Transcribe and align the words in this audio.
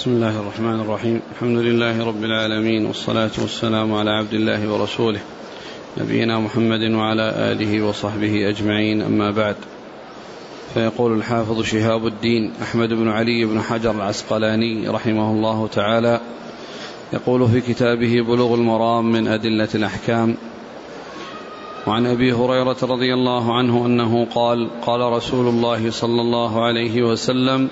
بسم 0.00 0.10
الله 0.10 0.40
الرحمن 0.40 0.80
الرحيم. 0.80 1.20
الحمد 1.32 1.58
لله 1.58 2.06
رب 2.06 2.24
العالمين 2.24 2.86
والصلاة 2.86 3.30
والسلام 3.38 3.94
على 3.94 4.10
عبد 4.10 4.34
الله 4.34 4.72
ورسوله 4.72 5.20
نبينا 5.98 6.38
محمد 6.38 6.90
وعلى 6.90 7.22
آله 7.52 7.82
وصحبه 7.82 8.48
أجمعين. 8.48 9.02
أما 9.02 9.30
بعد 9.30 9.56
فيقول 10.74 11.12
الحافظ 11.12 11.62
شهاب 11.62 12.06
الدين 12.06 12.52
أحمد 12.62 12.88
بن 12.88 13.08
علي 13.08 13.44
بن 13.44 13.60
حجر 13.60 13.90
العسقلاني 13.90 14.88
رحمه 14.88 15.30
الله 15.30 15.66
تعالى 15.66 16.20
يقول 17.12 17.48
في 17.48 17.60
كتابه 17.60 18.20
بلوغ 18.20 18.54
المرام 18.54 19.12
من 19.12 19.28
أدلة 19.28 19.68
الأحكام 19.74 20.36
وعن 21.86 22.06
أبي 22.06 22.32
هريرة 22.32 22.76
رضي 22.82 23.14
الله 23.14 23.56
عنه 23.56 23.86
أنه 23.86 24.26
قال 24.34 24.70
قال 24.82 25.00
رسول 25.00 25.48
الله 25.48 25.90
صلى 25.90 26.20
الله 26.20 26.64
عليه 26.64 27.02
وسلم 27.02 27.68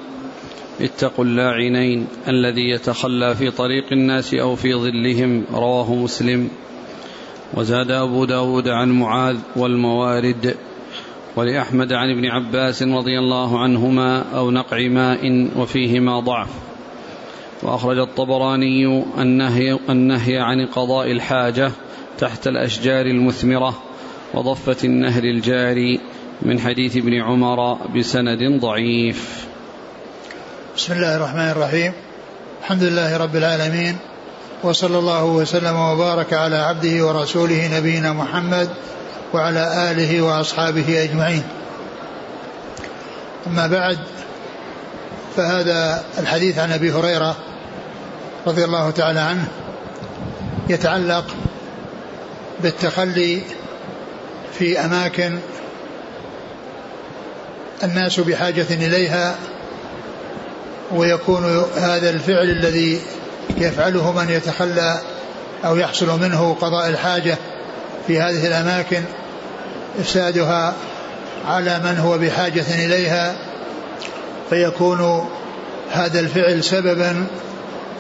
اتقوا 0.81 1.25
اللاعنين 1.25 2.07
الذي 2.29 2.71
يتخلى 2.71 3.35
في 3.35 3.51
طريق 3.51 3.85
الناس 3.93 4.35
أو 4.35 4.57
في 4.57 4.75
ظلهم 4.75 5.45
رواه 5.53 5.95
مسلم. 5.95 6.51
وزاد 7.55 7.91
أبو 7.91 8.25
داود 8.25 8.69
عن 8.69 8.91
معاذ 8.91 9.37
والموارد. 9.57 10.55
ولأحمد 11.37 11.93
عن 11.93 12.11
ابن 12.11 12.27
عباس 12.27 12.83
رضي 12.83 13.19
الله 13.19 13.59
عنهما 13.59 14.25
أو 14.37 14.51
نقع 14.51 14.89
ماء 14.89 15.49
وفيهما 15.57 16.21
ضعف. 16.21 16.49
وأخرج 17.63 17.99
الطبراني 17.99 19.05
النهي, 19.19 19.79
النهي 19.91 20.39
عن 20.39 20.67
قضاء 20.67 21.13
الحاجة 21.13 21.73
تحت 22.19 22.47
الأشجار 22.47 23.07
المثمرة 23.07 23.83
وضفة 24.35 24.77
النهر 24.85 25.25
الجاري 25.25 26.01
من 26.43 26.61
حديث 26.61 26.97
ابن 26.97 27.15
عمر 27.15 27.79
بسند 27.97 28.61
ضعيف. 28.61 29.48
بسم 30.79 30.93
الله 30.93 31.17
الرحمن 31.17 31.51
الرحيم. 31.51 31.93
الحمد 32.61 32.83
لله 32.83 33.17
رب 33.17 33.37
العالمين. 33.37 33.97
وصلى 34.63 34.99
الله 34.99 35.25
وسلم 35.25 35.77
وبارك 35.77 36.33
على 36.33 36.57
عبده 36.57 37.07
ورسوله 37.07 37.79
نبينا 37.79 38.13
محمد 38.13 38.69
وعلى 39.35 39.91
آله 39.91 40.23
وأصحابه 40.23 41.03
أجمعين. 41.03 41.43
أما 43.47 43.67
بعد 43.67 43.99
فهذا 45.37 46.05
الحديث 46.19 46.59
عن 46.59 46.73
أبي 46.73 46.93
هريرة 46.93 47.37
رضي 48.47 48.65
الله 48.65 48.91
تعالى 48.91 49.21
عنه 49.21 49.49
يتعلق 50.69 51.25
بالتخلي 52.63 53.43
في 54.59 54.81
أماكن 54.81 55.39
الناس 57.85 58.21
بحاجة 58.21 58.67
إليها 58.71 59.35
ويكون 60.93 61.65
هذا 61.77 62.11
الفعل 62.11 62.51
الذي 62.51 63.01
يفعله 63.57 64.13
من 64.13 64.31
يتخلى 64.31 64.99
أو 65.65 65.77
يحصل 65.77 66.21
منه 66.21 66.57
قضاء 66.61 66.89
الحاجة 66.89 67.37
في 68.07 68.21
هذه 68.21 68.47
الأماكن 68.47 69.03
إفسادها 70.01 70.75
على 71.47 71.79
من 71.79 71.99
هو 71.99 72.19
بحاجة 72.19 72.85
إليها 72.85 73.37
فيكون 74.51 75.29
هذا 75.91 76.21
الفعل 76.21 76.65
سببا 76.65 77.27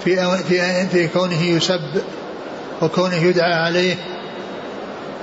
في 0.04 0.38
في 0.48 0.86
في 0.88 1.08
كونه 1.08 1.42
يسب 1.42 2.02
وكونه 2.82 3.16
يدعى 3.16 3.54
عليه. 3.54 3.94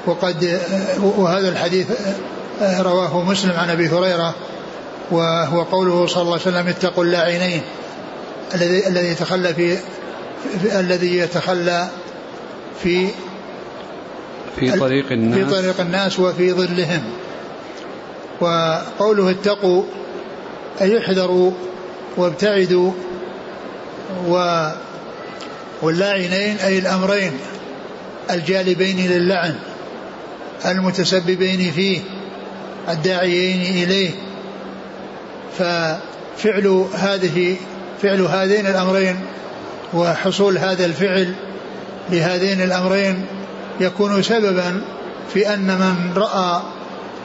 وقد 0.05 0.59
وهذا 1.02 1.50
الحديث 1.50 1.88
رواه 2.61 3.23
مسلم 3.23 3.52
عن 3.52 3.69
أبي 3.69 3.89
هريرة 3.89 4.35
وهو 5.11 5.64
قوله 5.64 6.08
صلى 6.08 6.22
الله 6.22 6.34
عليه 6.34 6.42
وسلم 6.42 6.67
اتقوا 6.67 7.03
اللاعنين 7.03 7.61
الذي 8.56 8.88
الذي 8.88 9.08
يتخلى 9.08 9.53
في, 9.53 9.78
في 10.62 10.80
الذي 10.80 11.17
يتخلى 11.17 11.88
في 12.84 13.08
في 14.59 14.80
طريق 14.80 15.12
الناس. 15.12 15.40
في 15.40 15.62
طريق 15.62 15.81
الناس 15.81 16.19
وفي 16.19 16.53
ظلهم. 16.53 17.03
وقوله 18.41 19.29
اتقوا 19.31 19.84
أي 20.81 21.00
احذروا 21.00 21.52
وابتعدوا 22.18 22.91
و 24.28 24.68
واللاعنين 25.81 26.58
أي 26.58 26.79
الأمرين 26.79 27.31
الجالبين 28.31 29.12
للعن 29.12 29.56
المتسببين 30.66 31.72
فيه 31.72 32.02
الداعيين 32.90 33.84
إليه. 33.84 34.12
ففعل 35.57 36.85
هذه 36.95 37.55
فعل 38.01 38.21
هذين 38.21 38.67
الأمرين 38.67 39.19
وحصول 39.93 40.57
هذا 40.57 40.85
الفعل 40.85 41.33
لهذين 42.09 42.61
الأمرين 42.61 43.25
يكون 43.79 44.23
سببا 44.23 44.81
في 45.33 45.53
أن 45.53 45.67
من 45.67 46.13
رأى 46.16 46.61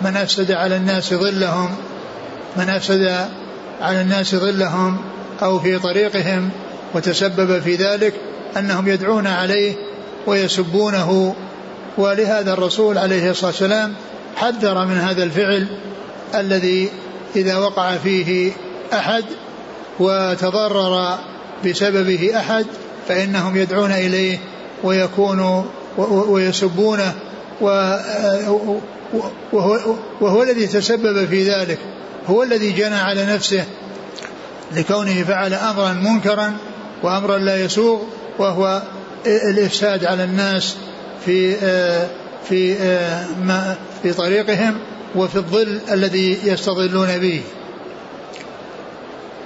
من 0.02 0.16
أفسد 0.16 0.52
على 0.52 0.76
الناس 0.76 1.14
ظلهم 1.14 1.70
من 2.56 2.68
أفسد 2.68 3.28
على 3.80 4.00
الناس 4.00 4.34
ظلهم 4.34 4.98
أو 5.42 5.58
في 5.58 5.78
طريقهم 5.78 6.50
وتسبب 6.94 7.62
في 7.62 7.74
ذلك 7.74 8.14
أنهم 8.56 8.88
يدعون 8.88 9.26
عليه 9.26 9.74
ويسبونه. 10.26 11.34
ولهذا 11.98 12.52
الرسول 12.52 12.98
عليه 12.98 13.30
الصلاة 13.30 13.50
والسلام 13.50 13.94
حذر 14.36 14.86
من 14.86 14.98
هذا 14.98 15.22
الفعل 15.22 15.66
الذي 16.34 16.91
إذا 17.36 17.56
وقع 17.56 17.96
فيه 17.96 18.52
أحد 18.92 19.24
وتضرر 20.00 21.18
بسببه 21.64 22.36
أحد 22.36 22.66
فإنهم 23.08 23.56
يدعون 23.56 23.92
إليه 23.92 24.38
ويكون 24.84 25.64
ويسبونه 26.28 27.14
وهو, 27.60 28.80
وهو 30.20 30.42
الذي 30.42 30.66
تسبب 30.66 31.26
في 31.26 31.50
ذلك 31.50 31.78
هو 32.26 32.42
الذي 32.42 32.72
جنى 32.72 32.94
على 32.94 33.26
نفسه 33.26 33.64
لكونه 34.76 35.22
فعل 35.22 35.54
أمرا 35.54 35.92
منكرا 35.92 36.56
وأمرا 37.02 37.38
لا 37.38 37.64
يسوغ 37.64 38.00
وهو 38.38 38.82
الإفساد 39.26 40.04
على 40.04 40.24
الناس 40.24 40.76
في 41.26 41.56
آه، 41.62 42.06
في 42.48 42.76
آه، 42.80 43.76
في 44.02 44.12
طريقهم. 44.12 44.78
وفي 45.16 45.37
الظل 45.37 45.81
الذي 45.93 46.38
يستظلون 46.44 47.19
به. 47.19 47.43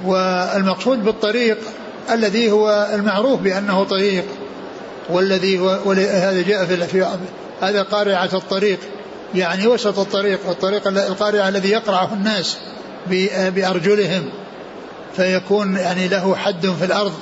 والمقصود 0.04 1.04
بالطريق 1.04 1.58
الذي 2.12 2.50
هو 2.50 2.88
المعروف 2.94 3.41
بأنه 3.41 3.84
طريق 3.84 4.25
والذي 5.08 5.58
هو 5.58 5.92
هذا 5.92 6.42
جاء 6.42 6.64
في, 6.64 7.06
هذا 7.62 7.82
قارعة 7.82 8.30
الطريق 8.32 8.78
يعني 9.34 9.66
وسط 9.66 9.98
الطريق 9.98 10.38
والطريق 10.48 10.88
القارعة 10.88 11.48
الذي 11.48 11.70
يقرعه 11.70 12.12
الناس 12.12 12.56
بأرجلهم 13.50 14.28
فيكون 15.16 15.76
يعني 15.76 16.08
له 16.08 16.36
حد 16.36 16.66
في 16.66 16.84
الأرض 16.84 17.12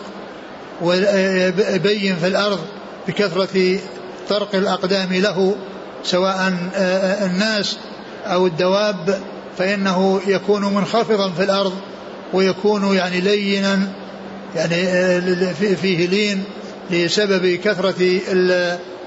وبين 0.83 2.17
في 2.17 2.27
الأرض 2.27 2.61
بكثرة 3.09 3.79
طرق 4.29 4.55
الأقدام 4.55 5.13
له 5.13 5.57
سواء 6.05 6.37
آه، 6.37 6.77
آه، 6.77 7.27
الناس 7.27 7.77
أو 8.27 8.47
الدواب 8.47 9.21
فإنه 9.59 10.21
يكون 10.27 10.75
منخفضا 10.75 11.31
في 11.31 11.45
الأرض 11.45 11.73
ويكون 12.33 12.97
يعني 12.97 13.21
لينا 13.21 13.89
يعني 14.57 14.75
آه، 14.75 15.53
فيه 15.53 16.07
لين 16.07 16.45
لسبب 16.91 17.47
كثرة 17.65 18.21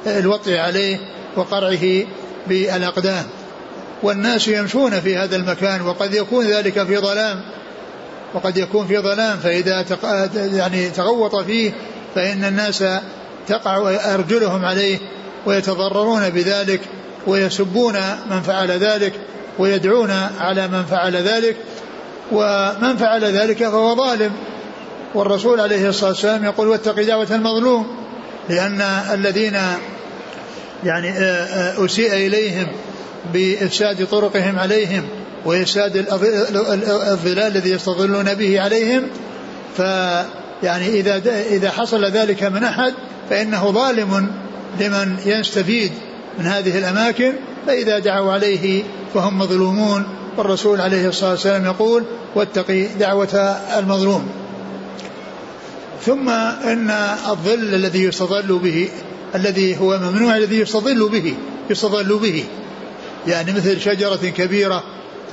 الوطء 0.07 0.57
عليه 0.57 0.97
وقرعه 1.35 2.05
بالأقدام 2.47 3.23
والناس 4.03 4.47
يمشون 4.47 4.99
في 4.99 5.17
هذا 5.17 5.35
المكان 5.35 5.81
وقد 5.81 6.13
يكون 6.13 6.45
ذلك 6.45 6.83
في 6.83 6.97
ظلام. 6.97 7.41
وقد 8.33 8.57
يكون 8.57 8.87
في 8.87 8.97
ظلام 8.97 9.37
فإذا 9.37 9.85
يعني 10.35 10.89
تغوط 10.89 11.35
فيه 11.35 11.71
فإن 12.15 12.43
الناس 12.43 12.83
تقع 13.47 13.95
أرجلهم 14.13 14.65
عليه 14.65 14.97
ويتضررون 15.45 16.29
بذلك. 16.29 16.81
ويسبون 17.27 17.95
من 18.29 18.41
فعل 18.41 18.71
ذلك 18.71 19.13
ويدعون 19.59 20.11
على 20.39 20.67
من 20.67 20.83
فعل 20.83 21.15
ذلك 21.15 21.57
ومن 22.31 22.97
فعل 22.97 23.23
ذلك 23.23 23.57
فهو 23.57 23.95
ظالم. 23.95 24.31
والرسول 25.15 25.59
عليه 25.59 25.89
الصلاة 25.89 26.09
والسلام 26.09 26.45
يقول 26.45 26.67
واتق 26.67 27.01
دعوة 27.01 27.27
المظلوم 27.31 27.87
لأن 28.49 28.81
الذين 29.13 29.57
يعني 30.83 31.09
آه، 31.09 31.21
آه، 31.21 31.85
أسيء 31.85 32.13
إليهم 32.13 32.67
بإفساد 33.33 34.07
طرقهم 34.07 34.59
عليهم 34.59 35.03
وإفساد 35.45 36.05
الظلال 37.11 37.51
الذي 37.51 37.71
يستظلون 37.71 38.33
به 38.33 38.61
عليهم 38.61 39.07
ف 39.77 39.79
يعني 40.63 40.87
إذا 40.87 41.21
إذا 41.49 41.71
حصل 41.71 42.05
ذلك 42.05 42.43
من 42.43 42.63
أحد 42.63 42.93
فإنه 43.29 43.71
ظالم 43.71 44.31
لمن 44.79 45.17
يستفيد. 45.25 45.91
من 46.39 46.45
هذه 46.45 46.77
الأماكن 46.77 47.33
فإذا 47.67 47.99
دعوا 47.99 48.33
عليه 48.33 48.83
فهم 49.13 49.39
مظلومون 49.39 50.03
والرسول 50.37 50.81
عليه 50.81 51.07
الصلاة 51.07 51.31
والسلام 51.31 51.65
يقول 51.65 52.03
واتقي 52.35 52.85
دعوة 52.85 53.35
المظلوم. 53.79 54.29
ثم 56.05 56.29
إن 56.29 56.89
الظل 57.29 57.75
الذي 57.75 58.03
يستظل 58.03 58.59
به 58.59 58.89
الذي 59.35 59.79
هو 59.79 59.99
ممنوع 59.99 60.37
الذي 60.37 60.59
يستظل 60.59 61.09
به 61.09 61.35
يستظل 61.69 62.19
به. 62.19 62.43
يعني 63.27 63.53
مثل 63.53 63.81
شجرة 63.81 64.29
كبيرة 64.37 64.83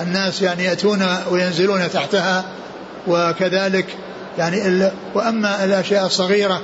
الناس 0.01 0.43
يعني 0.43 0.65
يأتون 0.65 1.07
وينزلون 1.31 1.91
تحتها 1.91 2.45
وكذلك 3.09 3.87
يعني 4.39 4.91
وأما 5.15 5.65
الأشياء 5.65 6.07
الصغيرة 6.07 6.63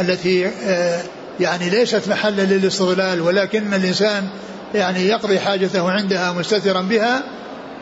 التي 0.00 0.46
آه، 0.46 1.02
يعني 1.40 1.70
ليست 1.70 2.08
محلا 2.08 2.42
للاستظلال 2.42 3.20
ولكن 3.20 3.74
الإنسان 3.74 4.28
يعني 4.74 5.08
يقضي 5.08 5.40
حاجته 5.40 5.90
عندها 5.90 6.32
مستترا 6.32 6.80
بها 6.80 7.22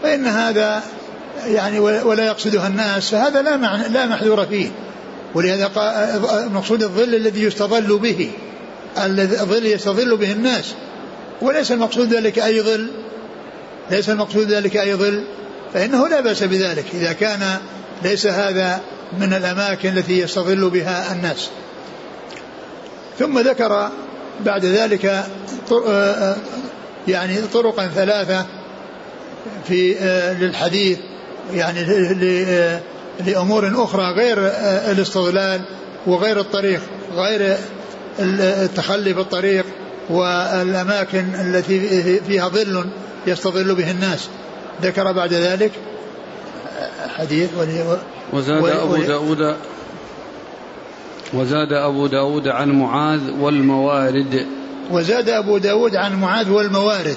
فإن 0.03 0.27
هذا 0.27 0.83
يعني 1.47 1.79
ولا 1.79 2.27
يقصدها 2.27 2.67
الناس 2.67 3.11
فهذا 3.11 3.43
لا 3.43 3.57
لا 3.89 4.07
محذور 4.07 4.47
فيه. 4.47 4.69
ولهذا 5.35 5.71
مقصود 6.53 6.83
الظل 6.83 7.15
الذي 7.15 7.43
يستظل 7.43 7.99
به 7.99 8.31
الظل 8.99 9.67
يستظل 9.67 10.17
به 10.17 10.33
الناس. 10.33 10.75
وليس 11.43 11.73
المقصود 11.73 12.15
ذلك 12.15 12.39
أي 12.39 12.63
ظل 12.63 12.91
ليس 13.91 14.11
المقصود 14.11 14.53
ذلك 14.53 14.77
أي 14.77 14.95
ظل 14.95 15.25
فإنه 15.75 16.09
لا 16.09 16.21
بأس 16.21 16.43
بذلك 16.43 16.85
إذا 16.95 17.13
كان 17.13 17.57
ليس 18.05 18.27
هذا 18.27 18.81
من 19.19 19.33
الأماكن 19.33 19.99
التي 19.99 20.19
يستظل 20.19 20.71
بها 20.71 21.13
الناس. 21.13 21.49
ثم 23.19 23.39
ذكر 23.39 23.91
بعد 24.45 24.65
ذلك 24.65 25.05
آه، 25.05 25.25
آه، 25.89 26.37
يعني 27.09 27.37
طرقا 27.53 27.87
ثلاثة 27.87 28.47
في 29.69 29.97
آه، 29.99 30.33
للحديث 30.33 30.99
يعني 31.55 31.85
لأمور 33.27 33.85
أخرى 33.85 34.13
غير 34.13 34.39
الاستظلال 34.91 35.61
وغير 36.07 36.41
الطريق 36.41 36.81
غير 37.15 37.57
التخلي 38.21 39.13
بالطريق 39.13 39.65
والأماكن 40.11 41.25
التي 41.35 42.21
فيها 42.21 42.49
ظل 42.49 42.87
يستظل 43.27 43.75
به 43.75 43.91
الناس. 43.91 44.29
ذكر 44.83 45.13
بعد 45.13 45.33
ذلك 45.33 45.73
حديث 47.17 47.51
وزاد 48.33 48.65
أبو 48.65 48.97
داود 48.97 49.57
وزاد 51.35 51.73
أبو 51.73 52.07
داود 52.07 52.49
عن 52.49 52.71
معاذ 52.71 53.21
والموارد. 53.41 54.47
وزاد 54.91 55.29
أبو 55.29 55.59
داود 55.59 55.97
عن 55.97 56.21
معاذ 56.21 56.51
والموارد 56.51 57.17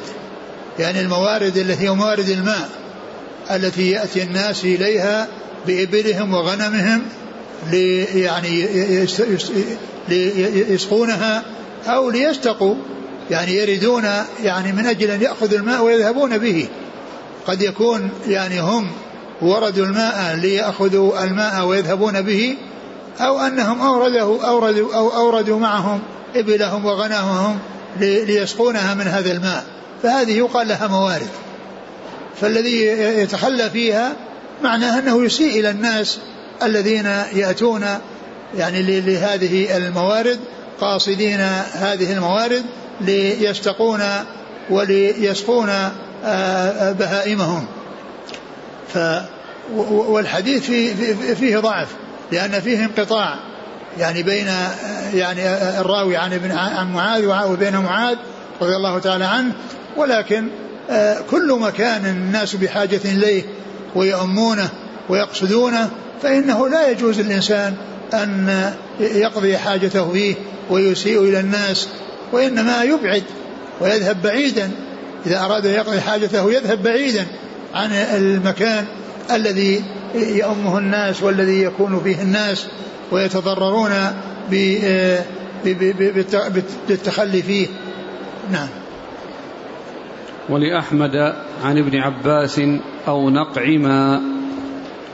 يعني 0.79 1.01
الموارد 1.01 1.57
التي 1.57 1.83
هي 1.83 1.89
موارد 1.89 2.29
الماء 2.29 2.69
التي 3.51 3.91
يأتي 3.91 4.23
الناس 4.23 4.65
إليها 4.65 5.27
بإبلهم 5.67 6.33
وغنمهم 6.33 7.01
لي 7.71 8.03
يعني 8.03 8.67
ليسقونها 10.09 11.43
أو 11.87 12.09
ليستقوا 12.09 12.75
يعني 13.31 13.51
يريدون 13.55 14.03
يعني 14.43 14.71
من 14.71 14.85
أجل 14.85 15.11
أن 15.11 15.21
يأخذوا 15.21 15.59
الماء 15.59 15.83
ويذهبون 15.83 16.37
به. 16.37 16.67
قد 17.47 17.61
يكون 17.61 18.09
يعني 18.27 18.61
هم 18.61 18.91
وردوا 19.41 19.85
الماء 19.85 20.35
ليأخذوا 20.35 21.23
الماء 21.23 21.65
ويذهبون 21.65 22.21
به 22.21 22.55
أو 23.19 23.39
أنهم 23.39 23.81
أورده 23.81 24.47
أوردوا 24.47 24.95
أو 24.95 25.09
أوردوا 25.09 25.59
معهم 25.59 25.99
إبلهم 26.35 26.85
وغنمهم 26.85 27.59
ليسقونها 27.99 28.93
من 28.93 29.07
هذا 29.07 29.31
الماء. 29.31 29.63
فهذه 30.03 30.37
يقال 30.37 30.67
لها 30.67 30.87
موارد. 30.87 31.29
فالذي 32.41 32.85
يتخلى 33.21 33.69
فيها 33.69 34.13
معناه 34.63 34.99
أنه 34.99 35.23
يسيء 35.23 35.59
إلى 35.59 35.69
الناس 35.69 36.19
الذين 36.63 37.05
يأتون 37.33 37.85
يعني 38.57 39.01
لهذه 39.01 39.77
الموارد 39.77 40.39
قاصدين 40.81 41.39
هذه 41.73 42.13
الموارد 42.13 42.63
ليستقون 43.01 44.01
وليسقون 44.69 45.69
آه، 45.69 45.89
آه، 46.25 46.91
بهائمهم. 46.91 47.65
ف 48.93 48.97
والحديث 49.87 50.65
فيه, 50.65 50.93
فيه 51.33 51.57
ضعف. 51.57 51.87
لأن 52.31 52.61
فيه 52.61 52.85
انقطاع. 52.85 53.35
يعني 53.99 54.23
بين 54.23 54.47
يعني 55.13 55.49
الراوي 55.79 56.17
عن 56.17 56.33
ابن 56.33 56.51
عن 56.51 56.93
معاذ 56.93 57.25
وبين 57.25 57.77
معاذ 57.77 58.17
رضي 58.61 58.75
الله 58.75 58.99
تعالى 58.99 59.25
عنه 59.25 59.53
ولكن 59.97 60.47
آه، 60.89 61.17
كل 61.31 61.59
مكان 61.61 62.05
الناس 62.05 62.55
بحاجة 62.55 62.99
إليه 63.05 63.43
ويؤمونه 63.95 64.69
ويقصدونه 65.09 65.89
فإنه 66.21 66.69
لا 66.69 66.91
يجوز 66.91 67.19
الإنسان 67.19 67.73
أن 68.13 68.73
يقضي 68.99 69.57
حاجته 69.57 70.11
فيه 70.11 70.35
ويسيء 70.69 71.21
إلى 71.21 71.39
الناس 71.39 71.87
وإنما 72.31 72.83
يبعد 72.83 73.23
ويذهب 73.81 74.21
بعيدا. 74.21 74.71
إذا 75.25 75.39
أراد 75.39 75.65
يقضي 75.65 76.01
حاجته 76.01 76.51
يذهب 76.51 76.83
بعيدا 76.83 77.25
عن 77.73 77.91
المكان 77.91 78.85
الذي 79.31 79.83
يأمه 80.15 80.77
الناس 80.77 81.23
والذي 81.23 81.63
يكون 81.63 82.01
فيه 82.03 82.21
الناس 82.21 82.67
ويتضررون 83.11 83.91
بالتخلي 86.87 87.41
فيه. 87.41 87.67
نعم. 88.51 88.67
ولأحمد 90.49 91.35
عن 91.63 91.77
ابن 91.77 91.97
عباس 91.97 92.61
أو 93.07 93.29
نقع 93.29 93.67
ما. 93.67 94.21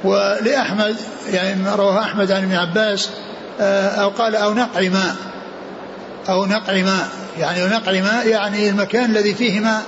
ولأحمد 0.04 0.96
يعني 1.34 1.70
رواه 1.76 2.02
أحمد 2.02 2.32
عن 2.32 2.44
ابن 2.44 2.56
عباس 2.56 3.10
آه، 3.60 3.88
أو 3.88 4.10
قال 4.10 4.36
أو 4.36 4.54
نقع 4.54 4.82
ماء 4.82 5.16
أو 6.30 6.46
نقع 6.46 6.74
ماء 6.74 7.08
يعني 7.40 7.66
نقع 7.66 7.92
ماء 7.92 8.28
يعني 8.28 8.70
المكان 8.70 9.10
الذي 9.10 9.34
فيه 9.34 9.60
ماء 9.60 9.82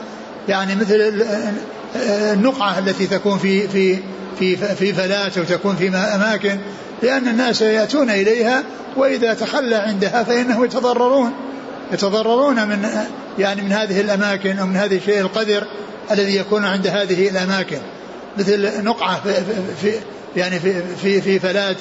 يعني 0.48 0.76
مثل 0.76 1.14
النقعة 2.34 2.80
التي 2.80 3.08
تكون 3.08 3.38
في 3.38 3.68
في 3.68 4.00
في 4.40 4.58
في 4.58 4.94
فلات 4.94 5.38
أو 5.38 5.44
تكون 5.44 5.76
في 5.76 5.90
أماكن 5.90 6.58
لأن 7.04 7.28
الناس 7.28 7.62
يأتون 7.62 8.10
إليها 8.10 8.64
وإذا 8.96 9.34
تخلى 9.34 9.76
عندها 9.76 10.24
فانهم 10.24 10.66
يتضررون. 10.66 11.34
يتضررون 11.92 12.68
من 12.68 12.90
يعني 13.40 13.62
من 13.62 13.72
هذه 13.72 14.02
الأماكن 14.02 14.60
أو 14.60 14.66
من 14.66 14.76
هذه 14.76 14.98
الشيء 14.98 15.22
القذر 15.22 15.64
الذي 16.12 16.36
يكون 16.36 16.66
عند 16.66 16.88
هذه 16.88 17.30
الأماكن. 17.30 17.78
مثل 18.38 18.84
نقعة 18.84 19.22
في, 19.24 19.34
في 19.82 19.92
يعني 20.36 20.60
في 20.60 20.82
في 21.02 21.22
في 21.22 21.40
فلات 21.40 21.78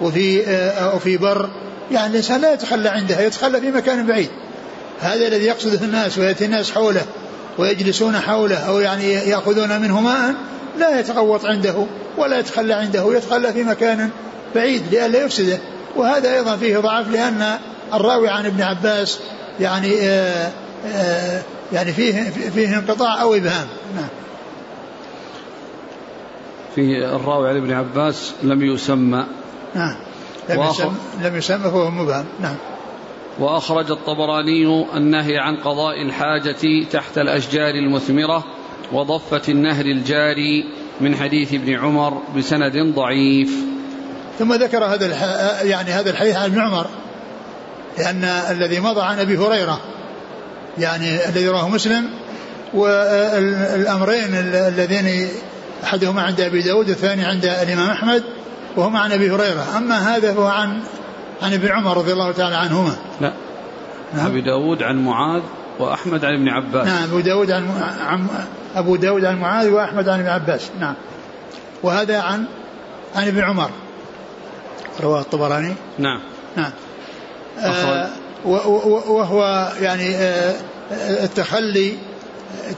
وفي 0.00 0.42
أو 0.78 0.98
في 0.98 1.16
بر. 1.16 1.50
يعني 1.90 2.10
الإنسان 2.10 2.40
لا 2.40 2.52
يتخلى 2.52 2.88
عندها 2.88 3.20
يتخلى 3.20 3.60
في 3.60 3.70
مكان 3.70 4.06
بعيد. 4.06 4.28
هذا 5.00 5.26
الذي 5.26 5.44
يقصده 5.44 5.84
الناس 5.84 6.18
ويأتي 6.18 6.44
الناس 6.44 6.70
حوله 6.70 7.02
ويجلسون 7.58 8.18
حوله 8.18 8.56
أو 8.56 8.80
يعني 8.80 9.12
يأخذون 9.12 9.80
منه 9.80 10.00
ماء 10.00 10.34
لا 10.78 11.00
يتغوط 11.00 11.44
عنده 11.44 11.86
ولا 12.16 12.38
يتخلى 12.38 12.74
عنده 12.74 13.16
يتخلى 13.16 13.52
في 13.52 13.64
مكان 13.64 14.10
بعيد 14.54 14.82
لئلا 14.90 15.24
يفسده. 15.24 15.58
وهذا 15.96 16.34
أيضا 16.34 16.56
فيه 16.56 16.78
ضعف 16.78 17.10
لأن 17.10 17.58
الراوي 17.94 18.28
عن 18.28 18.46
ابن 18.46 18.62
عباس 18.62 19.20
يعني 19.60 20.00
آآ 20.00 20.46
آه، 20.46 20.50
آآ 20.86 21.38
آه، 21.38 21.42
يعني 21.72 21.92
فيه 21.92 22.30
فيه 22.30 22.78
انقطاع 22.78 23.22
أو 23.22 23.34
إبهام. 23.34 23.66
نعم. 23.96 24.08
في 26.74 27.04
الراوي 27.04 27.48
عن 27.48 27.56
ابن 27.56 27.72
عباس 27.72 28.32
لم 28.42 28.62
يسمى. 28.62 29.26
نعم. 29.74 29.96
لم 30.50 30.62
يسمى, 30.62 30.92
لم 31.22 31.36
يسمى 31.36 31.58
فهو 31.58 31.90
مبهم. 31.90 32.24
نعم. 32.40 32.56
وأخرج 33.38 33.90
الطبراني 33.90 34.86
النهي 34.96 35.38
عن 35.38 35.56
قضاء 35.56 36.02
الحاجة 36.02 36.84
تحت 36.90 37.18
الأشجار 37.18 37.74
المثمرة 37.74 38.44
وضفة 38.92 39.42
النهر 39.48 39.84
الجاري 39.84 40.64
من 41.00 41.16
حديث 41.16 41.54
ابن 41.54 41.74
عمر 41.74 42.22
بسند 42.36 42.94
ضعيف. 42.94 43.50
ثم 44.38 44.52
ذكر 44.52 44.84
هذا 44.84 45.06
يعني 45.62 45.90
هذا 45.90 46.10
الحديث 46.10 46.36
عن 46.36 46.44
ابن 46.44 46.60
عمر 46.60 46.86
لأن 47.98 48.24
الذي 48.24 48.80
مضى 48.80 49.00
عن 49.00 49.18
أبي 49.18 49.38
هريرة 49.38 49.80
يعني 50.78 51.28
الذي 51.28 51.48
رواه 51.48 51.68
مسلم 51.68 52.10
والأمرين 52.74 54.34
اللذين 54.34 55.28
أحدهما 55.84 56.22
عند 56.22 56.40
أبي 56.40 56.62
داود 56.62 56.88
والثاني 56.88 57.24
عند 57.24 57.44
الإمام 57.44 57.90
أحمد 57.90 58.22
وهما 58.76 59.00
عن 59.00 59.12
أبي 59.12 59.30
هريرة. 59.30 59.76
أما 59.76 60.16
هذا 60.16 60.34
فهو 60.34 60.46
عن 60.46 60.80
عن 61.42 61.52
ابن 61.52 61.68
عمر 61.68 61.96
رضي 61.96 62.12
الله 62.12 62.32
تعالى 62.32 62.56
عنهما. 62.56 62.96
لا. 63.20 63.32
نعم. 64.14 64.26
أبي 64.26 64.40
داود 64.40 64.82
عن 64.82 65.04
معاذ 65.04 65.42
وأحمد 65.78 66.24
عن 66.24 66.34
ابن 66.34 66.48
عباس. 66.48 66.86
نعم 66.86 67.02
أبو 67.02 67.20
داود 67.20 67.50
عن, 67.50 67.68
عن 68.00 68.26
أبو 68.74 68.96
داود 68.96 69.24
عن 69.24 69.40
معاذ 69.40 69.68
وأحمد 69.68 70.08
عن 70.08 70.20
ابن 70.20 70.28
عباس. 70.28 70.70
نعم. 70.80 70.94
وهذا 71.82 72.20
عن 72.20 72.44
عن 73.14 73.28
ابن 73.28 73.40
عمر. 73.40 73.70
رواه 75.00 75.20
الطبراني. 75.20 75.74
نعم. 75.98 76.20
نعم. 76.56 76.72
آه 77.58 78.08
وهو 78.44 79.72
يعني 79.80 80.14
آه 80.16 80.54
التخلي 81.24 81.96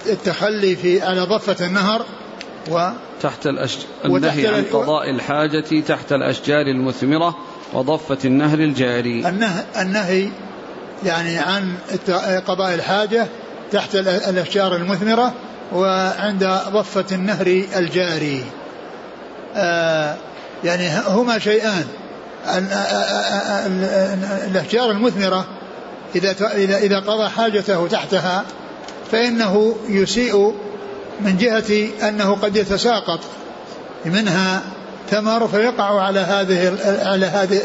التخلي 0.06 0.76
في 0.76 1.02
على 1.02 1.20
ضفة 1.20 1.66
النهر 1.66 2.02
و 2.70 2.88
تحت 3.22 3.46
الأشج... 3.46 3.80
النهي 4.04 4.46
عن 4.46 4.64
قضاء 4.72 5.10
الحاجة 5.10 5.80
تحت 5.80 6.12
الأشجار 6.12 6.66
المثمرة 6.66 7.36
وضفة 7.72 8.18
النهر 8.24 8.58
الجاري. 8.58 9.28
النهي, 9.28 9.64
النهي 9.80 10.28
يعني 11.04 11.38
عن 11.38 11.74
قضاء 12.46 12.74
الحاجة 12.74 13.26
تحت 13.72 13.94
الأشجار 13.94 14.76
المثمرة 14.76 15.32
وعند 15.72 16.58
ضفة 16.68 17.04
النهر 17.12 17.64
الجاري. 17.76 18.44
آه 19.56 20.16
يعني 20.64 20.90
هما 21.06 21.38
شيئان. 21.38 21.84
الأشجار 24.46 24.90
المثمرة 24.90 25.46
إذا 26.14 26.34
إذا 26.56 26.98
قضى 26.98 27.28
حاجته 27.28 27.88
تحتها 27.88 28.44
فإنه 29.12 29.76
يسيء 29.88 30.54
من 31.20 31.36
جهة 31.36 31.88
أنه 32.08 32.34
قد 32.42 32.56
يتساقط. 32.56 33.20
منها 34.04 34.62
ثمر 35.10 35.48
فيقع 35.48 36.00
على 36.00 36.20
هذه 36.20 36.76
على 37.02 37.26
هذه 37.26 37.60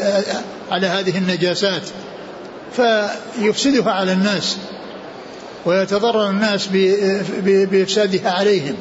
على 0.70 0.86
هذه 0.86 1.18
النجاسات. 1.18 1.82
فيفسدها 2.76 3.92
على 3.92 4.12
الناس 4.12 4.56
ويتضرر 5.66 6.30
الناس 6.30 6.68
بإفسادها 7.44 8.30
عليهم. 8.30 8.76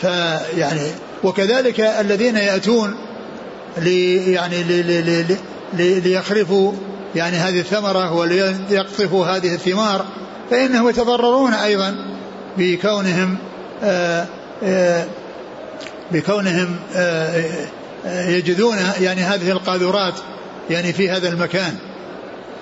فيعني 0.00 0.90
وكذلك 1.24 1.80
الذين 1.80 2.36
يأتون 2.36 2.94
لي 3.78 4.32
يعني 4.32 4.62
لي 4.62 4.82
لي 4.82 5.26
لي 5.72 6.00
ليخرفوا 6.00 6.72
يعني 7.14 7.36
هذه 7.36 7.60
الثمرة 7.60 8.12
وليقطفوا 8.12 9.26
هذه 9.26 9.54
الثمار 9.54 10.04
فإنهم 10.50 10.88
يتضررون 10.88 11.54
أيضا 11.54 11.96
بكونهم 12.58 13.38
آآ 13.82 14.26
آآ 14.62 15.06
بكونهم 16.12 16.76
آآ 16.94 17.44
يجدون 18.06 18.76
يعني 19.00 19.20
هذه 19.20 19.50
القاذورات 19.50 20.14
يعني 20.70 20.92
في 20.92 21.10
هذا 21.10 21.28
المكان. 21.28 21.74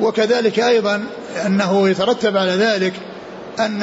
وكذلك 0.00 0.61
أيضا 0.61 1.04
أنه 1.47 1.88
يترتب 1.88 2.37
على 2.37 2.50
ذلك 2.50 2.92
أن 3.61 3.82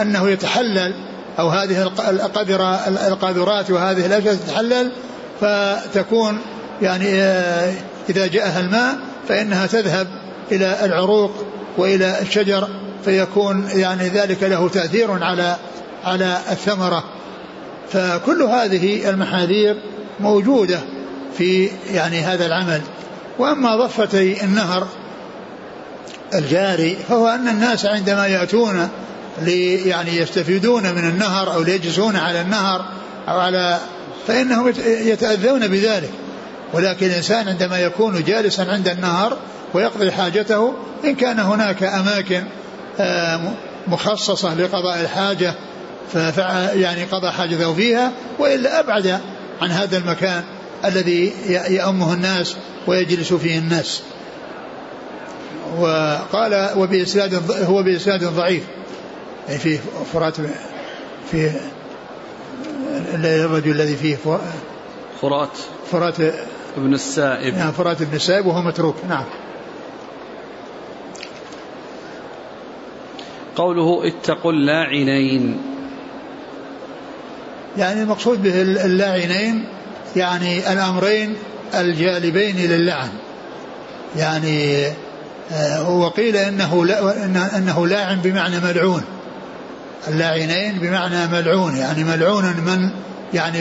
أنه 0.00 0.28
يتحلل 0.28 0.94
أو 1.38 1.48
هذه 1.48 1.82
القذرة 2.08 2.74
القاذورات 3.08 3.70
وهذه 3.70 4.06
الأشياء 4.06 4.34
تتحلل 4.34 4.92
فتكون 5.40 6.38
يعني 6.82 7.22
إذا 8.10 8.26
جاءها 8.26 8.60
الماء 8.60 8.96
فإنها 9.28 9.66
تذهب 9.66 10.08
إلى 10.52 10.84
العروق 10.84 11.30
وإلى 11.78 12.20
الشجر 12.20 12.68
فيكون 13.04 13.68
يعني 13.74 14.08
ذلك 14.08 14.42
له 14.42 14.68
تأثير 14.68 15.24
على 15.24 15.56
على 16.04 16.38
الثمرة. 16.50 17.04
فكل 17.92 18.42
هذه 18.42 19.10
المحاذير 19.10 19.76
موجودة 20.20 20.78
في 21.38 21.70
يعني 21.92 22.20
هذا 22.20 22.46
العمل. 22.46 22.80
وأما 23.38 23.76
ضفتي 23.76 24.44
النهر 24.44 24.88
الجاري 26.34 26.96
فهو 27.08 27.28
أن 27.28 27.48
الناس 27.48 27.86
عندما 27.86 28.26
يأتون 28.26 28.88
لي 29.42 29.88
يعني 29.88 30.16
يستفيدون 30.16 30.82
من 30.82 31.08
النهر 31.08 31.54
أو 31.54 31.62
ليجلسون 31.62 32.16
على 32.16 32.40
النهر 32.40 32.84
أو 33.28 33.38
على 33.38 33.78
فإنهم 34.26 34.72
يتأذون 34.86 35.68
بذلك. 35.68 36.10
ولكن 36.72 37.06
الإنسان 37.06 37.48
عندما 37.48 37.78
يكون 37.78 38.24
جالسا 38.24 38.62
عند 38.62 38.88
النهر 38.88 39.36
ويقضي 39.74 40.12
حاجته 40.12 40.74
إن 41.04 41.14
كان 41.14 41.40
هناك 41.40 41.82
أماكن 41.82 42.44
آه، 43.00 43.40
مخصصة 43.86 44.54
لقضاء 44.54 45.00
الحاجة 45.00 45.54
يعني 46.74 47.04
قضى 47.04 47.30
حاجته 47.30 47.74
فيها 47.74 48.12
وإلا 48.38 48.80
أبعد 48.80 49.20
عن 49.62 49.70
هذا 49.70 49.98
المكان 49.98 50.42
الذي 50.84 51.32
يأمه 51.48 52.12
الناس 52.12 52.56
ويجلس 52.86 53.32
فيه 53.32 53.58
الناس. 53.58 54.02
وقال 55.78 56.70
وبإسناد 56.76 57.34
هو 57.62 57.82
بإسناد 57.82 58.24
ضعيف. 58.24 58.62
يعني 59.48 59.60
فيه 59.60 59.78
فرات 60.12 60.36
في 61.30 61.50
الرجل 63.14 63.70
الذي 63.70 63.96
فيه 63.96 64.16
فرات. 65.20 65.58
فرات 65.90 66.20
ابن 66.76 66.94
السائب. 66.94 67.54
نعم 67.54 67.72
فرات 67.72 68.02
ابن 68.02 68.16
السائب 68.16 68.46
وهو 68.46 68.62
متروك. 68.62 68.96
نعم. 69.08 69.24
قوله 73.56 74.08
اتقوا 74.08 74.52
اللاعنين. 74.52 75.62
يعني 77.78 78.02
المقصود 78.02 78.42
به 78.42 78.62
اللاعنين 78.62 79.68
يعني 80.16 80.72
الأمرين 80.72 81.36
الجالبين 81.74 82.56
للعن. 82.56 83.08
يعني 84.16 84.86
آه، 85.52 85.90
وقيل 85.90 86.36
إنه 86.36 86.86
لا 86.86 87.26
إنه 87.56 87.86
لاعن 87.86 88.20
بمعنى 88.20 88.60
ملعون. 88.60 89.02
اللاعنين 90.08 90.78
بمعنى 90.78 91.26
ملعون 91.26 91.76
يعني 91.76 92.04
ملعون 92.04 92.44
من 92.44 92.90
يعني 93.34 93.58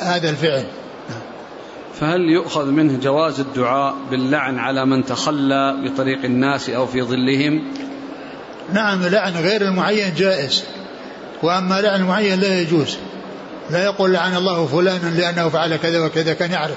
هذا 0.00 0.30
الفعل. 0.30 0.64
فهل 2.00 2.20
يؤخذ 2.20 2.66
منه 2.66 2.98
جواز 2.98 3.40
الدعاء 3.40 3.94
باللعن 4.10 4.58
على 4.58 4.86
من 4.86 5.04
تخلى 5.04 5.76
بطريق 5.84 6.24
الناس 6.24 6.70
أو 6.70 6.86
في 6.86 7.02
ظلهم؟ 7.02 7.72
نعم 8.72 9.02
لعن 9.02 9.32
غير 9.32 9.62
المعين 9.62 10.14
جائز. 10.14 10.64
وأما 11.42 11.80
لعن 11.80 12.00
المعين 12.00 12.40
لا 12.40 12.60
يجوز. 12.60 12.98
لا 13.70 13.84
يقول 13.84 14.12
لعن 14.12 14.36
الله 14.36 14.66
فلانا 14.66 15.08
لأنه 15.08 15.48
فعل 15.48 15.76
كذا 15.76 16.00
وكذا 16.00 16.32
كان 16.32 16.50
يعرف. 16.50 16.76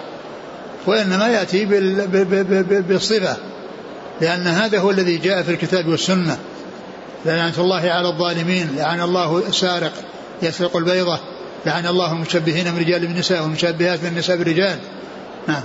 وإنما 0.87 1.27
يأتي 1.27 1.65
بالصفه 2.81 3.37
لأن 4.21 4.47
هذا 4.47 4.79
هو 4.79 4.91
الذي 4.91 5.17
جاء 5.17 5.41
في 5.43 5.51
الكتاب 5.51 5.87
والسنة. 5.87 6.37
لعنة 7.25 7.53
الله 7.57 7.91
على 7.91 8.07
الظالمين 8.07 8.75
لعن 8.75 9.01
الله 9.01 9.47
السارق 9.47 9.91
يسرق 10.41 10.77
البيضة 10.77 11.19
لعن 11.65 11.87
الله 11.87 12.11
المشبهين 12.11 12.73
من 12.73 12.79
رجال 12.79 13.07
بالنساء 13.07 13.41
والمشبهات 13.41 14.03
من 14.03 14.09
النساء 14.09 14.37
بالرجال 14.37 14.79
نعم. 15.47 15.63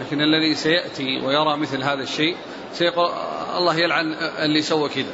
لكن 0.00 0.20
الذي 0.20 0.54
سيأتي 0.54 1.26
ويرى 1.26 1.56
مثل 1.56 1.82
هذا 1.82 2.02
الشيء 2.02 2.36
سيقول 2.74 3.10
الله 3.56 3.74
يلعن 3.74 4.04
اللي 4.38 4.62
سوى 4.62 4.88
كذا. 4.88 5.12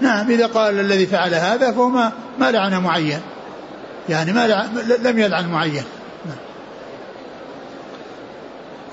نعم 0.00 0.30
إذا 0.30 0.46
قال 0.46 0.80
الذي 0.80 1.06
فعل 1.06 1.34
هذا 1.34 1.72
فهو 1.72 1.88
ما, 1.88 2.12
ما 2.38 2.50
لعن 2.50 2.82
معين. 2.82 3.20
يعني 4.08 4.32
ما 4.32 4.46
لعن 4.46 4.68
لم 5.02 5.18
يلعن 5.18 5.48
معين 5.48 5.84
نعم. 6.26 6.36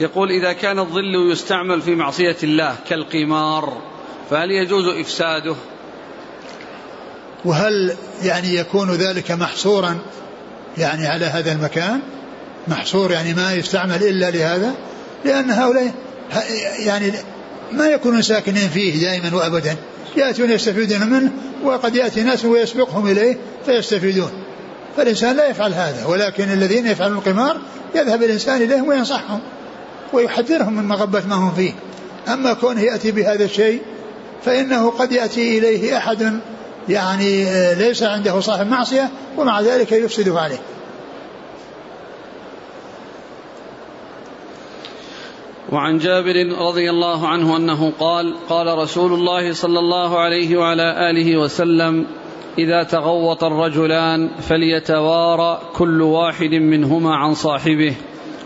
يقول 0.02 0.32
إذا 0.32 0.54
كان 0.54 0.80
الظل 0.80 1.32
يستعمل 1.32 1.82
في 1.82 1.96
معصية 1.96 2.38
الله 2.44 2.76
كالقمار 2.90 3.82
فهل 4.30 4.52
يجوز 4.52 4.88
إفساده؟ 4.88 5.56
وهل 7.46 7.96
يعني 8.24 8.56
يكون 8.56 8.92
ذلك 8.92 9.32
محصورا 9.32 10.00
يعني 10.78 11.08
على 11.08 11.26
هذا 11.26 11.52
المكان؟ 11.52 12.00
محصور 12.68 13.12
يعني 13.12 13.34
ما 13.34 13.54
يستعمل 13.54 14.04
إلا 14.04 14.32
لهذا؟ 14.32 14.76
لأن 15.26 15.52
هؤلاء 15.52 15.92
يعني 16.80 17.14
ما 17.72 17.88
يكونون 17.88 18.22
ساكنين 18.22 18.70
فيه 18.70 19.02
دائما 19.02 19.36
وأبدا. 19.36 19.76
يأتون 20.18 20.52
يستفيدون 20.52 21.10
منه 21.10 21.32
وقد 21.64 21.96
يأتي 21.96 22.24
ناس 22.24 22.46
ويسبقهم 22.46 23.08
إليه 23.08 23.38
فيستفيدون. 23.66 24.32
فالإنسان 24.98 25.36
لا 25.36 25.50
يفعل 25.50 25.74
هذا 25.74 26.06
ولكن 26.06 26.44
الذين 26.44 26.88
يفعلون 26.88 27.18
القمار 27.18 27.58
يذهب 27.96 28.24
الإنسان 28.24 28.62
إليهم 28.62 28.88
وينصحهم. 28.88 29.40
ويحذرهم 30.14 30.74
من 30.74 30.88
مغبة 30.88 31.22
ما 31.30 31.36
هم 31.36 31.52
فيه. 31.52 31.72
أما 32.34 32.54
كونه 32.54 32.82
يأتي 32.82 33.12
بهذا 33.12 33.46
الشيء 33.46 33.82
فإنه 34.44 34.90
قد 34.90 35.12
يأتي 35.12 35.58
إليه 35.58 35.98
أحد 35.98 36.40
يعني 36.90 37.46
ليس 37.76 38.04
عنده 38.04 38.40
صاحب 38.40 38.68
معصية 38.68 39.10
ومع 39.38 39.62
ذلك 39.62 39.92
يفسد 39.92 40.30
عليه. 40.30 40.60
وعن 45.72 45.98
جابر 45.98 46.36
رضي 46.60 46.90
الله 46.90 47.28
عنه 47.28 47.58
أنه 47.58 47.92
قال 48.00 48.36
قال 48.50 48.78
رسول 48.78 49.14
الله 49.14 49.54
صلى 49.54 49.80
الله 49.80 50.20
عليه 50.20 50.58
وعلى 50.58 51.10
آله 51.10 51.38
وسلم 51.38 52.06
إذا 52.58 52.84
تغوط 52.84 53.44
الرجلان 53.44 54.30
فليتوارى 54.42 55.62
كل 55.74 56.02
واحد 56.02 56.54
منهما 56.54 57.16
عن 57.16 57.34
صاحبه. 57.34 57.96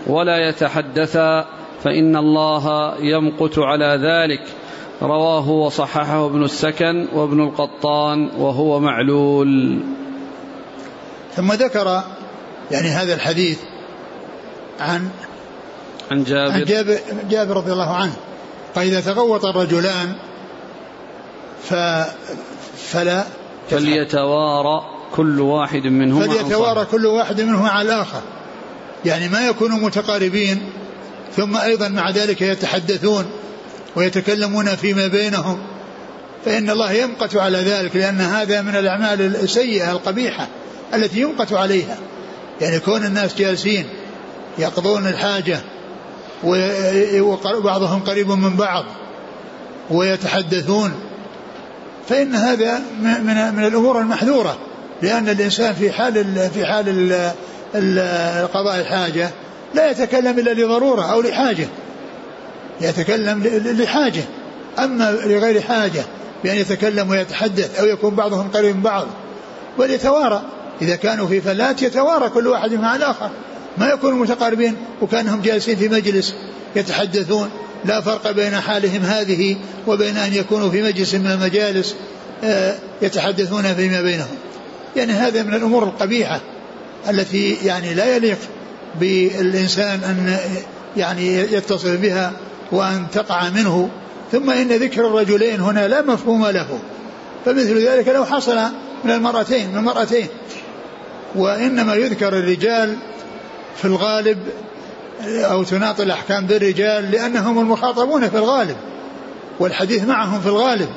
ولا 0.08 0.50
يتحدثا 0.50 1.46
فإن 1.84 2.16
الله 2.16 2.96
يمقت 3.00 3.60
على 3.60 4.00
ذلك. 4.02 4.42
رواه 5.02 5.50
وصححه 5.50 6.26
ابن 6.26 6.44
السكن 6.44 7.08
وابن 7.14 7.44
القطان 7.44 8.30
وهو 8.38 8.80
معلول. 8.80 9.80
ثم 11.36 11.52
ذكر 11.52 12.02
يعني 12.72 12.88
هذا 12.88 13.14
الحديث 13.14 13.60
عن 14.80 15.10
عن 16.12 16.24
جابر. 16.24 16.52
عن 16.52 16.64
جابر, 16.64 16.98
جابر 17.30 17.58
رضي 17.58 17.72
الله 17.72 17.96
عنه. 17.96 18.16
قال 18.76 18.88
إذا 18.88 19.02
تغوط 19.02 19.46
الرجلان 19.46 20.16
ف 21.64 21.74
فلا 22.78 23.24
فليتوارى 23.70 24.82
كل 25.16 25.42
واحد 25.42 25.88
منهما 25.88 26.28
فليتوارى 26.28 26.86
كل 26.86 27.06
واحد 27.06 27.42
منهما 27.42 27.70
على 27.70 27.88
الآخر 27.88 28.22
يعني 29.06 29.30
ما 29.30 29.48
يكونوا 29.48 29.78
متقاربين 29.78 30.62
ثم 31.36 31.58
أيضا 31.58 31.88
مع 31.88 32.10
ذلك 32.10 32.42
يتحدثون 32.42 33.26
ويتكلمون 33.96 34.66
فيما 34.66 35.08
بينهم. 35.08 35.58
فإن 36.46 36.70
الله 36.70 36.92
يمقت 36.92 37.36
على 37.36 37.58
ذلك 37.58 37.96
لأن 37.96 38.22
هذا 38.22 38.62
من 38.62 38.76
الأعمال 38.76 39.22
السيئة 39.22 39.92
القبيحة 39.92 40.48
التي 40.94 41.20
يمقت 41.20 41.54
عليها. 41.54 41.98
يعني 42.62 42.80
كون 42.80 43.06
الناس 43.06 43.36
جالسين 43.36 43.86
يقضون 44.58 45.08
الحاجة 45.08 45.60
وبعضهم 46.44 48.00
قريب 48.00 48.30
من 48.30 48.56
بعض 48.56 48.86
ويتحدثون 49.92 50.94
فإن 52.10 52.36
هذا 52.36 52.82
من 53.02 53.56
من 53.56 53.66
الأمور 53.66 54.00
المحذورة 54.00 54.58
لأن 55.02 55.30
الإنسان 55.30 55.74
في 55.74 55.92
حال 55.92 56.50
في 56.54 56.66
حال 56.66 56.88
قضاء 58.54 58.80
الحاجة 58.80 59.30
لا 59.76 59.92
يتكلم 59.92 60.40
إلا 60.40 60.54
لضرورة 60.54 61.12
أو 61.12 61.22
لحاجة. 61.22 61.68
يتكلم 62.82 63.44
لحاجة. 63.66 64.24
أما 64.80 65.12
لغير 65.12 65.62
حاجة 65.62 66.04
بأن 66.44 66.58
يتكلم 66.58 67.10
ويتحدث 67.10 67.80
أو 67.80 67.86
يكون 67.86 68.16
بعضهم 68.16 68.48
قريب 68.54 68.76
من 68.76 68.82
بعض. 68.82 69.08
وليتوارى. 69.78 70.42
إذا 70.82 70.96
كانوا 70.96 71.28
في 71.28 71.42
فلات 71.42 71.82
يتوارى 71.82 72.30
كل 72.30 72.48
واحد 72.48 72.74
مع 72.74 72.96
الآخر. 72.96 73.30
ما 73.78 73.90
يكونوا 73.90 74.18
متقاربين 74.18 74.76
وكأنهم 75.02 75.42
جالسين 75.42 75.76
في 75.76 75.90
مجلس 75.90 76.36
يتحدثون. 76.76 77.50
لا 77.86 78.02
فرق 78.02 78.32
بين 78.32 78.62
حالهم 78.62 79.02
هذه 79.02 79.56
وبين 79.88 80.18
أن 80.18 80.34
يكونوا 80.34 80.70
في 80.70 80.84
مجلس 80.84 81.14
من 81.14 81.32
المجالس 81.32 81.96
آه، 82.44 82.76
يتحدثون 83.02 83.74
فيما 83.76 84.02
بينهم. 84.02 84.36
يعني 84.96 85.14
هذا 85.14 85.44
من 85.44 85.54
الأمور 85.54 85.84
القبيحة. 85.84 86.40
التي 87.10 87.58
يعني 87.64 87.94
لا 87.94 88.16
يليق 88.16 88.38
بالإنسان 89.00 90.04
أن 90.04 90.38
يعني 90.98 91.38
يتصل 91.38 91.98
بها 91.98 92.32
وأن 92.72 93.08
تقع 93.14 93.50
منه. 93.50 93.90
ثم 94.32 94.50
إن 94.50 94.68
ذكر 94.68 95.08
الرجلين 95.08 95.60
هنا 95.60 95.88
لا 95.88 96.02
مفهوم 96.02 96.46
له. 96.48 96.80
فمثل 97.46 97.88
ذلك 97.88 98.08
لو 98.08 98.26
حصل 98.26 98.58
من 99.04 99.12
المرأتين 99.12 99.70
من 99.70 99.78
المرأتين 99.78 100.28
وإنما 101.36 101.96
يذكر 101.96 102.28
الرجال 102.28 102.96
في 103.78 103.86
الغالب 103.86 104.38
أو 105.26 105.64
تناط 105.64 106.02
الأحكام 106.02 106.46
بالرجال 106.46 107.12
لأنهم 107.12 107.60
المخاطبون 107.60 108.30
في 108.30 108.38
الغالب 108.38 108.76
والحديث 109.60 110.04
معهم 110.04 110.42
في 110.42 110.48
الغالب. 110.48 110.90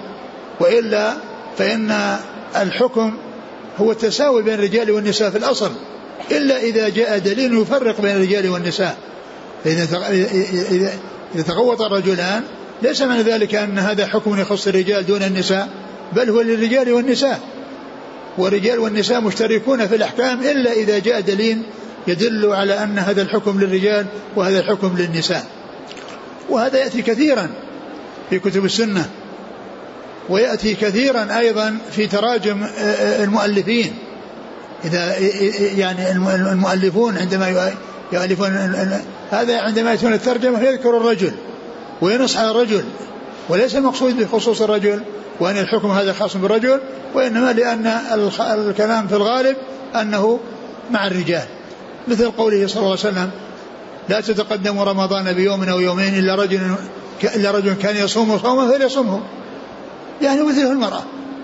وإلا 0.60 1.14
فإن 1.58 2.16
الحكم 2.56 3.16
هو 3.78 3.92
التساوي 3.92 4.42
بين 4.42 4.54
الرجال 4.54 4.90
والنساء 4.90 5.30
في 5.30 5.38
الأصل. 5.38 5.70
إلا 6.30 6.60
إذا 6.60 6.88
جاء 6.88 7.18
دليل 7.18 7.58
يفرق 7.58 8.00
بين 8.00 8.16
الرجال 8.16 8.48
والنساء. 8.48 8.96
إذا 9.66 11.42
تغوط 11.46 11.82
الرجلان 11.82 12.42
ليس 12.82 13.02
معنى 13.02 13.22
ذلك 13.22 13.54
أن 13.54 13.78
هذا 13.78 14.06
حكم 14.06 14.40
يخص 14.40 14.66
الرجال 14.66 15.06
دون 15.06 15.22
النساء 15.22 15.68
بل 16.12 16.30
هو 16.30 16.40
للرجال 16.40 16.92
والنساء. 16.92 17.40
والرجال 18.38 18.78
والنساء 18.78 19.20
مشتركون 19.20 19.86
في 19.86 19.94
الأحكام 19.94 20.40
إلا 20.40 20.72
إذا 20.72 20.98
جاء 20.98 21.20
دليل 21.20 21.62
يدل 22.06 22.52
على 22.52 22.82
أن 22.82 22.98
هذا 22.98 23.22
الحكم 23.22 23.60
للرجال 23.60 24.06
وهذا 24.36 24.58
الحكم 24.60 24.96
للنساء. 24.98 25.46
وهذا 26.48 26.78
يأتي 26.78 27.02
كثيرا 27.02 27.50
في 28.30 28.38
كتب 28.38 28.64
السنة 28.64 29.10
ويأتي 30.28 30.74
كثيرا 30.74 31.38
أيضا 31.38 31.78
في 31.90 32.06
تراجم 32.06 32.66
المؤلفين. 33.20 33.94
إذا 34.84 35.18
يعني 35.76 36.10
المؤلفون 36.52 37.18
عندما 37.18 37.72
يؤلفون 38.12 38.48
هذا 39.30 39.60
عندما 39.60 39.90
يأتون 39.90 40.12
الترجمة 40.12 40.60
يذكر 40.60 40.96
الرجل 40.96 41.32
وينص 42.00 42.36
على 42.36 42.50
الرجل 42.50 42.84
وليس 43.48 43.76
المقصود 43.76 44.16
بخصوص 44.16 44.62
الرجل 44.62 45.02
وأن 45.40 45.58
الحكم 45.58 45.90
هذا 45.90 46.12
خاص 46.12 46.36
بالرجل 46.36 46.80
وإنما 47.14 47.52
لأن 47.52 47.86
الكلام 48.40 49.08
في 49.08 49.14
الغالب 49.14 49.56
أنه 50.00 50.40
مع 50.90 51.06
الرجال. 51.06 51.44
مثل 52.08 52.30
قوله 52.30 52.66
صلى 52.66 52.76
الله 52.76 52.90
عليه 52.90 53.00
وسلم 53.00 53.30
لا 54.08 54.20
تتقدم 54.20 54.80
رمضان 54.80 55.32
بيوم 55.32 55.62
أو 55.62 55.80
يومين 55.80 56.18
إلا 56.18 56.34
رجل 56.34 56.74
إلا 57.36 57.50
رجل 57.50 57.72
كان 57.72 57.96
يصوم 57.96 58.38
صوما 58.38 58.72
فليصومه. 58.72 59.20
يعني 60.22 60.42
مثله 60.42 60.72
المرأة. 60.72 61.02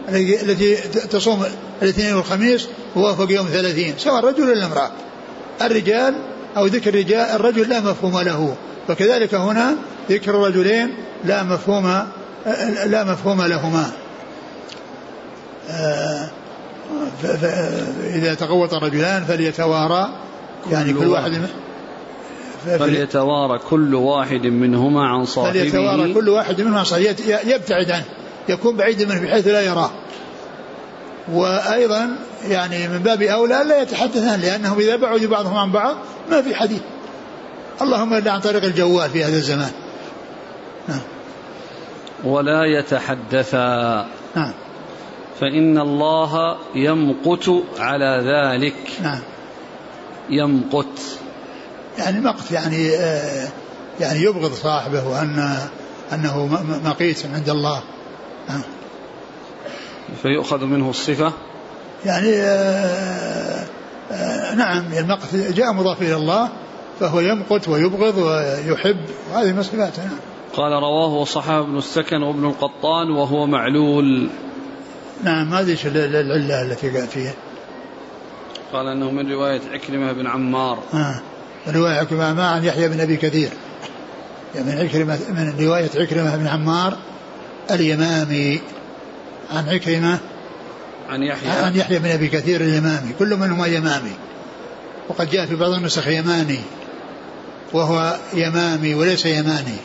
التي 0.09 0.77
تصوم 1.11 1.45
الاثنين 1.83 2.15
والخميس 2.15 2.69
ووافق 2.97 3.33
يوم 3.33 3.47
ثلاثين 3.47 3.95
سواء 3.99 4.25
رجل 4.25 4.43
ولا 4.43 4.67
امرأة 4.67 4.91
الرجال 5.63 6.15
أو 6.57 6.67
ذكر 6.67 6.91
الرجال 6.91 7.21
الرجل 7.21 7.69
لا 7.69 7.81
مفهوم 7.81 8.21
له 8.21 8.57
فكذلك 8.89 9.35
هنا 9.35 9.75
ذكر 10.11 10.31
الرجلين 10.31 10.95
لا 11.25 11.43
مفهوم 11.43 12.07
لا 12.87 13.05
مفهوم 13.05 13.43
لهما. 13.43 13.91
إذا 18.15 18.35
تغوط 18.35 18.75
الرجلان 18.75 19.25
فليتوارى 19.25 20.09
يعني 20.71 20.93
كل 20.93 21.07
واحد 21.07 21.33
فليتوارى 22.79 23.59
كل 23.59 23.95
واحد 23.95 24.47
منهما 24.47 25.09
عن 25.09 25.25
صاحبه. 25.25 25.61
فليتوارى 25.61 26.15
كل 26.15 26.29
واحد 26.29 26.61
منهما 26.61 26.79
عن 26.79 26.85
صاحبه. 26.85 27.17
يبتعد 27.47 27.91
عنه. 27.91 28.05
يكون 28.49 28.77
بعيدا 28.77 29.07
منه 29.07 29.21
بحيث 29.21 29.47
لا 29.47 29.61
يراه. 29.61 29.91
وأيضا 31.33 32.17
يعني 32.49 32.89
من 32.89 32.99
باب 32.99 33.23
أولى 33.23 33.65
لا 33.69 33.83
يتحدثان 33.83 34.41
لأنهم 34.41 34.79
إذا 34.79 34.97
بعدوا 34.97 35.29
بعضهم 35.29 35.57
عن 35.57 35.73
بعض 35.73 35.97
ما 36.31 36.43
في 36.43 36.55
حديث. 36.55 36.81
اللهم 37.83 38.15
إلا 38.15 38.33
عن 38.33 38.41
طريق 38.41 38.65
الجوال 38.65 39.11
في 39.11 39.25
هذا 39.25 39.37
الزمان. 39.37 39.71
نعم. 40.89 41.01
ولا 42.25 42.65
يتحدثا. 42.65 44.07
نعم. 44.37 44.53
فإن 45.41 45.79
الله 45.79 46.57
يمقت 46.75 47.51
على 47.79 48.23
ذلك. 48.25 48.77
نعم. 49.03 49.21
يمقت. 50.31 51.01
يعني 51.99 52.21
مقت 52.21 52.51
يعني 52.51 52.97
آه 52.97 53.49
يعني 54.01 54.23
يبغض 54.23 54.53
صاحبه 54.53 55.09
وأن 55.09 55.57
أنه 56.13 56.47
مقيت 56.85 57.27
عند 57.35 57.49
الله. 57.49 57.83
نعم. 58.49 58.63
فيؤخذ 60.23 60.65
منه 60.65 60.91
الصفة؟ 60.91 61.33
يعني 62.05 62.33
آه 62.37 63.67
آه 64.13 64.55
نعم 64.55 64.93
المقت 64.93 65.35
جاء 65.35 65.73
مضاف 65.73 66.03
إلى 66.03 66.17
الله 66.17 66.49
فهو 67.01 67.21
يمقت 67.21 67.69
ويبغض 67.69 68.19
ويحب 68.19 69.01
وهذه 69.31 69.53
من 69.53 69.63
صفاته 69.63 70.05
نعم. 70.05 70.19
قال 70.57 70.73
رواه 70.73 71.15
وصححه 71.15 71.61
ابن 71.61 71.79
السكن 71.79 72.23
وابن 72.23 72.45
القطان 72.45 73.11
وهو 73.11 73.47
معلول. 73.47 74.29
نعم 75.25 75.55
هذه 75.55 75.77
العلة 75.87 76.63
التي 76.63 76.91
قال 76.91 77.07
فيها. 77.07 77.35
قال 78.73 78.87
إنه 78.87 79.11
من 79.11 79.33
رواية 79.33 79.61
عكرمة 79.73 80.13
بن 80.13 80.27
عمار. 80.27 80.79
آه. 80.95 81.21
رواية 81.69 81.95
عكرمة 81.95 82.35
ما 82.35 82.49
عن 82.49 82.65
يحيى 82.65 82.89
بن 82.89 83.01
أبي 83.01 83.17
كثير. 83.17 83.51
يعني 84.55 84.67
من 84.67 84.79
عكرمة 84.79 85.19
من 85.29 85.67
رواية 85.67 85.91
عكرمة 85.97 86.37
بن 86.37 86.47
عمار 86.47 86.97
اليمامي 87.71 88.61
عن 89.51 89.69
عكرمة 89.69 90.19
عن 91.09 91.23
يحيى. 91.23 91.51
عن 91.51 91.77
يحيى 91.77 91.99
بن 91.99 92.11
أبي 92.11 92.29
كثير 92.29 92.61
اليمامي 92.61 93.13
كل 93.19 93.37
منهما 93.37 93.67
يمامي. 93.67 94.13
وقد 95.09 95.31
جاء 95.31 95.47
في 95.47 95.57
بعض 95.57 95.71
النسخ 95.71 96.09
يماني 96.09 96.61
وهو 97.73 98.17
يمامي 98.35 98.95
وليس 98.95 99.27
يماني 99.27 99.77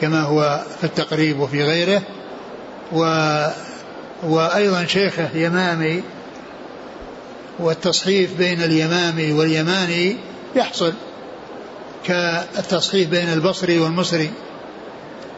كما 0.00 0.22
هو 0.22 0.64
في 0.80 0.84
التقريب 0.84 1.40
وفي 1.40 1.64
غيره. 1.64 2.02
و 2.92 3.02
وأيضا 4.22 4.84
شيخه 4.84 5.28
يمامي 5.34 6.02
والتصحيف 7.58 8.38
بين 8.38 8.62
اليمامي 8.62 9.32
واليماني 9.32 10.16
يحصل 10.56 10.92
كالتصحيف 12.04 13.08
بين 13.08 13.32
البصري 13.32 13.78
والمصري 13.78 14.30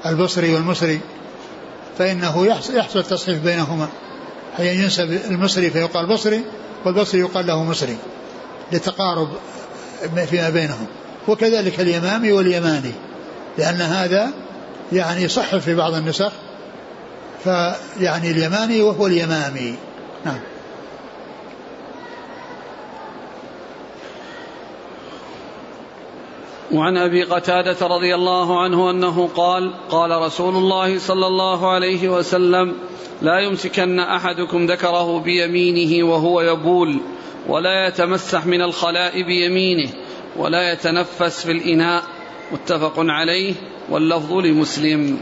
البصري 0.07 0.55
والمصري. 0.55 1.01
فإنه 2.01 2.47
يحصل 2.47 3.05
تصحيف 3.05 3.43
بينهما. 3.43 3.89
حين 4.57 4.83
ينسب 4.83 5.13
المصري 5.31 5.71
فيقال 5.71 6.07
بصري 6.07 6.45
والبصري 6.85 7.21
يقال 7.21 7.47
له 7.47 7.65
مصري 7.65 7.97
لتقارب 8.73 9.29
فيما 10.31 10.51
بينهم. 10.51 10.87
وكذلك 11.29 11.81
اليمامي 11.81 12.33
واليماني 12.33 12.93
لأن 13.59 13.81
هذا 13.81 14.31
يعني 14.93 15.29
صح 15.29 15.57
في 15.57 15.75
بعض 15.75 15.95
النسخ 15.95 16.33
فيعني 17.45 18.31
اليماني 18.31 18.83
وهو 18.83 19.07
اليمامي. 19.07 19.75
نعم. 20.25 20.41
وعن 26.73 26.97
أبي 26.97 27.23
قتادة 27.23 27.87
رضي 27.87 28.15
الله 28.15 28.61
عنه 28.61 28.91
أنه 28.91 29.29
قال 29.37 29.73
قال 29.89 30.11
رسول 30.11 30.57
الله 30.57 30.99
صلى 30.99 31.27
الله 31.27 31.71
عليه 31.71 32.09
وسلم 32.09 32.75
لا 33.23 33.39
يمسكن 33.39 33.99
أحدكم 33.99 34.67
ذكره 34.67 35.21
بيمينه 35.21 36.07
وهو 36.09 36.41
يبول 36.41 37.01
ولا 37.49 37.89
يتمسح 37.89 38.47
من 38.47 38.63
الخلاء 38.63 39.23
بيمينه 39.23 39.91
ولا 40.37 40.73
يتنفس 40.73 41.45
في 41.47 41.53
الإناء. 41.53 42.03
متفق 42.53 42.95
عليه 42.99 43.55
واللفظ 43.91 44.33
لمسلم. 44.33 45.21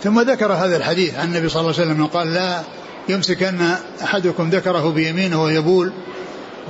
ثم 0.00 0.20
ذكر 0.20 0.52
هذا 0.52 0.76
الحديث 0.76 1.14
عن 1.14 1.28
النبي 1.28 1.48
صلى 1.48 1.60
الله 1.60 1.74
عليه 1.78 1.92
وسلم 1.92 2.06
قال 2.06 2.34
لا 2.34 2.62
يمسكن 3.08 3.60
أحدكم 4.02 4.50
ذكره 4.50 4.90
بيمينه 4.90 5.42
ويبول 5.42 5.92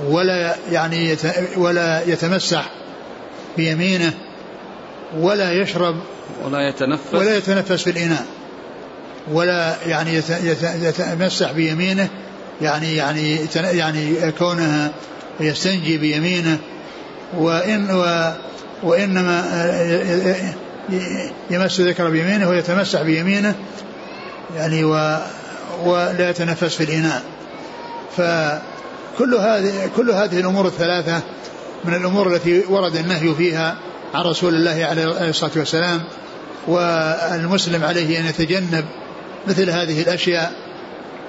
ولا 0.09 0.55
يعني 0.71 1.17
ولا 1.57 2.03
يتمسح 2.07 2.82
بيمينه 3.57 4.13
ولا 5.19 5.51
يشرب 5.51 5.95
ولا 6.43 6.69
يتنفس. 6.69 7.13
ولا 7.13 7.37
يتنفس 7.37 7.83
في 7.83 7.89
الإناء 7.89 8.25
ولا 9.31 9.75
يعني 9.87 10.21
يتمسح 10.81 11.51
بيمينه 11.51 12.09
يعني 12.61 12.95
يعني 12.95 13.39
يعني 13.55 14.31
كونه 14.31 14.91
يستنجي 15.39 15.97
بيمينه 15.97 16.57
وإن 17.37 18.03
وإنما 18.83 19.43
يمس 21.49 21.81
ذكر 21.81 22.09
بيمينه 22.09 22.49
ويتمسح 22.49 23.01
بيمينه 23.01 23.55
يعني 24.55 24.83
و 24.83 25.17
ولا 25.85 26.29
يتنفس 26.29 26.75
في 26.75 26.83
الإناء. 26.83 27.23
فكل 28.17 29.35
هذه 29.35 29.89
كل 29.95 30.11
هذه 30.11 30.39
الأمور 30.39 30.67
الثلاثة 30.67 31.21
من 31.85 31.93
الأمور 31.93 32.35
التي 32.35 32.63
ورد 32.69 32.95
النهي 32.95 33.35
فيها 33.35 33.75
عن 34.13 34.21
رسول 34.21 34.55
الله 34.55 34.85
عليه 34.85 35.29
الصلاة 35.29 35.51
والسلام 35.55 36.03
والمسلم 36.67 37.83
عليه 37.83 38.19
أن 38.19 38.25
يتجنب 38.25 38.85
مثل 39.47 39.69
هذه 39.69 40.01
الأشياء 40.01 40.53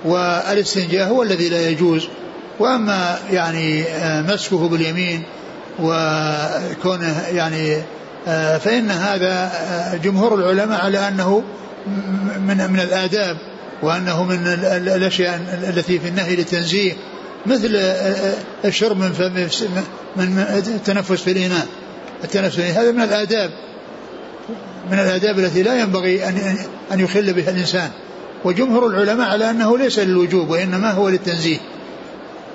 والاستنجاء 0.04 1.08
هو 1.08 1.22
الذي 1.22 1.48
لا 1.48 1.68
يجوز. 1.68 2.08
وأما 2.58 3.18
يعني 3.30 3.84
مسكه 4.28 4.68
باليمين 4.68 5.22
وكونه 5.78 7.22
يعني 7.32 7.82
فإن 8.58 8.90
هذا 8.90 9.50
جمهور 10.04 10.34
العلماء 10.34 10.80
على 10.80 11.08
أنه 11.08 11.42
من 12.38 12.70
من 12.70 12.80
الآداب 12.80 13.36
وأنه 13.82 14.24
من 14.24 14.46
الأشياء 14.96 15.40
التي 15.68 15.98
في 15.98 16.08
النهي 16.08 16.36
للتنزيه 16.36 16.92
مثل 17.46 17.76
الشرب 18.64 18.98
من 18.98 19.48
من 20.16 20.38
التنفس 20.66 21.22
في 21.22 21.30
الإناء 21.30 21.66
التنفس 22.24 22.56
في 22.56 22.62
هذا 22.62 22.90
من 22.90 23.02
الآداب. 23.02 23.50
من 24.90 24.98
الآداب 24.98 25.38
التي 25.38 25.62
لا 25.62 25.80
ينبغي 25.80 26.28
أن 26.28 26.56
أن 26.92 27.00
يخل 27.00 27.32
بها 27.32 27.50
الإنسان. 27.50 27.90
وجمهور 28.44 28.86
العلماء 28.86 29.28
على 29.28 29.50
أنه 29.50 29.78
ليس 29.78 29.98
للوجوب 29.98 30.50
وإنما 30.50 30.90
هو 30.90 31.08
للتنزيه. 31.08 31.58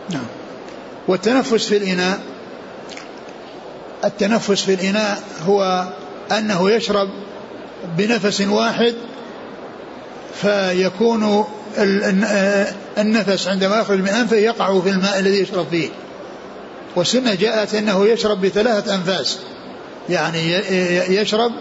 نعم. 0.09 0.25
والتنفس 1.07 1.65
في 1.65 1.77
الإناء 1.77 2.19
التنفس 4.03 4.63
في 4.63 4.73
الإناء 4.73 5.23
هو 5.45 5.87
أنه 6.31 6.71
يشرب 6.71 7.09
بنفس 7.97 8.41
واحد 8.41 8.93
فيكون 10.41 11.45
النفس 12.97 13.47
عندما 13.47 13.79
يخرج 13.79 13.99
من 13.99 14.07
أنفه 14.07 14.35
يقع 14.35 14.79
في 14.79 14.89
الماء 14.89 15.19
الذي 15.19 15.39
يشرب 15.39 15.65
فيه. 15.71 15.89
والسنة 16.95 17.35
جاءت 17.35 17.75
أنه 17.75 18.07
يشرب 18.07 18.41
بثلاثة 18.41 18.95
أنفاس. 18.95 19.39
يعني 20.09 20.53
يشرب 21.15 21.51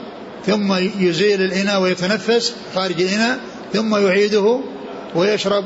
ثم 0.47 0.75
يزيل 1.01 1.43
الإناء 1.43 1.81
ويتنفس 1.81 2.55
خارج 2.75 3.01
الإناء 3.01 3.39
ثم 3.73 3.97
يعيده 3.97 4.61
ويشرب 5.15 5.65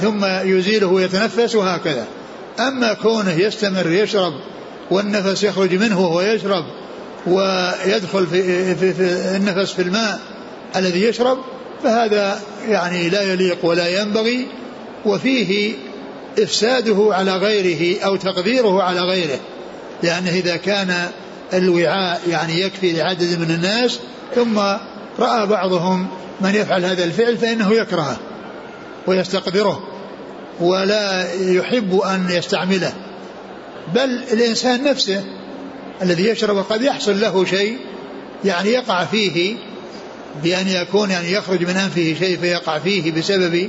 ثم 0.00 0.24
يزيله 0.24 0.86
ويتنفس 0.86 1.54
وهكذا. 1.54 2.06
أما 2.60 2.92
كونه 2.92 3.32
يستمر 3.32 3.90
يشرب 3.90 4.32
والنفس 4.90 5.42
يخرج 5.42 5.74
منه 5.74 6.00
وهو 6.00 6.20
يشرب 6.20 6.64
ويدخل 7.26 8.26
في, 8.26 8.74
في, 8.74 8.94
في 8.94 9.36
النفس 9.36 9.72
في 9.72 9.82
الماء 9.82 10.20
الذي 10.76 11.02
يشرب 11.04 11.38
فهذا 11.82 12.40
يعني 12.68 13.08
لا 13.08 13.22
يليق 13.22 13.64
ولا 13.64 14.00
ينبغي. 14.00 14.46
وفيه 15.06 15.74
إفساده 16.38 17.08
على 17.10 17.36
غيره 17.36 18.00
أو 18.04 18.16
تقديره 18.16 18.82
على 18.82 19.00
غيره. 19.00 19.38
لأنه 20.02 20.30
إذا 20.30 20.56
كان 20.56 21.08
الوعاء 21.54 22.20
يعني 22.28 22.60
يكفي 22.60 22.92
لعدد 22.92 23.38
من 23.38 23.50
الناس 23.50 23.98
ثم 24.34 24.58
رأى 25.18 25.46
بعضهم 25.46 26.06
من 26.40 26.54
يفعل 26.54 26.84
هذا 26.84 27.04
الفعل 27.04 27.36
فإنه 27.36 27.72
يكرهه 27.72 28.16
ويستقدره 29.06 29.82
ولا 30.60 31.34
يحب 31.34 32.00
أن 32.00 32.26
يستعمله. 32.30 32.92
بل 33.94 34.22
الإنسان 34.32 34.84
نفسه 34.84 35.24
الذي 36.02 36.28
يشرب 36.28 36.58
قد 36.58 36.82
يحصل 36.82 37.20
له 37.20 37.44
شيء 37.44 37.78
يعني 38.44 38.70
يقع 38.70 39.04
فيه 39.04 39.56
بأن 40.42 40.68
يكون 40.68 41.10
يعني 41.10 41.32
يخرج 41.32 41.62
من 41.62 41.76
أنفه 41.76 42.14
شيء 42.18 42.38
فيقع 42.38 42.78
فيه 42.78 43.12
بسبب 43.12 43.68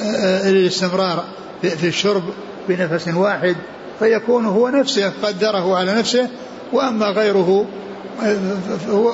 آه، 0.00 0.04
آه، 0.04 0.50
الاستمرار. 0.50 1.24
في 1.62 1.88
الشرب 1.88 2.22
بنفس 2.68 3.08
واحد 3.08 3.56
فيكون 3.98 4.46
هو 4.46 4.68
نفسه 4.68 5.12
قدره 5.22 5.76
على 5.76 5.94
نفسه 5.94 6.28
وأما 6.72 7.06
غيره 7.06 7.66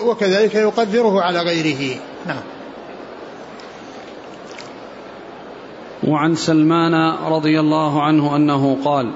وكذلك 0.07 0.55
يقدره 0.55 1.23
على 1.23 1.39
غيره. 1.39 1.97
نعم. 2.27 2.43
وعن 6.07 6.35
سلمان 6.35 6.95
رضي 7.27 7.61
الله 7.61 8.03
عنه 8.03 8.37
أنه 8.37 8.79
قال 8.85 9.13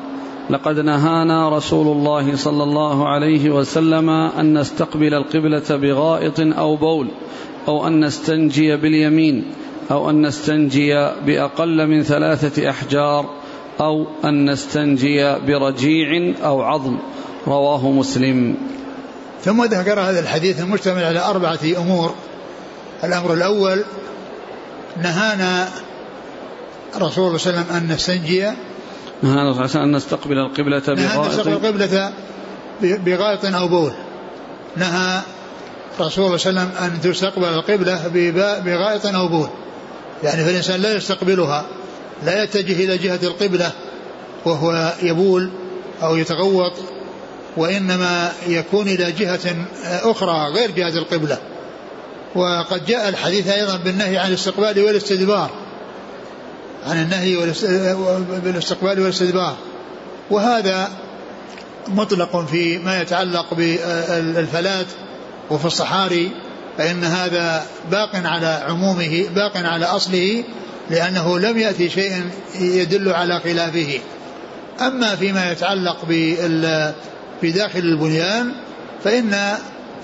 لقد 0.51 0.79
نهانا 0.79 1.49
رسول 1.49 1.87
الله 1.87 2.37
صلى 2.37 2.63
الله 2.63 3.09
عليه 3.09 3.51
وسلم 3.51 4.11
أن 4.11 4.59
نستقبل 4.59 5.15
القبلة 5.15 5.77
بغائط 5.77 6.41
أو 6.41 6.77
بول 6.77 7.09
أو 7.69 7.87
أن 7.87 8.05
نستنجي 8.05 8.77
باليمين 8.77 9.45
أو 9.91 10.11
أن 10.11 10.27
نستنجي 10.27 10.95
بأقل 11.27 11.87
من 11.87 12.03
ثلاثة 12.03 12.71
أحجار 12.71 13.31
أو 13.81 14.07
أن 14.25 14.51
نستنجي 14.51 15.39
برجيع 15.39 16.35
أو 16.45 16.63
عظم. 16.63 16.99
رواه 17.47 17.91
مسلم. 17.91 18.57
ثم 19.45 19.65
ذكر 19.65 20.01
هذا 20.01 20.21
الحديث 20.21 20.61
المشتمل 20.61 21.05
على 21.05 21.21
أربعة 21.21 21.59
أمور. 21.77 22.15
الأمر 23.05 23.35
الأول 23.35 23.85
نهانا 25.03 25.69
رسول 26.97 27.27
الله 27.27 27.39
صلى 27.39 27.51
الله 27.51 27.65
عليه 27.65 27.71
وسلم 27.71 27.77
أن 27.77 27.95
نستنجي. 27.95 28.41
نهانا 28.43 28.57
صلى 29.23 29.41
الله 29.51 29.57
عليه 29.57 29.65
وسلم 29.65 29.83
أن 29.83 29.93
نستقبل 29.93 30.39
القبلة 30.39 30.83
بغائط. 30.89 31.29
نستقبل 31.29 31.53
القبلة 31.53 32.13
بغائط 32.83 33.45
أو 33.45 33.69
بول. 33.69 33.93
نهى 34.77 35.21
رسول 36.01 36.25
الله 36.25 36.37
صلى 36.37 36.51
الله 36.51 36.61
عليه 36.61 36.71
وسلم 36.71 36.85
أن 36.85 37.01
تستقبل 37.01 37.45
القبلة 37.45 38.09
بغائط 38.65 39.07
أو 39.07 39.29
بول. 39.29 39.49
يعني 40.23 40.45
فالإنسان 40.45 40.81
لا 40.81 40.97
يستقبلها 40.97 41.67
لا 42.25 42.43
يتجه 42.43 42.85
إلى 42.85 42.99
جهة 42.99 43.21
القبلة 43.23 43.73
وهو 44.45 44.95
يبول 45.03 45.51
أو 46.03 46.17
يتغوط 46.17 46.73
وإنما 47.57 48.33
يكون 48.47 48.89
إلى 48.89 49.13
جهة 49.13 49.57
أخرى 49.85 50.53
غير 50.53 50.71
جهة 50.71 50.99
القبلة. 50.99 51.39
وقد 52.35 52.87
جاء 52.87 53.09
الحديث 53.09 53.49
أيضا 53.49 53.77
بالنهي 53.77 54.19
عن 54.19 54.29
الاستقبال 54.29 54.85
والاستدبار 54.85 55.51
عن 56.87 57.03
النهي 57.03 57.37
بالاستقبال 58.45 59.01
والاستدبار. 59.01 59.57
وهذا 60.31 60.91
مطلق 61.89 62.47
في 62.47 62.79
ما 62.79 63.01
يتعلق 63.01 63.55
بالفلاة 63.55 64.87
وفي 65.51 65.65
الصحاري 65.65 66.31
فإن 66.79 67.05
هذا 67.05 67.67
باق 67.91 68.11
على 68.15 68.63
عمومه 68.69 69.25
باق 69.35 69.57
على 69.57 69.85
أصله 69.85 70.45
لأنه 70.91 71.39
لم 71.39 71.59
يأتي 71.59 71.91
شيء 71.91 72.31
يدل 72.61 73.13
على 73.13 73.41
خلافه. 73.41 73.99
أما 74.81 75.17
فيما 75.17 75.53
يتعلق 75.53 75.97
بداخل 77.43 77.79
البنيان 77.79 78.53
فإن 79.05 79.55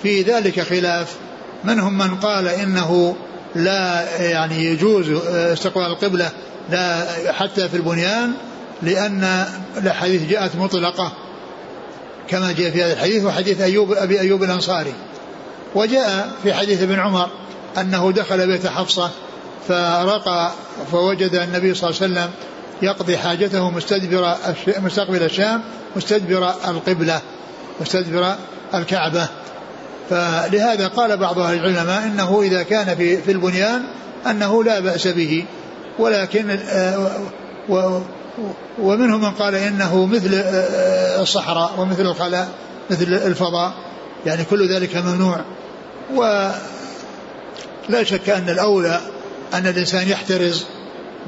في 0.03 0.23
ذلك 0.23 0.61
خلاف. 0.61 1.17
منهم 1.65 1.99
من 1.99 2.15
قال 2.15 2.49
إنه 2.49 3.17
لا 3.55 4.05
يعني 4.21 4.65
يجوز 4.65 5.11
استقبال 5.27 5.87
القبلة 5.87 6.31
لا 6.71 7.07
حتى 7.33 7.69
في 7.69 7.77
البنيان 7.77 8.33
لأن 8.83 9.45
الأحاديث 9.77 10.31
جاءت 10.31 10.57
مطلقة 10.57 11.13
كما 12.29 12.53
جاء 12.53 12.71
في 12.71 12.85
هذا 12.85 12.93
الحديث 12.93 13.25
وحديث 13.25 13.61
أيوب 13.61 13.93
أبي 13.93 14.21
أيوب 14.21 14.43
الأنصاري. 14.43 14.93
وجاء 15.75 16.31
في 16.43 16.55
حديث 16.55 16.83
ابن 16.83 16.99
عمر 16.99 17.29
أنه 17.79 18.13
دخل 18.13 18.47
بيت 18.47 18.67
حفصة 18.67 19.11
فرقى 19.69 20.53
فوجد 20.93 21.35
النبي 21.35 21.75
صلى 21.75 21.91
الله 21.91 22.03
عليه 22.03 22.13
وسلم 22.13 22.31
يقضي 22.83 23.19
حاجته 23.19 23.71
مستدبر 23.71 24.35
مستقبل 24.79 25.23
الشام 25.23 25.63
مستدبر 25.97 26.49
القبلة 26.69 27.21
مستدبر 27.81 28.35
الكعبة. 28.75 29.29
فلهذا 30.11 30.89
قال 30.89 31.17
بعض 31.17 31.39
أهل 31.39 31.55
العلماء 31.55 32.03
إنه 32.05 32.43
إذا 32.43 32.63
كان 32.63 32.97
في, 32.97 33.17
في 33.17 33.33
البنيان 33.33 33.83
أنه 34.27 34.65
لا 34.65 34.81
بأس 34.81 35.09
به. 35.09 35.45
ولكن 35.99 36.59
ومنهم 38.79 39.21
من 39.21 39.31
قال 39.31 39.55
إنه 39.55 40.07
مثل 40.07 40.31
الصحراء 41.21 41.75
ومثل 41.79 42.03
الخلاء 42.03 42.49
مثل 42.91 43.03
الفضاء. 43.03 43.73
يعني 44.27 44.45
كل 44.45 44.75
ذلك 44.75 44.97
ممنوع. 44.97 45.41
ولا 46.11 48.03
شك 48.03 48.31
أن 48.31 48.49
الأولى 48.49 49.01
أن 49.55 49.67
الإنسان 49.67 50.09
يحترز 50.09 50.65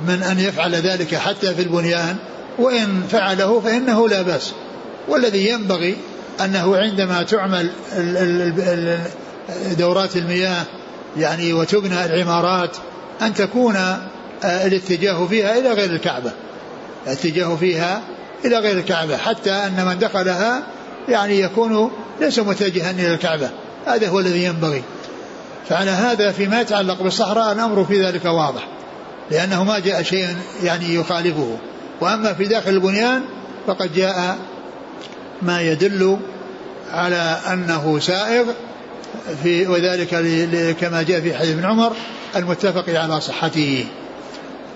من 0.07 0.23
أن 0.23 0.39
يفعل 0.39 0.75
ذلك 0.75 1.15
حتى 1.15 1.55
في 1.55 1.63
البنيان 1.63 2.17
وإن 2.59 3.03
فعله 3.11 3.61
فإنه 3.61 4.09
لا 4.09 4.23
بأس. 4.23 4.53
والذي 5.09 5.49
ينبغي 5.49 5.97
أنه 6.45 6.77
عندما 6.77 7.23
تعمل 7.23 7.71
دورات 9.79 10.17
المياه 10.17 10.65
يعني 11.17 11.53
وتبنى 11.53 12.05
العمارات 12.05 12.77
أن 13.23 13.35
تكون 13.35 13.77
آه، 14.45 14.67
الاتجاه 14.67 15.27
فيها 15.27 15.59
إلى 15.59 15.73
غير 15.73 15.91
الكعبة. 15.91 16.33
الاتجاه 17.07 17.57
فيها 17.57 18.03
إلى 18.45 18.59
غير 18.59 18.79
الكعبة 18.79 19.17
حتى 19.17 19.51
أن 19.51 19.87
من 19.87 19.99
دخلها 19.99 20.63
يعني 21.09 21.41
يكون 21.41 21.91
ليس 22.21 22.39
متجها 22.39 22.91
إلى 22.91 23.15
الكعبة. 23.15 23.51
هذا 23.87 24.09
هو 24.09 24.21
الذي 24.21 24.45
ينبغي. 24.45 24.83
فعلى 25.69 25.91
هذا 25.91 26.33
فيما 26.33 26.61
يتعلق 26.61 27.03
بالصحراء 27.03 27.53
الأمر 27.53 27.85
في 27.85 28.07
ذلك 28.07 28.25
واضح 28.25 28.69
لأنه 29.31 29.65
ما 29.65 29.79
جاء 29.79 30.03
شيء 30.03 30.27
يعني 30.63 30.95
يخالفه. 30.95 31.57
وأما 32.01 32.33
في 32.33 32.45
داخل 32.45 32.71
البنيان 32.71 33.23
فقد 33.67 33.95
جاء 33.95 34.37
ما 35.43 35.63
يدل 35.63 36.19
على 36.93 37.39
أنه 37.53 37.99
سائغ 37.99 38.45
في 39.43 39.67
وذلك 39.67 40.09
كما 40.81 41.03
جاء 41.03 41.21
في 41.21 41.35
حديث 41.35 41.51
ابن 41.51 41.65
عمر 41.65 41.93
المتفق 42.37 42.85
على 42.89 43.21
صحته. 43.21 43.87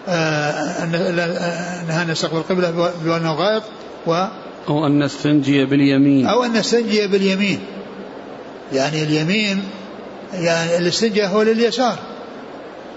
آه، 0.09 0.85
أنها 0.85 2.05
نستقبل 2.05 2.37
القبلة 2.37 2.91
بأنه 3.05 3.33
غائط 3.33 3.63
و 4.07 4.25
أو 4.69 4.87
أن 4.87 5.05
نستنجي 5.05 5.65
باليمين. 5.65 6.27
أو 6.27 6.45
أن 6.45 6.53
نستنجي 6.53 7.07
باليمين. 7.07 7.61
يعني 8.73 9.03
اليمين 9.03 9.63
يعني 10.33 10.79
الاستنجاء 10.79 11.29
هو 11.29 11.43
لليسار 11.43 11.99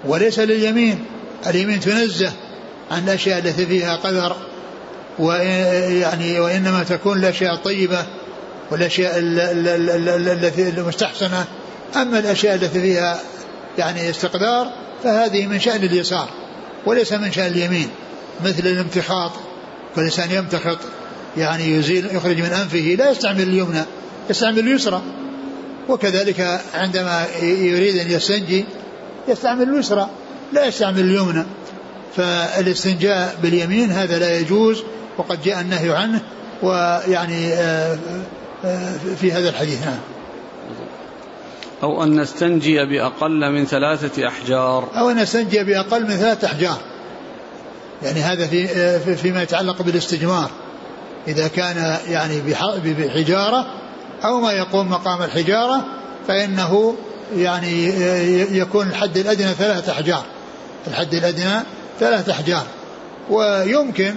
وليس 0.05 0.39
لليمين. 0.39 1.05
اليمين 1.47 1.79
تنزه 1.79 2.31
عن 2.91 3.03
الأشياء 3.03 3.39
التي 3.39 3.65
فيها 3.65 3.95
قذر 3.95 4.35
ويعني 5.19 6.39
وإنما 6.39 6.83
تكون 6.83 7.17
الأشياء 7.17 7.53
الطيبة 7.53 8.05
والأشياء 8.71 9.13
التي 9.17 10.69
المستحسنة. 10.69 11.45
أما 11.95 12.19
الأشياء 12.19 12.55
التي 12.55 12.81
فيها 12.81 13.19
يعني 13.77 14.09
استقدار 14.09 14.71
فهذه 15.03 15.47
من 15.47 15.59
شأن 15.59 15.83
اليسار 15.83 16.29
وليس 16.85 17.13
من 17.13 17.31
شأن 17.31 17.51
اليمين. 17.51 17.89
مثل 18.45 18.67
الامتخاط 18.67 19.31
فالإنسان 19.95 20.31
يمتخط 20.31 20.77
يعني 21.37 21.75
يزيل 21.75 22.15
يخرج 22.15 22.37
من 22.37 22.53
أنفه 22.53 22.95
لا 22.97 23.11
يستعمل 23.11 23.41
اليمنى 23.41 23.83
يستعمل 24.29 24.59
اليسرى. 24.59 25.01
وكذلك 25.89 26.61
عندما 26.73 27.25
يريد 27.41 27.97
أن 27.97 28.11
يستنجي 28.11 28.65
يستعمل 29.27 29.69
اليسرى 29.69 30.09
لا 30.53 30.65
يستعمل 30.65 30.99
اليمنى. 30.99 31.45
فالاستنجاء 32.15 33.35
باليمين 33.41 33.91
هذا 33.91 34.19
لا 34.19 34.39
يجوز 34.39 34.83
وقد 35.17 35.41
جاء 35.41 35.61
النهي 35.61 35.95
عنه 35.95 36.21
ويعني 36.63 37.53
آه، 37.53 37.97
آه، 38.65 38.95
في 39.21 39.31
هذا 39.31 39.49
الحديث. 39.49 39.85
نعم. 39.85 39.99
أو 41.83 42.03
أن 42.03 42.21
نستنجي 42.21 42.85
بأقل 42.85 43.51
من 43.51 43.65
ثلاثة 43.65 44.27
أحجار. 44.27 44.89
أو 44.97 45.09
أن 45.09 45.15
نستنجي 45.15 45.63
بأقل 45.63 46.03
من 46.03 46.15
ثلاثة 46.17 46.47
أحجار. 46.47 46.77
يعني 48.03 48.21
هذا 48.21 48.47
في 48.47 48.69
آه، 48.69 48.97
فيما 48.97 49.43
يتعلق 49.43 49.81
بالاستجمار. 49.81 50.49
إذا 51.27 51.47
كان 51.47 51.97
يعني 52.09 52.41
بحجارة 52.85 53.65
أو 54.25 54.39
ما 54.39 54.51
يقوم 54.51 54.89
مقام 54.89 55.21
الحجارة 55.21 55.85
فإنه 56.27 56.95
يعني 57.35 57.87
يكون 58.57 58.87
الحد 58.87 59.17
الأدنى 59.17 59.53
ثلاثة 59.53 59.91
أحجار. 59.91 60.23
الحد 60.87 61.13
الأدنى 61.13 61.63
ثلاثة 61.99 62.31
أحجار. 62.31 62.63
ويمكن 63.29 64.15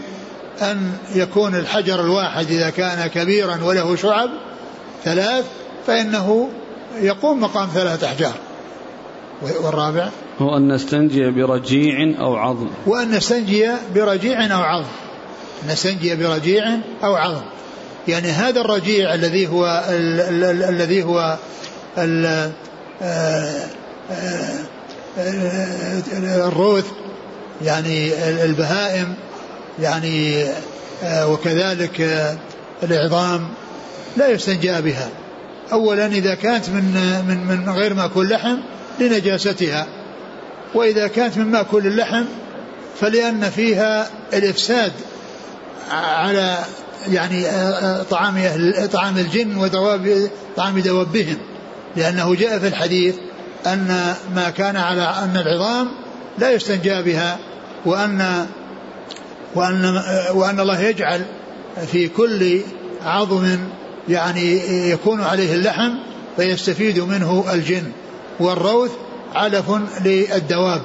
أن 0.62 0.92
يكون 1.14 1.54
الحجر 1.54 2.00
الواحد 2.00 2.50
إذا 2.50 2.70
كان 2.70 3.06
كبيرا 3.06 3.58
وله 3.64 3.96
شعب 3.96 4.30
ثلاث 5.04 5.44
فإنه 5.86 6.48
يقوم 7.00 7.40
مقام 7.40 7.68
ثلاثة 7.74 8.06
أحجار. 8.06 8.34
والرابع؟ 9.42 10.08
هو 10.38 10.56
أن 10.56 10.72
نستنجي 10.72 11.30
برجيع 11.30 12.20
أو 12.20 12.36
عظم. 12.36 12.68
وأن 12.86 13.10
نستنجي 13.10 13.68
برجيع 13.94 14.56
أو 14.56 14.62
عظم. 14.62 14.88
نستنجي 15.68 16.14
برجيع 16.14 16.64
أو 17.04 17.14
عظم. 17.14 17.42
يعني 18.08 18.28
هذا 18.28 18.60
الرجيع 18.60 19.14
الذي 19.14 19.48
هو 19.48 19.84
الذي 20.68 21.02
هو 21.02 21.36
آه، 21.98 22.50
آه، 23.02 23.64
آه، 25.18 26.02
الروث 26.48 26.84
يعني 27.62 28.12
البهائم 28.44 29.14
يعني 29.80 30.46
وكذلك 31.04 32.00
العظام 32.82 33.48
لا 34.16 34.28
يستنجى 34.28 34.80
بها. 34.80 35.08
اولا 35.72 36.06
إذا 36.06 36.34
كانت 36.34 36.68
من 36.68 36.84
من 37.28 37.46
من 37.46 37.70
غير 37.70 37.94
مأكول 37.94 38.28
لحم 38.28 38.56
لنجاستها 39.00 39.86
وإذا 40.74 41.06
كانت 41.06 41.38
من 41.38 41.50
مأكول 41.50 41.86
اللحم 41.86 42.24
فلأن 43.00 43.50
فيها 43.50 44.10
الإفساد 44.32 44.92
على 45.90 46.58
يعني 47.08 47.46
آه، 47.46 47.50
آه، 47.50 48.02
طعام 48.02 48.36
أهل 48.36 48.88
طعام 48.88 49.18
الجن 49.18 49.56
ودواب 49.56 50.30
طعام 50.56 50.78
دوابهم 50.78 51.36
لأنه 51.96 52.34
جاء 52.34 52.58
في 52.58 52.68
الحديث 52.68 53.14
أن 53.66 54.14
ما 54.34 54.50
كان 54.50 54.76
على 54.76 55.02
أن 55.02 55.36
العظام 55.36 55.88
لا 56.38 56.50
يستنجى 56.50 57.02
بها 57.02 57.38
وأن 57.86 58.46
وأن 59.54 60.02
وأن 60.34 60.60
الله 60.60 60.80
يجعل 60.80 61.24
في 61.92 62.08
كل 62.08 62.60
عظم 63.04 63.58
يعني 64.08 64.60
يكون 64.90 65.20
عليه 65.20 65.54
اللحم 65.54 65.90
فيستفيد 66.36 66.98
منه 66.98 67.44
الجن. 67.52 67.92
والروث 68.40 68.90
علف 69.34 69.64
للدواب. 70.04 70.82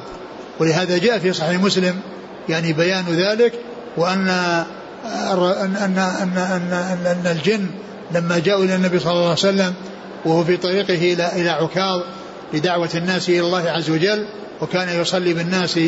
ولهذا 0.59 0.97
جاء 0.97 1.19
في 1.19 1.33
صحيح 1.33 1.61
مسلم 1.61 1.99
يعني 2.49 2.73
بيان 2.73 3.05
ذلك 3.09 3.53
وأن 3.97 4.27
أن 5.05 5.75
أن 5.75 5.97
أن 5.97 6.37
أن, 6.37 7.05
أن 7.05 7.31
الجن 7.31 7.67
لما 8.11 8.39
جاءوا 8.39 8.63
إلى 8.63 8.75
النبي 8.75 8.99
صلى 8.99 9.11
الله 9.11 9.23
عليه 9.23 9.33
وسلم 9.33 9.73
وهو 10.25 10.43
في 10.43 10.57
طريقه 10.57 11.13
إلى 11.13 11.41
إلى 11.41 11.49
عكاظ 11.49 12.01
لدعوة 12.53 12.89
الناس 12.95 13.29
إلى 13.29 13.39
الله 13.39 13.69
عز 13.69 13.89
وجل 13.89 14.25
وكان 14.61 15.01
يصلي 15.01 15.33
بالناس 15.33 15.79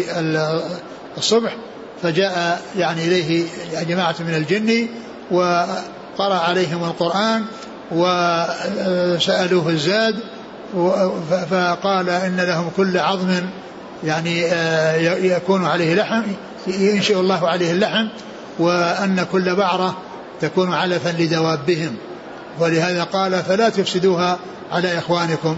الصبح 1.17 1.55
فجاء 2.03 2.61
يعني 2.77 3.05
إليه 3.05 3.45
جماعة 3.81 4.15
من 4.19 4.35
الجن 4.35 4.87
وقرأ 5.31 6.35
عليهم 6.35 6.83
القرآن 6.83 7.45
وسألوه 7.91 9.69
الزاد 9.69 10.15
فقال 11.49 12.09
إن 12.09 12.41
لهم 12.41 12.69
كل 12.77 12.97
عظم 12.97 13.41
يعني 14.03 14.45
آه، 14.45 14.95
يكون 15.17 15.65
عليه 15.65 15.95
لحم 15.95 16.23
ينشئ 16.67 17.19
الله 17.19 17.49
عليه 17.49 17.71
اللحم 17.71 18.07
وأن 18.59 19.25
كل 19.31 19.55
بعرة 19.55 19.97
تكون 20.41 20.73
علفا 20.73 21.09
لدوابهم. 21.19 21.95
ولهذا 22.59 23.03
قال 23.03 23.43
فلا 23.43 23.69
تفسدوها 23.69 24.39
على 24.71 24.97
إخوانكم. 24.97 25.57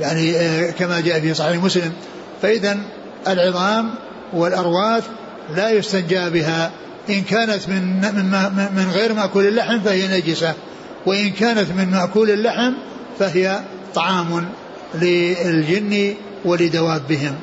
يعني 0.00 0.36
آه، 0.36 0.70
كما 0.70 1.00
جاء 1.00 1.20
في 1.20 1.34
صحيح 1.34 1.64
مسلم. 1.64 1.92
فإذا 2.42 2.78
العظام 3.28 3.90
والأرواث 4.32 5.04
لا 5.56 5.70
يستنجى 5.70 6.30
بها. 6.30 6.70
إن 7.10 7.22
كانت 7.22 7.68
من 7.68 8.00
من 8.00 8.30
من 8.76 8.90
غير 8.94 9.14
مأكول 9.14 9.46
اللحم 9.46 9.80
فهي 9.80 10.18
نجسة. 10.18 10.54
وإن 11.06 11.30
كانت 11.30 11.70
من 11.70 11.90
مأكول 11.90 12.30
اللحم 12.30 12.72
فهي 13.18 13.60
طعام 13.94 14.48
للجن 14.94 16.14
ولدوابهم. 16.44 17.34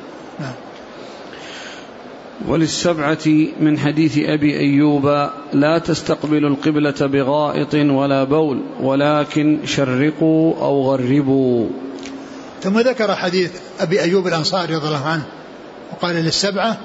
وللسبعة 2.48 3.26
من 3.60 3.78
حديث 3.78 4.18
أبي 4.18 4.58
أيوب 4.58 5.28
لا 5.52 5.78
تستقبلوا 5.78 6.50
القبلة 6.50 7.06
بغائط 7.06 7.74
ولا 7.74 8.24
بول 8.24 8.62
ولكن 8.80 9.58
شرقوا 9.64 10.54
أو 10.60 10.90
غربوا. 10.90 11.68
ثم 12.62 12.78
ذكر 12.78 13.14
حديث 13.14 13.50
أبي 13.80 14.00
أيوب 14.00 14.26
الأنصاري 14.26 14.74
رضي 14.74 14.86
الله 14.86 15.06
عنه 15.06 15.24
وقال 15.92 16.16
للسبعة 16.16 16.78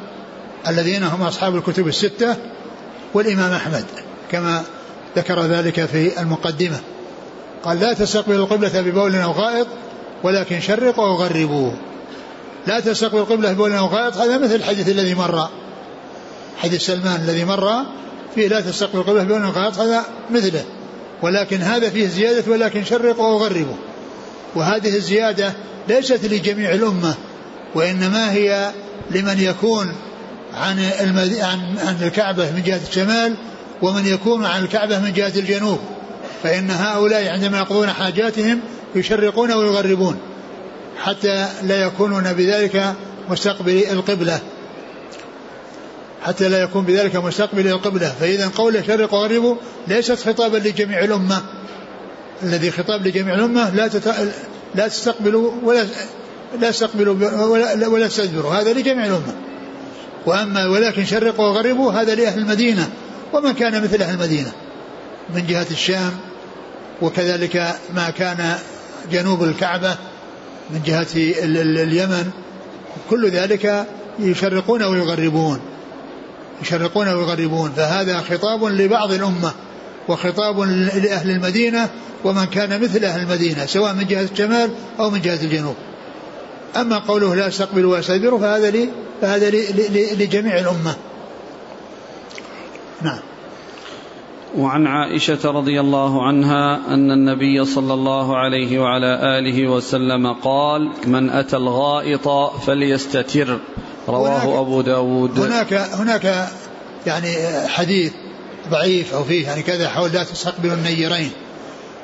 الذين 0.67 1.03
هم 1.03 1.21
أصحاب 1.21 1.55
الكتب 1.55 1.87
الستة 1.87 2.35
والإمام 3.13 3.51
أحمد 3.51 3.85
كما 4.31 4.63
ذكر 5.17 5.45
ذلك 5.45 5.85
في 5.85 6.21
المقدمة. 6.21 6.79
قال 7.63 7.79
لا 7.79 7.93
تستقبلوا 7.93 8.45
القبلة 8.45 8.81
ببول 8.81 9.15
أو 9.15 9.31
غائط 9.31 9.67
ولكن 10.23 10.61
شرقوا 10.61 11.07
وغربوا 11.07 11.71
لا 12.67 12.79
تستقبلوا 12.79 13.21
القبلة 13.21 13.53
ببول 13.53 13.73
أو 13.73 13.85
غائط 13.85 14.17
هذا 14.17 14.37
مثل 14.37 14.55
الحديث 14.55 14.89
الذي 14.89 15.15
مر. 15.15 15.49
حديث 16.57 16.85
سلمان 16.85 17.21
الذي 17.21 17.45
مر 17.45 17.85
فيه 18.35 18.47
لا 18.47 18.61
تستقبلوا 18.61 19.03
القبلة 19.03 19.23
ببول 19.23 19.43
أو 19.43 19.51
غائط 19.51 19.79
هذا 19.79 20.05
مثله. 20.31 20.63
ولكن 21.21 21.61
هذا 21.61 21.89
فيه 21.89 22.07
زيادة 22.07 22.51
ولكن 22.51 22.85
شرقوا 22.85 23.27
وغربوا 23.27 23.75
وهذه 24.55 24.95
الزيادة 24.95 25.53
ليست 25.87 26.25
لجميع 26.25 26.73
الأمة 26.73 27.13
وإنما 27.75 28.31
هي 28.31 28.71
لمن 29.11 29.39
يكون 29.39 29.95
عن 30.53 30.79
عن 30.99 31.77
عن 31.79 31.97
الكعبة 32.01 32.51
من 32.51 32.63
جهة 32.65 32.81
الشمال 32.89 33.35
ومن 33.81 34.05
يكون 34.05 34.45
عن 34.45 34.63
الكعبة 34.63 34.99
من 34.99 35.13
جهة 35.13 35.33
الجنوب. 35.35 35.79
فإن 36.43 36.71
هؤلاء 36.71 37.27
عندما 37.27 37.57
يقضون 37.57 37.89
حاجاتهم 37.89 38.59
يشرقون 38.95 39.51
ويغربون. 39.51 40.17
حتى 40.99 41.47
لا 41.63 41.83
يكونون 41.83 42.33
بذلك 42.33 42.93
مستقبل 43.29 43.83
القبلة. 43.91 44.39
حتى 46.21 46.49
لا 46.49 46.61
يكون 46.61 46.85
بذلك 46.85 47.15
مستقبل 47.15 47.67
القبلة. 47.67 48.15
فإذا 48.19 48.51
قول 48.55 48.85
شرق 48.87 49.13
وغربوا 49.13 49.55
ليست 49.87 50.19
خطابا 50.29 50.57
لجميع 50.57 51.03
الأمة. 51.03 51.41
الذي 52.43 52.71
خطاب 52.71 53.07
لجميع 53.07 53.35
الأمة 53.35 53.69
لا 53.75 53.87
تت... 53.87 54.33
لا 54.75 54.87
تستقبلوا 54.87 55.51
ولا 55.63 55.85
لا 56.61 56.71
تستقبلوا 56.71 57.43
ولا, 57.43 57.87
ولا 57.87 58.07
تستدبروا 58.07 58.53
هذا 58.53 58.73
لجميع 58.73 59.05
الأمة. 59.05 59.35
وأما 60.25 60.67
ولكن 60.67 61.05
شرقوا 61.05 61.45
وغربوا 61.45 61.91
هذا 61.91 62.15
لأهل 62.15 62.39
المدينة. 62.39 62.89
ومن 63.33 63.53
كان 63.53 63.83
مثل 63.83 64.01
أهل 64.01 64.13
المدينة؟ 64.13 64.51
من 65.33 65.47
جهة 65.47 65.67
الشام 65.71 66.11
وكذلك 67.01 67.75
ما 67.93 68.09
كان 68.09 68.55
جنوب 69.11 69.43
الكعبة 69.43 69.97
من 70.73 70.81
جهة 70.85 71.07
اليمن 71.83 72.31
كل 73.09 73.29
ذلك 73.29 73.87
يشرقون 74.19 74.83
ويغربون. 74.83 75.59
يشرقون 76.61 77.07
ويغربون. 77.07 77.71
فهذا 77.71 78.21
خطاب 78.21 78.65
لبعض 78.65 79.11
الأمة 79.11 79.51
وخطاب 80.07 80.59
لأهل 81.03 81.29
المدينة 81.29 81.89
ومن 82.23 82.45
كان 82.45 82.81
مثل 82.81 83.05
أهل 83.05 83.21
المدينة 83.21 83.65
سواء 83.65 83.93
من 83.93 84.07
جهة 84.07 84.21
الشمال 84.21 84.69
أو 84.99 85.09
من 85.09 85.21
جهة 85.21 85.41
الجنوب. 85.43 85.75
أما 86.75 86.97
قوله 86.97 87.35
لا 87.35 87.47
استقبلوا 87.47 87.95
واستدبروا 87.95 88.39
فهذا 88.39 88.69
لي 88.69 88.89
فهذا 89.21 89.49
لجميع 90.15 90.59
الأمة. 90.59 90.95
نعم. 93.01 93.19
وعن 94.57 94.87
عائشة 94.87 95.51
رضي 95.51 95.79
الله 95.79 96.27
عنها 96.27 96.79
أن 96.93 97.11
النبي 97.11 97.65
صلى 97.65 97.93
الله 97.93 98.37
عليه 98.37 98.79
وعلى 98.79 99.39
آله 99.39 99.67
وسلم 99.67 100.33
قال 100.33 100.91
من 101.05 101.29
أتى 101.29 101.57
الغائط 101.57 102.29
فليستتر. 102.65 103.59
رواه 104.07 104.61
أبو 104.61 104.81
داود. 104.81 105.39
هناك 105.39 105.73
هناك 105.73 106.47
يعني 107.05 107.35
حديث 107.67 108.13
ضعيف 108.69 109.13
أو 109.13 109.23
فيه 109.23 109.47
يعني 109.47 109.61
كذا 109.61 109.89
حول 109.89 110.11
لا 110.11 110.23
تستقبلوا 110.23 110.73
النيرين. 110.73 111.31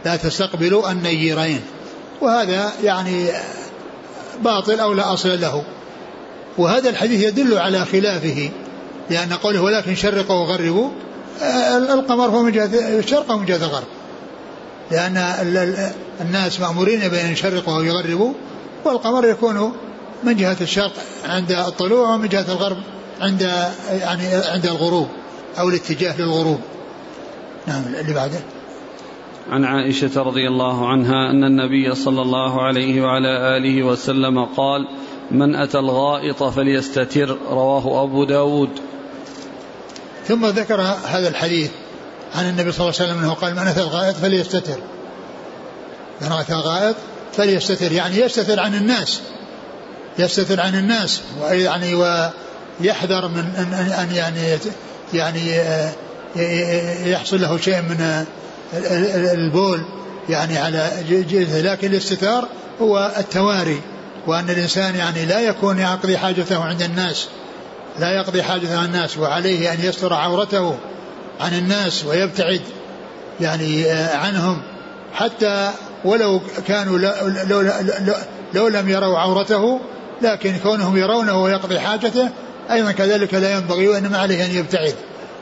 لا 0.06 0.16
تستقبلوا 0.16 0.92
النيرين. 0.92 1.62
وهذا 2.22 2.72
يعني 2.84 3.28
باطل 4.44 4.80
أو 4.80 4.94
لا 4.94 5.14
أصل 5.14 5.42
له. 5.42 5.64
وهذا 6.58 6.90
الحديث 6.90 7.24
يدل 7.24 7.58
على 7.58 7.86
خلافه 7.86 8.50
لأن 9.10 9.34
قوله 9.34 9.62
ولكن 9.62 9.96
شرقوا 9.96 10.36
وغربوا 10.36 10.90
القمر 11.94 12.26
هو 12.26 12.44
من 12.44 12.52
جهة 12.52 13.00
الشرق 13.00 13.32
أو 13.32 13.38
من 13.38 13.46
جهة 13.46 13.66
الغرب. 13.66 13.88
لأن 14.92 15.18
الناس 16.22 16.60
مأمورين 16.60 17.00
بأن 17.00 17.32
يشرقوا 17.32 17.76
أو 17.76 17.84
يغربوا 17.84 18.34
والقمر 18.86 19.26
يكون 19.26 19.74
من 20.24 20.36
جهة 20.36 20.58
الشرق 20.62 20.94
عند 21.26 21.52
الطلوع 21.52 22.14
ومن 22.14 22.28
جهة 22.28 22.52
الغرب 22.52 22.78
عند 23.22 23.42
يعني 23.92 24.28
عند 24.34 24.66
الغروب 24.66 25.08
أو 25.60 25.70
الاتجاه 25.70 26.22
للغروب. 26.22 26.60
نعم 27.68 27.84
اللي 28.00 28.14
بعده. 28.14 28.40
عن 29.52 29.66
عائشة 29.66 30.22
رضي 30.22 30.48
الله 30.48 30.90
عنها 30.90 31.32
أن 31.32 31.44
النبي 31.44 31.96
صلى 31.96 32.22
الله 32.22 32.62
عليه 32.62 33.02
وعلى 33.02 33.58
آله 33.58 33.84
وسلم 33.84 34.46
قال 34.46 34.88
من 35.32 35.56
أتى 35.56 35.80
الغائط 35.80 36.44
فليستتر. 36.44 37.38
رواه 37.50 38.04
أبو 38.04 38.24
داود. 38.24 38.70
ثم 40.28 40.46
ذكر 40.46 40.82
هذا 41.06 41.28
الحديث 41.28 41.72
عن 42.36 42.50
النبي 42.50 42.72
صلى 42.72 42.82
الله 42.82 43.00
عليه 43.00 43.12
وسلم 43.12 43.24
أنه 43.24 43.34
قال 43.34 43.56
من 43.56 43.68
أتى 43.68 43.82
الغائط 43.82 44.16
فليستتر. 44.16 44.78
من 46.22 46.32
اتى 46.32 46.54
الغائط 46.54 46.96
فليستتر. 47.38 47.92
يعني 47.92 48.20
يستتر 48.20 48.60
عن 48.60 48.76
الناس. 48.76 49.22
يستتر 50.20 50.62
عن 50.62 50.76
الناس. 50.76 51.22
ويعني 51.42 51.96
ويحذر 51.96 53.28
من 53.28 53.54
ان 53.58 53.74
ان 53.74 54.16
يعني 54.16 54.58
يعني 55.14 55.60
يحصل 57.12 57.42
له 57.42 57.58
شيء 57.58 57.82
من 57.82 58.26
البول 59.34 59.86
يعني 60.30 60.58
على 60.58 60.92
جلده. 61.10 61.62
لكن 61.62 61.88
الاستتار 61.88 62.48
هو 62.82 63.12
التواري. 63.18 63.82
وأن 64.28 64.50
الإنسان 64.50 64.96
يعني 64.96 65.26
لا 65.26 65.40
يكون 65.40 65.80
يقضي 65.80 66.18
حاجته 66.18 66.64
عند 66.64 66.82
الناس. 66.82 67.28
لا 68.00 68.12
يقضي 68.12 68.44
حاجته 68.44 68.80
عن 68.80 68.86
الناس 68.86 69.18
وعليه 69.18 69.74
أن 69.74 69.80
يستر 69.84 70.14
عورته 70.14 70.78
عن 71.40 71.54
الناس 71.54 72.06
ويبتعد 72.06 72.62
يعني 73.42 73.86
آه، 73.86 74.18
عنهم. 74.18 74.62
حتى 75.14 75.72
ولو 76.06 76.42
كانوا 76.68 76.98
لو, 76.98 77.62
لو, 77.62 78.16
لو 78.54 78.68
لم 78.68 78.90
يروا 78.90 79.18
عورته 79.20 79.80
لكن 80.22 80.58
كونهم 80.64 80.98
يرونه 80.98 81.44
ويقضي 81.44 81.80
حاجته 81.80 82.30
أيضا 82.72 82.92
كذلك 82.92 83.34
لا 83.34 83.54
ينبغي 83.58 83.88
وإنما 83.88 84.18
عليه 84.18 84.46
أن 84.46 84.52
يبتعد. 84.52 84.96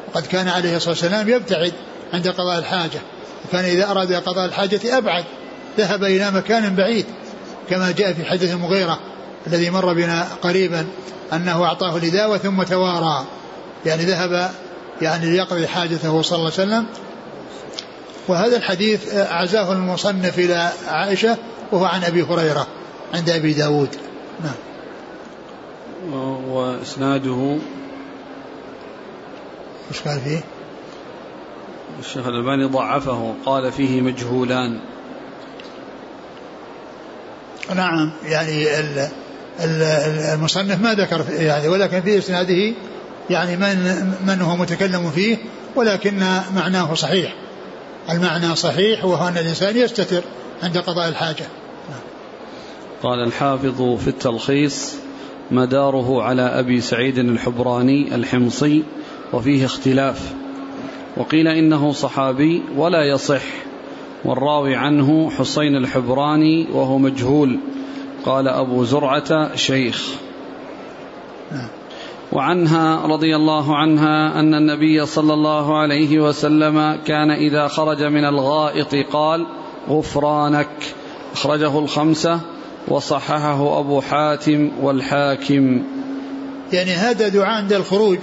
وقد 0.08 0.26
كان 0.26 0.48
عليه 0.48 0.76
الصلاة 0.76 0.92
والسلام 0.92 1.30
يبتعد 1.30 1.74
عند 2.14 2.28
قضاء 2.28 2.60
الحاجة. 2.60 3.00
وكان 3.46 3.66
إذا 3.66 3.92
أراد 3.92 4.14
قضاء 4.14 4.46
الحاجة 4.46 4.98
أبعد 4.98 5.24
ذهب 5.78 6.04
إلى 6.04 6.32
مكان 6.32 6.76
بعيد 6.76 7.06
كما 7.70 7.92
جاء 7.92 8.14
في 8.14 8.26
حديث 8.26 8.54
المغيرة. 8.54 9.00
الذي 9.48 9.70
مر 9.70 9.94
بنا 9.94 10.28
قريبا 10.42 10.88
أنه 11.34 11.64
أعطاه 11.64 11.98
الإداوة 11.98 12.38
ثم 12.38 12.64
توارى. 12.64 13.26
يعني 13.86 14.04
ذهب 14.06 14.52
يعني 15.02 15.26
ليقضي 15.26 15.68
حاجته 15.68 16.22
صلى 16.22 16.38
الله 16.38 16.52
عليه 16.52 16.64
وسلم. 16.64 16.86
وهذا 18.28 18.58
الحديث 18.58 19.16
عزاه 19.16 19.74
المصنف 19.74 20.40
إلى 20.40 20.70
عائشة 20.88 21.38
وهو 21.72 21.86
عن 21.86 22.04
أبي 22.04 22.24
هريرة 22.24 22.68
عند 23.14 23.30
أبي 23.30 23.54
داود. 23.54 23.90
نعم. 24.44 24.56
وإسناده 26.50 27.58
وش 29.92 30.02
قال 30.06 30.20
فيه؟ 30.20 30.44
الشيخ 32.00 32.28
الألباني 32.28 32.66
ضعفه 32.66 33.34
قال 33.46 33.72
فيه 33.72 34.02
مجهولان. 34.02 34.80
نعم 37.76 38.12
يعني 38.26 38.80
ال 38.80 39.08
المصنف 39.60 40.82
ما 40.82 40.94
ذكر 40.94 41.26
يعني 41.30 41.68
ولكن 41.68 42.02
في 42.02 42.18
إسناده 42.18 42.74
يعني 43.30 43.58
من 43.58 44.06
من 44.28 44.42
هو 44.42 44.56
متكلم 44.56 45.10
فيه 45.10 45.38
ولكن 45.76 46.20
معناه 46.56 46.94
صحيح. 46.94 47.34
المعنى 48.10 48.56
صحيح 48.56 49.06
وهو 49.06 49.28
أن 49.28 49.38
الإنسان 49.38 49.78
يستتر 49.78 50.24
عند 50.64 50.78
قضاء 50.78 51.10
الحاجة. 51.10 51.46
قال 53.04 53.24
الحافظ 53.24 53.82
في 53.82 54.08
التلخيص 54.08 54.96
مداره 55.52 56.24
على 56.24 56.42
أبي 56.42 56.82
سعيد 56.82 57.18
الحبراني 57.18 58.16
الحمصي 58.16 58.84
وفيه 59.34 59.66
اختلاف. 59.66 60.34
وقيل 61.18 61.48
إنه 61.48 61.92
صحابي 61.92 62.64
ولا 62.76 63.04
يصح 63.04 63.44
والراوي 64.26 64.76
عنه 64.76 65.30
حسين 65.30 65.76
الحبراني 65.76 66.68
وهو 66.72 66.98
مجهول. 66.98 67.60
قال 68.26 68.48
أبو 68.48 68.84
زرعة 68.84 69.56
شيخ. 69.56 70.10
وعنها 72.32 73.08
رضي 73.08 73.36
الله 73.36 73.78
عنها 73.78 74.40
أن 74.40 74.56
النبي 74.56 75.06
صلى 75.06 75.34
الله 75.34 75.78
عليه 75.78 76.20
وسلم 76.20 77.00
كان 77.06 77.32
إذا 77.32 77.68
خرج 77.68 78.04
من 78.04 78.26
الغائط 78.26 78.96
قال 79.14 79.46
غفرانك 79.90 80.70
أخرجه 81.34 81.80
الخمسة 81.80 82.40
وصححه 82.88 83.80
أبو 83.80 84.02
حاتم 84.02 84.72
والحاكم. 84.82 85.84
يعني 86.74 86.92
هذا 86.92 87.28
دعاء 87.28 87.58
عند 87.58 87.74
الخروج. 87.74 88.18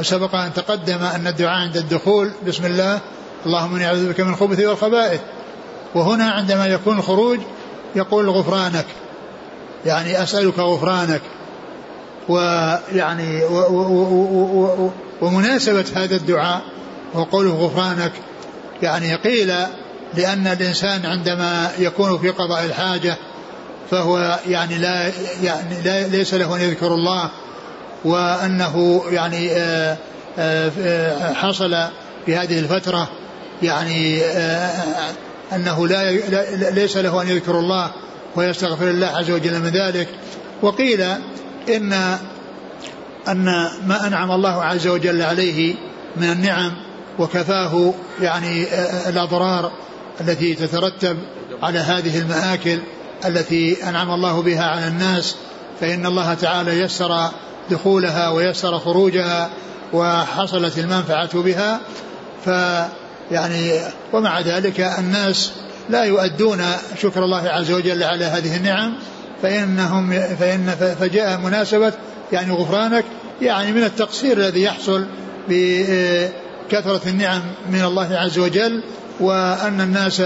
وسبق 0.00 0.34
أن 0.34 0.52
تقدم 0.52 0.98
أن 0.98 1.26
الدعاء 1.26 1.60
عند 1.60 1.76
الدخول 1.76 2.30
بسم 2.46 2.66
الله 2.66 3.00
اللهم 3.46 3.74
إني 3.74 3.86
أعوذ 3.86 4.08
بك 4.12 4.20
من 4.20 4.32
الخبث 4.32 4.60
والخبائث. 4.60 5.20
وهنا 5.94 6.30
عندما 6.30 6.66
يكون 6.66 6.98
الخروج 6.98 7.38
يقول 7.96 8.30
غفرانك. 8.30 8.86
يعني 9.86 10.22
أسألك 10.22 10.58
غفرانك 10.58 11.22
ويعني 12.28 13.42
ومناسبة 15.20 15.84
هذا 15.94 16.16
الدعاء 16.16 16.62
وقوله 17.14 17.50
غفرانك 17.50 18.12
يعني 18.82 19.14
قيل 19.14 19.54
لأن 20.14 20.46
الإنسان 20.46 21.06
عندما 21.06 21.70
يكون 21.78 22.18
في 22.18 22.30
قضاء 22.30 22.64
الحاجة 22.64 23.16
فهو 23.90 24.38
يعني 24.48 24.78
لا 24.78 25.12
يعني 25.42 25.82
لا 25.84 26.08
ليس 26.08 26.34
له 26.34 26.56
أن 26.56 26.60
يذكر 26.60 26.94
الله 26.94 27.30
وأنه 28.04 29.02
يعني 29.10 29.52
آه، 29.52 29.96
آه، 30.38 30.70
آه، 30.80 31.32
حصل 31.32 31.76
في 32.26 32.36
هذه 32.36 32.58
الفترة 32.58 33.08
يعني 33.62 34.22
أنه 35.52 35.86
لا 35.86 36.10
ليس 36.70 36.96
له 36.96 37.22
أن 37.22 37.28
يذكر 37.28 37.58
الله 37.58 37.90
ويستغفر 38.38 38.90
الله 38.90 39.06
عز 39.06 39.30
وجل 39.30 39.60
من 39.60 39.68
ذلك. 39.68 40.08
وقيل 40.62 41.00
إن 41.68 42.18
أن 43.28 43.44
ما 43.86 44.06
أنعم 44.06 44.30
الله 44.30 44.64
عز 44.64 44.86
وجل 44.86 45.22
عليه 45.22 45.74
من 46.16 46.30
النعم 46.30 46.72
وكفاه 47.18 47.94
يعني 48.20 48.66
الأضرار 49.08 49.72
التي 50.20 50.54
تترتب 50.54 51.16
على 51.62 51.78
هذه 51.78 52.18
المآكل 52.18 52.78
التي 53.24 53.88
أنعم 53.88 54.10
الله 54.10 54.42
بها 54.42 54.64
على 54.64 54.88
الناس 54.88 55.36
فإن 55.80 56.06
الله 56.06 56.34
تعالى 56.34 56.80
يسر 56.80 57.30
دخولها 57.70 58.30
ويسر 58.30 58.78
خروجها 58.78 59.50
وحصلت 59.92 60.78
المنفعة 60.78 61.42
بها. 61.42 61.80
ف 62.44 62.48
يعني 63.30 63.80
ومع 64.12 64.40
ذلك 64.40 64.80
الناس 64.80 65.52
لا 65.90 66.04
يؤدون 66.04 66.64
شكر 67.02 67.24
الله 67.24 67.48
عز 67.48 67.70
وجل 67.70 68.02
على 68.02 68.24
هذه 68.24 68.56
النعم 68.56 68.94
فإنهم 69.42 70.10
فإن 70.10 70.94
فجاء 71.00 71.38
مناسبة 71.38 71.92
يعني 72.32 72.52
غفرانك 72.52 73.04
يعني 73.42 73.72
من 73.72 73.82
التقصير 73.82 74.38
الذي 74.38 74.62
يحصل 74.62 75.06
بكثرة 75.48 77.00
النعم 77.06 77.42
من 77.70 77.84
الله 77.84 78.16
عز 78.16 78.38
وجل 78.38 78.82
وأن 79.20 79.80
الناس 79.80 80.22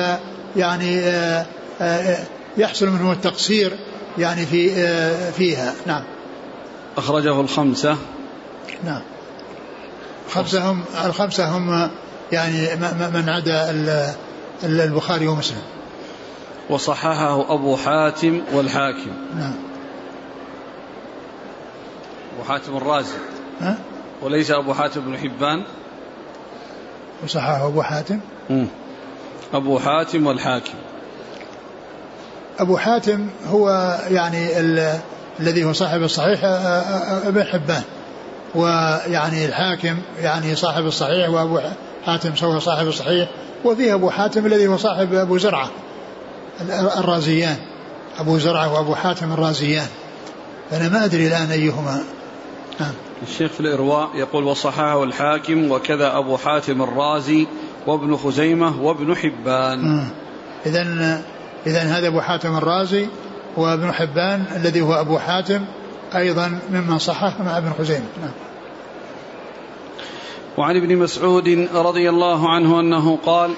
يعني 0.56 1.00
آه، 1.00 1.46
آه، 1.80 2.18
يحصل 2.56 2.86
منهم 2.88 3.12
التقصير 3.12 3.72
يعني 4.18 4.46
في 4.46 4.72
آه، 4.76 5.30
فيها. 5.30 5.74
نعم. 5.86 6.02
أخرجه 6.96 7.40
الخمسة. 7.40 7.96
نعم. 8.84 9.02
خمسة 10.30 10.70
هم 10.70 10.84
الخمسة 11.04 11.56
هم 11.56 11.90
يعني 12.32 12.76
من 13.14 13.28
عدا 13.28 13.70
البخاري 14.64 15.28
ومسلم. 15.28 15.62
وصححه 16.70 17.54
أبو 17.54 17.76
حاتم 17.76 18.40
والحاكم. 18.52 19.10
نعم. 19.36 19.54
أبو 22.34 22.48
حاتم 22.48 22.76
الرازي. 22.76 23.14
ها؟ 23.60 23.78
وليس 24.22 24.50
أبو 24.50 24.74
حاتم 24.74 25.00
بن 25.00 25.18
حبان. 25.18 25.62
وصححه 27.24 27.66
أبو 27.66 27.82
حاتم. 27.82 28.20
مم. 28.50 28.66
أبو 29.54 29.78
حاتم 29.78 30.26
والحاكم. 30.26 30.74
أبو 32.58 32.76
حاتم 32.76 33.28
هو 33.46 33.98
يعني 34.10 34.60
الذي 35.40 35.64
هو 35.64 35.72
صاحب 35.72 36.02
الصحيح 36.02 36.40
ابن 37.26 37.44
حبان. 37.44 37.82
ويعني 38.54 39.44
الحاكم 39.44 39.98
يعني 40.20 40.56
صاحب 40.56 40.86
الصحيح 40.86 41.28
وأبو 41.28 41.60
حاتم 42.04 42.32
هو 42.42 42.58
صاحب 42.58 42.86
الصحيح. 42.86 43.28
وفيه 43.64 43.94
أبو 43.94 44.10
حاتم 44.10 44.46
الذي 44.46 44.66
هو 44.66 44.76
صاحب 44.76 45.14
أبو 45.14 45.38
زرعة 45.38 45.70
الرازيان. 46.98 47.56
أبو 48.18 48.38
زرعة 48.38 48.74
وأبو 48.74 48.94
حاتم 48.94 49.32
الرازيان. 49.32 49.86
أنا 50.72 50.88
ما 50.88 51.04
أدري 51.04 51.26
الآن 51.26 51.50
أيهما. 51.50 52.02
نعم. 52.80 52.92
الشيخ 53.22 53.52
في 53.52 53.60
الإرواء 53.60 54.10
يقول 54.14 54.44
وصححه 54.44 55.02
الحاكم 55.02 55.70
وكذا 55.70 56.18
أبو 56.18 56.36
حاتم 56.36 56.82
الرازي 56.82 57.46
وابن 57.86 58.16
خزيمة 58.16 58.82
وابن 58.82 59.16
حبان. 59.16 60.06
إذا 60.66 60.82
إذا 61.66 61.82
هذا 61.82 62.08
أبو 62.08 62.20
حاتم 62.20 62.56
الرازي 62.56 63.06
وابن 63.56 63.92
حبان 63.92 64.44
الذي 64.56 64.80
هو 64.80 64.94
أبو 64.94 65.18
حاتم 65.18 65.64
أيضا 66.16 66.58
ممن 66.70 66.98
صحح 66.98 67.40
مع 67.40 67.58
ابن 67.58 67.72
خزيمة. 67.78 68.06
نعم. 68.20 68.30
وعن 70.58 70.76
ابن 70.76 70.96
مسعود 70.96 71.68
رضي 71.74 72.10
الله 72.10 72.50
عنه 72.50 72.80
أنه 72.80 73.18
قال 73.26 73.50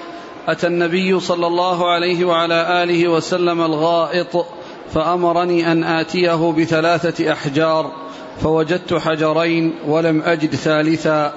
أتى 0.47 0.67
النبي 0.67 1.19
صلى 1.19 1.47
الله 1.47 1.91
عليه 1.91 2.25
وعلى 2.25 2.83
آله 2.83 3.07
وسلم 3.07 3.61
الغائط 3.61 4.45
فأمرني 4.93 5.71
أن 5.71 5.83
آتيه 5.83 6.51
بثلاثة 6.51 7.31
أحجار 7.31 7.91
فوجدت 8.39 8.93
حجرين 8.93 9.73
ولم 9.87 10.21
أجد 10.21 10.55
ثالثا 10.55 11.33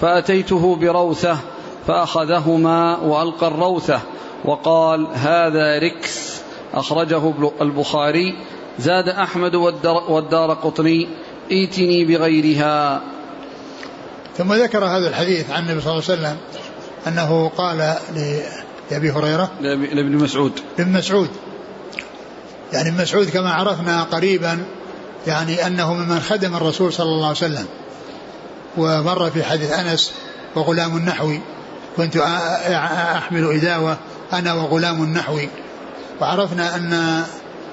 فأتيته 0.00 0.76
بروثة 0.76 1.38
فأخذهما 1.86 2.98
وألقى 2.98 3.48
الروثة 3.48 4.00
وقال 4.44 5.06
هذا 5.12 5.78
ركس. 5.78 6.40
أخرجه 6.74 7.32
البخاري 7.60 8.34
زاد 8.78 9.08
أحمد 9.08 9.54
والدار 10.08 10.54
قطني 10.54 11.08
ائتني 11.52 12.04
بغيرها. 12.04 13.00
ثم 14.40 14.54
ذكر 14.54 14.84
هذا 14.84 15.08
الحديث 15.08 15.50
عن 15.50 15.62
النبي 15.62 15.80
صلى 15.80 15.92
الله 15.92 16.04
عليه 16.08 16.20
وسلم 16.20 16.36
أنه 17.06 17.48
قال 17.48 17.96
لأبي 18.90 19.10
هريرة 19.10 19.50
لابن 19.60 20.16
مسعود. 20.16 20.52
لابن 20.78 20.92
مسعود. 20.92 21.28
يعني 22.72 22.88
ابن 22.88 23.02
مسعود 23.02 23.30
كما 23.30 23.52
عرفنا 23.52 24.02
قريبا 24.02 24.58
يعني 25.26 25.66
أنه 25.66 25.94
ممن 25.94 26.20
خدم 26.20 26.56
الرسول 26.56 26.92
صلى 26.92 27.06
الله 27.06 27.26
عليه 27.26 27.36
وسلم. 27.36 27.66
ومر 28.76 29.30
في 29.30 29.44
حديث 29.44 29.72
أنس 29.72 30.12
وغلام 30.56 30.96
النحوي. 30.96 31.40
كنت 31.96 32.16
أحمل 32.16 33.56
إداوة 33.56 33.96
أنا 34.32 34.54
وغلام 34.54 35.04
نحوي 35.04 35.48
وعرفنا 36.20 36.76
أن 36.76 36.92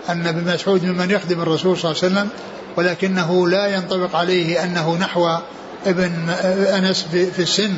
أن 0.09 0.27
ابن 0.27 0.53
مسعود 0.53 0.85
ممن 0.85 1.11
يخدم 1.11 1.41
الرسول 1.41 1.77
صلى 1.77 1.91
الله 1.91 2.03
عليه 2.03 2.13
وسلم 2.13 2.29
ولكنه 2.77 3.47
لا 3.47 3.67
ينطبق 3.67 4.15
عليه 4.15 4.63
أنه 4.63 4.97
نحو 4.97 5.37
ابن 5.85 6.29
أنس 6.29 7.05
في 7.11 7.39
السن 7.39 7.73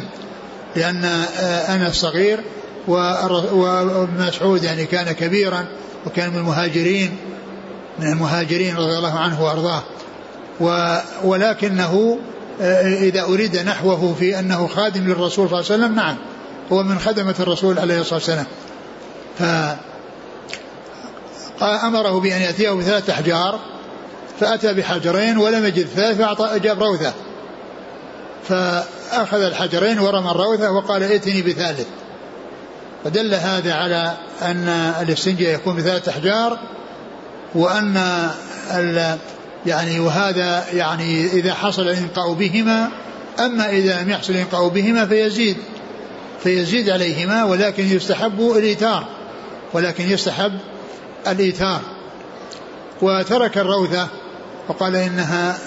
لأن 0.76 1.06
أنس 1.70 1.96
صغير 1.96 2.40
وابن 2.88 4.28
مسعود 4.28 4.64
يعني 4.64 4.86
كان 4.86 5.12
كبيرا 5.12 5.66
وكان 6.06 6.30
من 6.30 6.38
المهاجرين 6.38 7.18
من 8.00 8.08
المهاجرين 8.08 8.76
رضي 8.76 8.98
الله 8.98 9.20
عنه 9.20 9.44
وأرضاه. 9.44 9.84
ولكنه 11.24 12.20
إذا 13.02 13.22
أريد 13.22 13.58
نحوه 13.58 14.16
في 14.20 14.40
أنه 14.40 14.68
خادم 14.68 15.08
للرسول 15.08 15.50
صلى 15.50 15.60
الله 15.60 15.72
عليه 15.72 15.84
وسلم 15.84 15.96
نعم 15.96 16.16
هو 16.72 16.84
من 16.84 17.00
خدمة 17.00 17.36
الرسول 17.40 17.80
عليه 17.80 18.00
الصلاة 18.00 18.16
والسلام. 18.16 18.46
ف 19.40 19.44
أمره 21.64 22.20
بأن 22.20 22.42
يأتيه 22.42 22.72
بثلاثة 22.72 23.14
أحجار 23.14 23.60
فأتى 24.40 24.74
بحجرين 24.74 25.38
ولم 25.38 25.66
يجد 25.66 25.88
ثالث 25.96 26.18
فأعطى 26.18 26.60
جاب 26.60 26.84
روثة. 26.84 27.14
فأخذ 28.50 29.42
الحجرين 29.42 30.00
ورمى 30.00 30.32
الروثة 30.32 30.72
وقال 30.72 31.04
ائتني 31.04 31.42
بثالث. 31.42 31.88
فدل 33.04 33.34
هذا 33.34 33.74
على 33.74 34.18
أن 34.42 34.68
الاستنجاء 35.02 35.54
يكون 35.54 35.76
بثلاثة 35.76 36.12
أحجار 36.12 36.60
وأن 37.56 38.30
يعني 39.66 40.00
وهذا 40.00 40.66
يعني 40.74 41.26
إذا 41.26 41.54
حصل 41.54 41.82
الإنقاء 41.82 42.34
بهما 42.34 42.90
أما 43.40 43.70
إذا 43.70 44.02
لم 44.02 44.10
يحصل 44.10 44.34
الإنقاء 44.34 44.68
بهما 44.68 45.06
فيزيد 45.06 45.58
فيزيد 46.44 46.90
عليهما 46.90 47.44
ولكن 47.44 47.84
يستحب 47.84 48.42
الإيتار 48.42 49.06
ولكن 49.74 50.12
يستحب 50.12 50.60
الإيتار 51.28 51.82
وترك 53.02 53.58
الروثة 53.58 54.08
وقال 54.68 54.96
إنها 54.96 55.58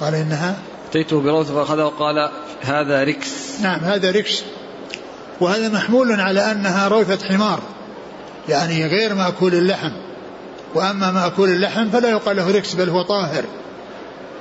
قال 0.00 0.14
إنها 0.14 0.56
أتيته 0.90 1.20
بروثة 1.20 1.54
فأخذها 1.54 1.84
وقال 1.84 2.30
هذا 2.62 3.04
ركس 3.04 3.60
نعم 3.60 3.80
هذا 3.80 4.10
ركس 4.10 4.42
وهذا 5.40 5.68
محمول 5.68 6.20
على 6.20 6.52
أنها 6.52 6.88
روثة 6.88 7.28
حمار. 7.28 7.60
يعني 8.48 8.86
غير 8.86 9.14
مأكول 9.14 9.54
اللحم. 9.54 9.90
وأما 10.74 11.10
مأكول 11.10 11.48
اللحم 11.48 11.90
فلا 11.90 12.10
يقال 12.10 12.36
له 12.36 12.50
ركس 12.50 12.74
بل 12.74 12.88
هو 12.88 13.02
طاهر. 13.02 13.44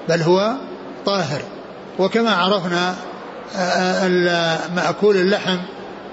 بل 0.10 0.22
هو 0.22 0.54
طاهر. 1.06 1.42
وكما 2.00 2.32
عرفنا 2.32 2.96
مأكول 4.76 5.18
اللحم 5.18 5.58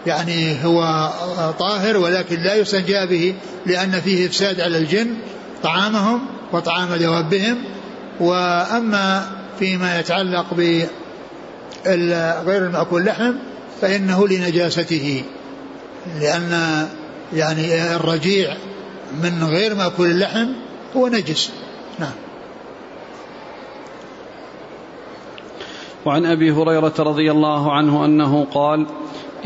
يعني 0.07 0.65
هو 0.65 1.11
طاهر 1.59 1.97
ولكن 1.97 2.43
لا 2.43 2.55
يستنجى 2.55 3.07
به 3.07 3.35
لأن 3.67 4.01
فيه 4.01 4.27
إفساد 4.27 4.61
على 4.61 4.79
الجن 4.79 5.15
طعامهم 5.63 6.21
وطعام 6.53 6.95
دوابهم 6.95 7.59
وأما 8.21 9.27
فيما 9.63 10.01
يتعلق 10.01 10.55
ب 10.55 10.61
غير 12.47 12.67
المأكول 12.67 13.05
لحم 13.05 13.33
فإنه 13.81 14.29
لنجاسته 14.29 15.23
لأن 16.21 16.87
يعني 17.33 17.95
الرجيع 17.97 18.57
من 19.23 19.45
غير 19.45 19.75
مأكول 19.75 20.11
اللحم 20.11 20.47
هو 20.97 21.09
نجس. 21.09 21.53
نعم. 21.99 22.13
وعن 26.05 26.27
أبي 26.27 26.53
هريرة 26.53 26.95
رضي 26.99 27.31
الله 27.31 27.73
عنه 27.73 28.05
أنه 28.05 28.47
قال 28.55 28.87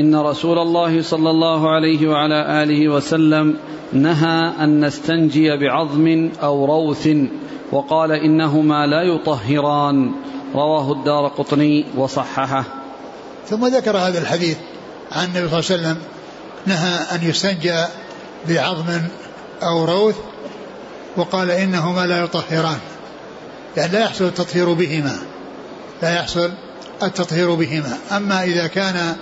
إن 0.00 0.16
رسول 0.16 0.58
الله 0.58 1.02
صلى 1.02 1.30
الله 1.30 1.70
عليه 1.70 2.08
وعلى 2.08 2.62
آله 2.62 2.88
وسلم 2.88 3.56
نهى 3.92 4.52
أن 4.60 4.84
نستنجي 4.84 5.56
بعظم 5.56 6.30
أو 6.42 6.64
روث 6.64 7.08
وقال 7.72 8.12
إنهما 8.12 8.86
لا 8.86 9.02
يطهران. 9.02 10.12
رواه 10.54 10.92
الدار 10.92 11.28
قطني 11.28 11.84
وصححه. 11.96 12.64
ثم 13.48 13.66
ذكر 13.66 13.96
هذا 13.96 14.18
الحديث 14.18 14.56
عن 15.12 15.24
النبي 15.24 15.48
صلى 15.48 15.76
الله 15.76 15.88
عليه 15.88 15.98
وسلم 15.98 15.98
نهى 16.66 16.94
أن 17.12 17.30
يستنجى 17.30 17.84
بعظم 18.48 19.02
أو 19.62 19.84
روث 19.84 20.16
وقال 21.16 21.50
إنهما 21.50 22.06
لا 22.06 22.24
يطهران. 22.24 22.78
يعني 23.76 23.92
لا 23.92 24.00
يحصل 24.00 24.24
التطهير 24.24 24.72
بهما. 24.72 25.18
لا 26.02 26.14
يحصل 26.14 26.52
التطهير 27.02 27.54
بهما. 27.54 27.98
أما 28.12 28.44
إذا 28.44 28.66
كان 28.66 29.16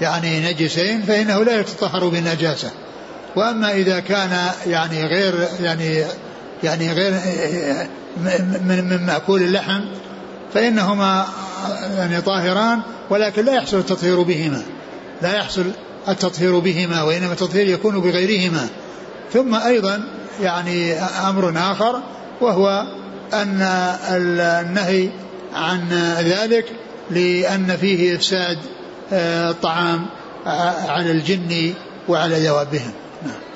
يعني 0.00 0.50
نجسين 0.50 1.02
فإنه 1.02 1.44
لا 1.44 1.60
يتطهر 1.60 2.08
بالنجاسة. 2.08 2.70
وأما 3.36 3.72
إذا 3.72 4.00
كان 4.00 4.50
يعني 4.66 5.04
غير 5.04 5.48
يعني 5.60 6.04
يعني 6.62 6.92
غير 6.92 7.12
من, 8.16 8.88
من 8.90 9.06
مأكول 9.06 9.42
اللحم 9.42 9.80
فإنهما 10.54 11.26
يعني 11.96 12.20
طاهران 12.20 12.80
ولكن 13.10 13.44
لا 13.44 13.54
يحصل 13.54 13.78
التطهير 13.78 14.22
بهما. 14.22 14.62
لا 15.22 15.36
يحصل 15.36 15.64
التطهير 16.08 16.58
بهما 16.58 17.02
وإنما 17.02 17.32
التطهير 17.32 17.68
يكون 17.68 18.00
بغيرهما. 18.00 18.68
ثم 19.32 19.54
أيضا 19.54 20.02
يعني 20.40 20.92
أمر 21.00 21.52
آخر 21.56 22.02
وهو 22.40 22.86
أن 23.32 23.62
النهي 24.08 25.08
عن 25.54 25.88
ذلك 26.18 26.66
لأن 27.10 27.76
فيه 27.76 28.16
إفساد 28.16 28.58
الطعام 29.12 30.06
آه، 30.46 30.90
على 30.90 31.10
الجن 31.10 31.74
وعلى 32.08 32.46
دوابهم 32.46 32.92
نعم. 33.22 33.49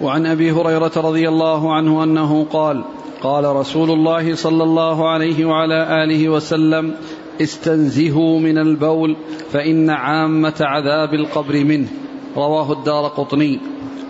وعن 0.00 0.26
أبي 0.26 0.52
هريرة 0.52 0.92
رضي 0.96 1.28
الله 1.28 1.74
عنه 1.74 2.04
أنه 2.04 2.46
قال 2.52 2.84
قال 3.22 3.44
رسول 3.44 3.90
الله 3.90 4.34
صلى 4.34 4.62
الله 4.62 5.08
عليه 5.08 5.44
وعلى 5.44 6.04
آله 6.04 6.28
وسلم 6.28 6.94
استنزهوا 7.40 8.40
من 8.40 8.58
البول 8.58 9.16
فإن 9.52 9.90
عامة 9.90 10.54
عذاب 10.60 11.14
القبر 11.14 11.64
منه. 11.64 11.88
رواه 12.36 12.72
الدار 12.72 13.08
قطني. 13.08 13.60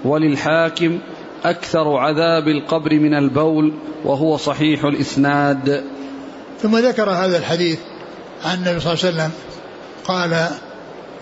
وللحاكم 0.04 0.98
أكثر 1.44 1.96
عذاب 1.96 2.48
القبر 2.48 2.94
من 2.94 3.14
البول 3.14 3.72
وهو 4.04 4.36
صحيح 4.36 4.84
الإسناد. 4.84 5.84
ثم 6.62 6.76
ذكر 6.76 7.10
هذا 7.10 7.38
الحديث 7.38 7.78
عن 8.44 8.58
النبي 8.58 8.80
صلى 8.80 8.92
الله 8.92 9.04
عليه 9.04 9.14
وسلم 9.14 9.30
قال 10.04 10.48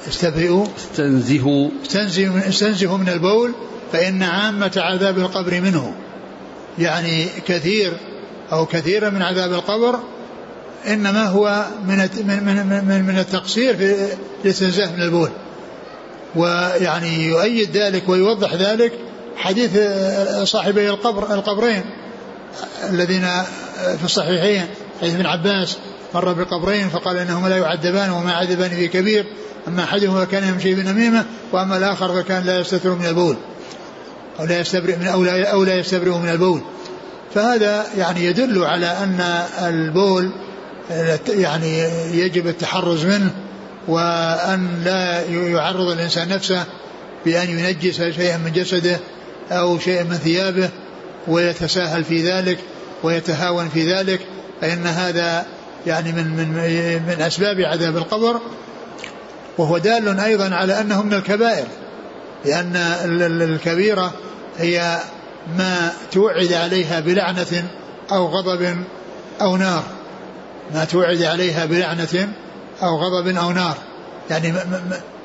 استبرئوا. 0.08 0.66
استنزهوا. 0.76 1.68
استنزهوا 1.84 2.48
استنزهوا 2.48 2.98
من 2.98 3.08
البول 3.08 3.52
فإن 3.92 4.22
عامة 4.22 4.72
عذاب 4.76 5.18
القبر 5.18 5.60
منه 5.60 5.94
يعني 6.78 7.26
كثير 7.46 7.92
أو 8.52 8.66
كثيرا 8.66 9.10
من 9.10 9.22
عذاب 9.22 9.52
القبر 9.52 9.98
إنما 10.86 11.26
هو 11.26 11.66
من 11.86 11.96
من 12.88 13.04
من 13.06 13.18
التقصير 13.18 13.76
في 13.76 13.94
الاستنزاه 14.44 14.92
من 14.92 15.02
البول. 15.02 15.30
ويعني 16.36 17.26
يؤيد 17.26 17.76
ذلك 17.76 18.08
ويوضح 18.08 18.54
ذلك 18.54 18.92
حديث 19.36 19.78
صاحبي 20.44 20.90
القبر 20.90 21.34
القبرين 21.34 21.84
الذين 22.90 23.28
في 23.98 24.04
الصحيحين 24.04 24.66
حديث 25.00 25.14
ابن 25.14 25.26
عباس 25.26 25.76
مر 26.14 26.32
بقبرين 26.32 26.88
فقال 26.88 27.16
انهما 27.16 27.48
لا 27.48 27.56
يعذبان 27.56 28.10
وما 28.10 28.32
عذبان 28.32 28.70
في 28.70 28.88
كبير 28.88 29.26
أما 29.68 29.84
احدهما 29.84 30.24
كان 30.24 30.48
يمشي 30.48 30.74
بنميمة 30.74 31.24
وأما 31.52 31.76
الآخر 31.76 32.22
فكان 32.22 32.44
لا 32.44 32.60
يستتر 32.60 32.94
من 32.94 33.06
البول. 33.06 33.36
أو 34.40 34.44
لا 34.44 34.60
يستبرئ 34.60 34.96
من 34.96 35.06
أو 35.06 35.24
لا, 35.24 35.52
أو 35.52 35.64
لا 35.64 35.74
يستبرئ 35.74 36.18
من 36.18 36.28
البول. 36.28 36.60
فهذا 37.34 37.86
يعني 37.96 38.24
يدل 38.24 38.64
على 38.64 38.86
أن 38.86 39.20
البول 39.66 40.30
يعني 41.28 41.78
يجب 42.12 42.46
التحرز 42.46 43.04
منه 43.04 43.30
وأن 43.88 44.82
لا 44.84 45.22
يعرض 45.30 45.90
الإنسان 45.90 46.28
نفسه 46.28 46.64
بأن 47.24 47.58
ينجس 47.58 48.02
شيئا 48.02 48.36
من 48.36 48.52
جسده 48.52 48.98
أو 49.50 49.78
شيئا 49.78 50.02
من 50.02 50.14
ثيابه 50.14 50.68
ويتساهل 51.28 52.04
في 52.04 52.30
ذلك 52.30 52.58
ويتهاون 53.02 53.68
في 53.68 53.94
ذلك. 53.94 54.20
فإن 54.60 54.86
هذا 54.86 55.46
يعني 55.86 56.12
من 56.12 56.28
من 56.28 56.48
من 57.06 57.22
أسباب 57.22 57.60
عذاب 57.60 57.96
القبر. 57.96 58.40
وهو 59.58 59.78
دال 59.78 60.20
أيضا 60.20 60.54
على 60.54 60.80
أنه 60.80 61.02
من 61.02 61.14
الكبائر. 61.14 61.66
لأن 62.44 62.76
الكبيرة 63.42 64.12
هي 64.58 65.00
ما 65.58 65.92
توعد 66.12 66.52
عليها 66.52 67.00
بلعنة 67.00 67.64
أو 68.12 68.26
غضب 68.26 68.76
أو 69.40 69.56
نار. 69.56 69.82
ما 70.74 70.84
توعد 70.84 71.22
عليها 71.22 71.64
بلعنة 71.64 72.28
أو 72.82 72.96
غضب 72.96 73.36
أو 73.36 73.52
نار. 73.52 73.76
يعني 74.30 74.52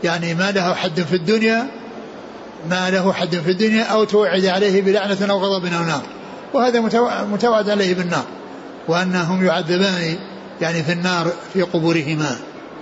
يعني 0.03 0.33
ما 0.33 0.51
له 0.51 0.73
حد 0.73 1.01
في 1.01 1.15
الدنيا 1.15 1.67
ما 2.69 2.89
له 2.89 3.13
حد 3.13 3.35
في 3.35 3.51
الدنيا 3.51 3.83
أو 3.83 4.03
توعد 4.03 4.45
عليه 4.45 4.81
بلعنة 4.81 5.31
أو 5.31 5.37
غضب 5.37 5.73
أو 5.73 5.83
نار. 5.83 6.01
وهذا 6.53 6.79
متوعد 7.25 7.69
عليه 7.69 7.95
بالنار. 7.95 8.25
وأنهم 8.87 9.45
يعذبان 9.45 10.17
يعني 10.61 10.83
في 10.83 10.91
النار 10.91 11.31
في 11.53 11.61
قبورهما. 11.61 12.37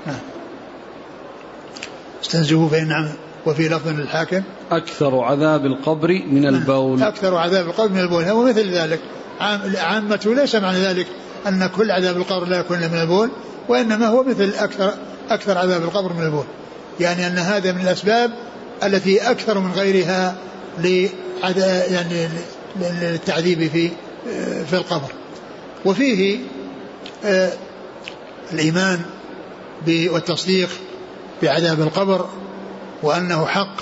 نعم 0.08 0.20
استنزهوا 2.24 2.70
فإن 2.70 3.10
وفي 3.50 3.70
لفظ 3.70 3.88
للحاكم؟ 3.88 4.42
أكثر 4.72 5.20
عذاب 5.20 5.66
القبر 5.66 6.22
من 6.32 6.42
نعم. 6.42 6.56
البول. 6.56 7.04
أكثر 7.04 7.36
عذاب 7.36 7.68
القبر 7.68 7.90
من 7.90 8.00
البول. 8.00 8.24
هو 8.24 8.44
مثل 8.44 8.70
ذلك. 8.70 9.00
عامته 9.78 10.36
ليس 10.36 10.56
معنى 10.56 10.78
ذلك 10.78 11.08
أن 11.48 11.68
كل 11.68 11.92
عذاب 11.92 12.18
القبر 12.18 12.46
لا 12.46 12.60
يكون 12.60 12.78
من 12.78 13.02
البول 13.02 13.30
وإنما 13.70 14.08
هو 14.08 14.24
مثل 14.24 14.54
أكثر 14.58 14.94
أكثر 15.30 15.58
عذاب 15.58 15.84
القبر 15.84 16.14
من 16.14 16.24
البول. 16.24 16.46
يعني 17.00 17.28
أن 17.28 17.38
هذا 17.38 17.72
من 17.72 17.82
الأسباب 17.82 18.32
التي 18.84 19.32
أكثر 19.32 19.60
من 19.60 19.72
غيرها 19.72 20.36
يعني 21.90 22.28
للتعذيب 23.02 23.68
في 23.68 23.92
في 24.66 24.74
القبر. 24.74 25.12
وفيه 25.86 26.40
آه، 27.26 27.52
الإيمان 28.54 29.00
والتصديق 29.88 30.70
بعذاب 31.42 31.82
القبر 31.82 32.26
وأنه 33.04 33.46
حق 33.46 33.76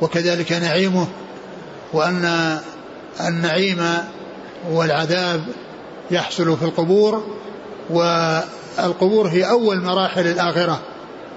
وكذلك 0.00 0.52
نعيمه 0.52 1.06
وأن 1.92 2.58
النعيم 3.20 3.84
والعذاب 4.70 5.44
يحصل 6.10 6.56
في 6.56 6.64
القبور 6.64 7.26
والقبور 7.90 9.28
هي 9.28 9.50
أول 9.50 9.80
مراحل 9.80 10.26
الآخرة 10.26 10.80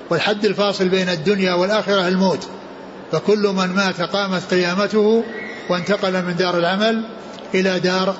والحد 0.09 0.45
الفاصل 0.45 0.89
بين 0.89 1.09
الدنيا 1.09 1.53
والآخرة 1.53 2.07
الموت 2.07 2.47
فكل 3.11 3.47
من 3.47 3.67
مات 3.67 4.01
قامت 4.01 4.53
قيامته 4.53 5.23
وانتقل 5.69 6.25
من 6.25 6.35
دار 6.35 6.57
العمل 6.57 7.03
إلى 7.53 7.79
دار 7.79 8.15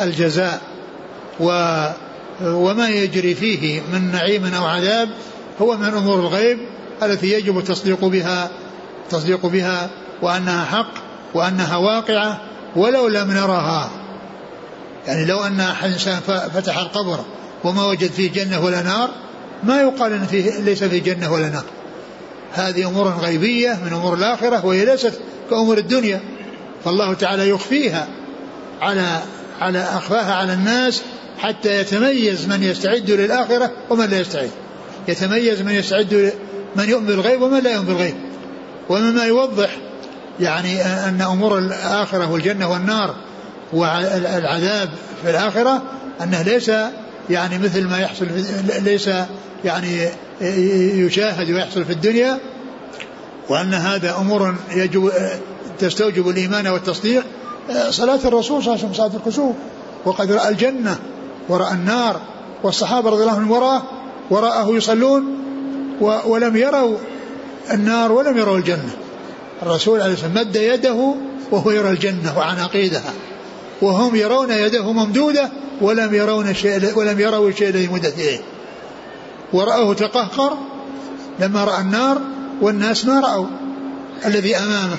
الجزاء 0.00 0.60
و 1.40 1.84
وما 2.42 2.88
يجري 2.88 3.34
فيه 3.34 3.80
من 3.92 4.12
نعيم 4.12 4.54
أو 4.54 4.64
عذاب 4.64 5.08
هو 5.62 5.76
من 5.76 5.88
أمور 5.88 6.18
الغيب 6.20 6.58
التي 7.02 7.32
يجب 7.32 7.58
التصديق 7.58 8.04
بها 8.04 8.50
التصديق 9.04 9.46
بها 9.46 9.90
وأنها 10.22 10.64
حق 10.64 10.92
وأنها 11.34 11.76
واقعة 11.76 12.40
ولو 12.76 13.08
لم 13.08 13.32
نرها 13.32 13.90
يعني 15.06 15.24
لو 15.24 15.40
أن 15.40 15.60
إنسان 15.60 16.20
فتح 16.54 16.78
القبر 16.78 17.20
وما 17.64 17.86
وجد 17.86 18.10
فيه 18.10 18.30
جنة 18.30 18.64
ولا 18.64 18.82
نار 18.82 19.10
ما 19.62 19.80
يقال 19.80 20.12
أن 20.12 20.26
فيه 20.26 20.60
ليس 20.60 20.84
فيه 20.84 21.02
جنة 21.02 21.32
ولا 21.32 21.48
نار. 21.48 21.64
هذه 22.52 22.88
أمور 22.88 23.08
غيبية 23.08 23.78
من 23.84 23.92
أمور 23.92 24.14
الآخرة 24.14 24.66
وهي 24.66 24.84
ليست 24.84 25.20
كأمور 25.50 25.78
الدنيا. 25.78 26.20
فالله 26.84 27.14
تعالى 27.14 27.48
يخفيها 27.48 28.08
على 28.80 29.18
على 29.60 29.82
أخفاها 29.82 30.34
على 30.34 30.52
الناس 30.52 31.02
حتى 31.38 31.80
يتميز 31.80 32.46
من 32.46 32.62
يستعد 32.62 33.10
للآخرة 33.10 33.70
ومن 33.90 34.06
لا 34.06 34.20
يستعد. 34.20 34.50
يتميز 35.08 35.62
من 35.62 35.72
يستعد 35.72 36.32
من 36.76 36.88
يؤمن 36.88 37.06
بالغيب 37.06 37.42
ومن 37.42 37.62
لا 37.62 37.72
يؤمن 37.72 37.86
بالغيب. 37.86 38.14
ومما 38.88 39.24
يوضح 39.24 39.76
يعني 40.40 40.82
أن 40.82 41.20
أمور 41.20 41.58
الآخرة 41.58 42.30
والجنة 42.30 42.70
والنار 42.70 43.14
والعذاب 43.72 44.88
في 45.22 45.30
الآخرة 45.30 45.82
أنه 46.22 46.42
ليس 46.42 46.70
يعني 47.30 47.58
مثل 47.58 47.88
ما 47.88 47.98
يحصل 47.98 48.26
ليس 48.84 49.10
يعني 49.64 50.08
يشاهد 51.06 51.50
ويحصل 51.50 51.84
في 51.84 51.92
الدنيا 51.92 52.38
وأن 53.48 53.74
هذا 53.74 54.16
أمور 54.16 54.54
يجب 54.74 55.12
تستوجب 55.78 56.28
الإيمان 56.28 56.66
والتصديق. 56.66 57.24
صلاة 57.90 58.20
الرسول 58.24 58.62
صلى 58.62 58.74
الله 58.74 58.84
عليه 58.84 58.92
وسلم 58.92 58.92
صلاة 58.92 59.10
الكسوف 59.16 59.56
وقد 60.04 60.32
رأى 60.32 60.48
الجنة 60.48 60.98
ورأى 61.48 61.72
النار. 61.72 62.20
والصحابة 62.62 63.10
رضي 63.10 63.22
الله 63.22 63.34
عنهم 63.34 63.50
وراءه 63.50 63.82
وراءه 64.30 64.76
يصلون. 64.76 65.39
ولم 66.00 66.56
يروا 66.56 66.96
النار 67.70 68.12
ولم 68.12 68.38
يروا 68.38 68.58
الجنة. 68.58 68.90
الرسول 69.62 70.00
عليه 70.00 70.12
الصلاة 70.12 70.30
مد 70.30 70.56
يده 70.56 71.14
وهو 71.50 71.70
يرى 71.70 71.90
الجنة 71.90 72.38
وعناقيدها 72.38 73.12
وهم 73.82 74.16
يرون 74.16 74.50
يده 74.50 74.92
ممدودة 74.92 75.50
ولم 75.80 76.14
يرون 76.14 76.54
شيء 76.54 76.98
ولم 76.98 77.20
يروا 77.20 77.50
شيء 77.50 77.68
الذي 77.68 77.88
مدت 77.88 78.14
إليه. 78.14 78.40
ورأوه 79.52 79.94
تقهقر 79.94 80.56
لما 81.40 81.64
رأى 81.64 81.80
النار 81.80 82.20
والناس 82.60 83.06
ما 83.06 83.20
رأوا 83.20 83.46
الذي 84.26 84.56
أمامه. 84.56 84.96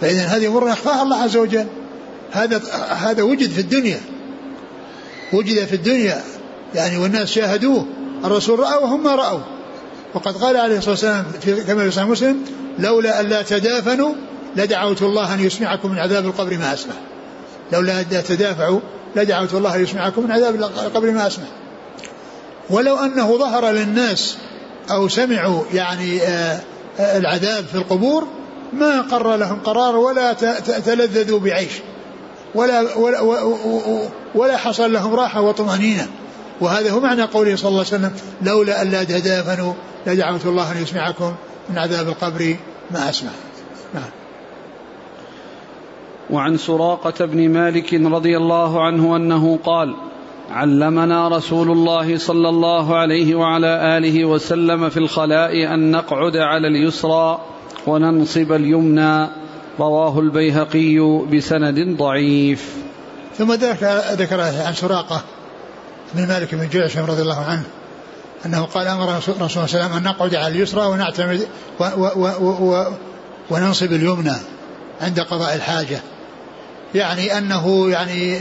فإذا 0.00 0.24
هذه 0.24 0.46
أمور 0.46 0.68
يخفاها 0.68 1.02
الله 1.02 1.16
عز 1.16 1.36
وجل. 1.36 1.66
هذا 2.32 2.62
هذا 2.90 3.22
وجد 3.22 3.50
في 3.50 3.60
الدنيا. 3.60 4.00
وجد 5.32 5.64
في 5.64 5.72
الدنيا. 5.72 6.22
يعني 6.74 6.98
والناس 6.98 7.28
شاهدوه. 7.28 7.86
الرسول 8.24 8.58
رأى 8.58 8.82
وهم 8.82 9.04
ما 9.04 9.14
رأوا. 9.14 9.40
وقد 10.14 10.36
قال 10.36 10.56
عليه 10.56 10.78
الصلاة 10.78 10.90
والسلام 10.90 11.24
في 11.40 11.64
كما 11.64 11.84
في 11.84 11.90
صحيح 11.90 12.08
مسلم 12.08 12.44
لولا 12.78 13.20
أن 13.20 13.26
لا 13.26 13.42
تدافنوا 13.42 14.14
لدعوت 14.56 15.02
الله 15.02 15.34
أن 15.34 15.40
يسمعكم 15.40 15.90
من 15.90 15.98
عذاب 15.98 16.24
القبر 16.24 16.58
ما 16.58 16.74
أسمع. 16.74 16.94
لولا 17.72 18.00
أن 18.00 18.06
تدافعوا 18.28 18.80
لدعوت 19.16 19.54
الله 19.54 19.74
أن 19.74 19.82
يسمعكم 19.82 20.22
من 20.22 20.30
عذاب 20.30 20.54
القبر 20.54 21.10
ما 21.10 21.26
أسمع. 21.26 21.44
ولو 22.70 22.96
أنه 22.96 23.36
ظهر 23.36 23.70
للناس 23.70 24.36
أو 24.90 25.08
سمعوا 25.08 25.62
يعني 25.72 26.22
آه، 26.22 26.60
آه، 27.00 27.18
العذاب 27.18 27.64
في 27.64 27.74
القبور 27.74 28.26
ما 28.72 29.00
قر 29.00 29.36
لهم 29.36 29.60
قرار 29.60 29.96
ولا 29.96 30.32
تلذذوا 30.86 31.38
بعيش. 31.38 31.72
ولا 32.54 32.96
ولا, 32.96 33.20
ولا 34.34 34.56
حصل 34.56 34.92
لهم 34.92 35.14
راحة 35.14 35.40
وطمأنينة. 35.40 36.08
وهذا 36.62 36.90
هو 36.90 37.00
معنى 37.00 37.22
قوله 37.22 37.56
صلى 37.56 37.68
الله 37.68 37.84
عليه 37.86 37.88
وسلم 37.88 38.12
لولا 38.42 38.82
أن 38.82 38.90
لا 38.90 39.04
تدافنوا 39.04 39.74
لدعوت 40.06 40.46
الله 40.46 40.72
أن 40.72 40.82
يسمعكم 40.82 41.34
من 41.70 41.78
عذاب 41.78 42.08
القبر 42.08 42.56
ما 42.90 43.10
أسمع. 43.10 43.30
نعم. 43.94 44.10
وعن 46.30 46.56
سراقة 46.56 47.24
بن 47.24 47.48
مالك 47.48 47.94
رضي 47.94 48.36
الله 48.36 48.86
عنه 48.86 49.16
أنه 49.16 49.58
قال 49.64 49.94
علمنا 50.50 51.28
رسول 51.28 51.70
الله 51.70 52.18
صلى 52.18 52.48
الله 52.48 52.96
عليه 52.96 53.34
وعلى 53.34 53.98
آله 53.98 54.24
وسلم 54.24 54.88
في 54.88 54.96
الخلاء 54.96 55.74
أن 55.74 55.90
نقعد 55.90 56.36
على 56.36 56.68
اليسرى 56.68 57.40
وننصب 57.86 58.52
اليمنى. 58.52 59.28
رواه 59.80 60.20
البيهقي 60.20 60.98
بسند 61.32 61.96
ضعيف. 61.98 62.76
ثم 63.38 63.52
ذكر 64.12 64.40
عن 64.40 64.74
سراقة 64.74 65.22
بن 66.14 66.28
مالك 66.28 66.54
بن 66.54 66.68
جعشم 66.68 67.04
رضي 67.04 67.22
الله 67.22 67.44
عنه 67.44 67.62
أنه 68.46 68.62
قال 68.62 68.88
أمر 68.88 69.16
رسول 69.16 69.34
الله 69.34 69.48
صلى 69.48 69.64
الله 69.64 69.74
عليه 69.74 69.86
وسلم 69.86 69.96
أن 69.96 70.02
نقعد 70.02 70.34
على 70.34 70.48
اليسرى 70.48 70.86
ونعتمد 70.86 71.46
و 71.80 71.84
و 71.84 72.28
و 72.40 72.72
و 72.72 72.92
وننصب 73.50 73.92
اليمنى 73.92 74.36
عند 75.00 75.20
قضاء 75.20 75.54
الحاجة. 75.54 76.00
يعني 76.94 77.38
أنه 77.38 77.90
يعني 77.90 78.38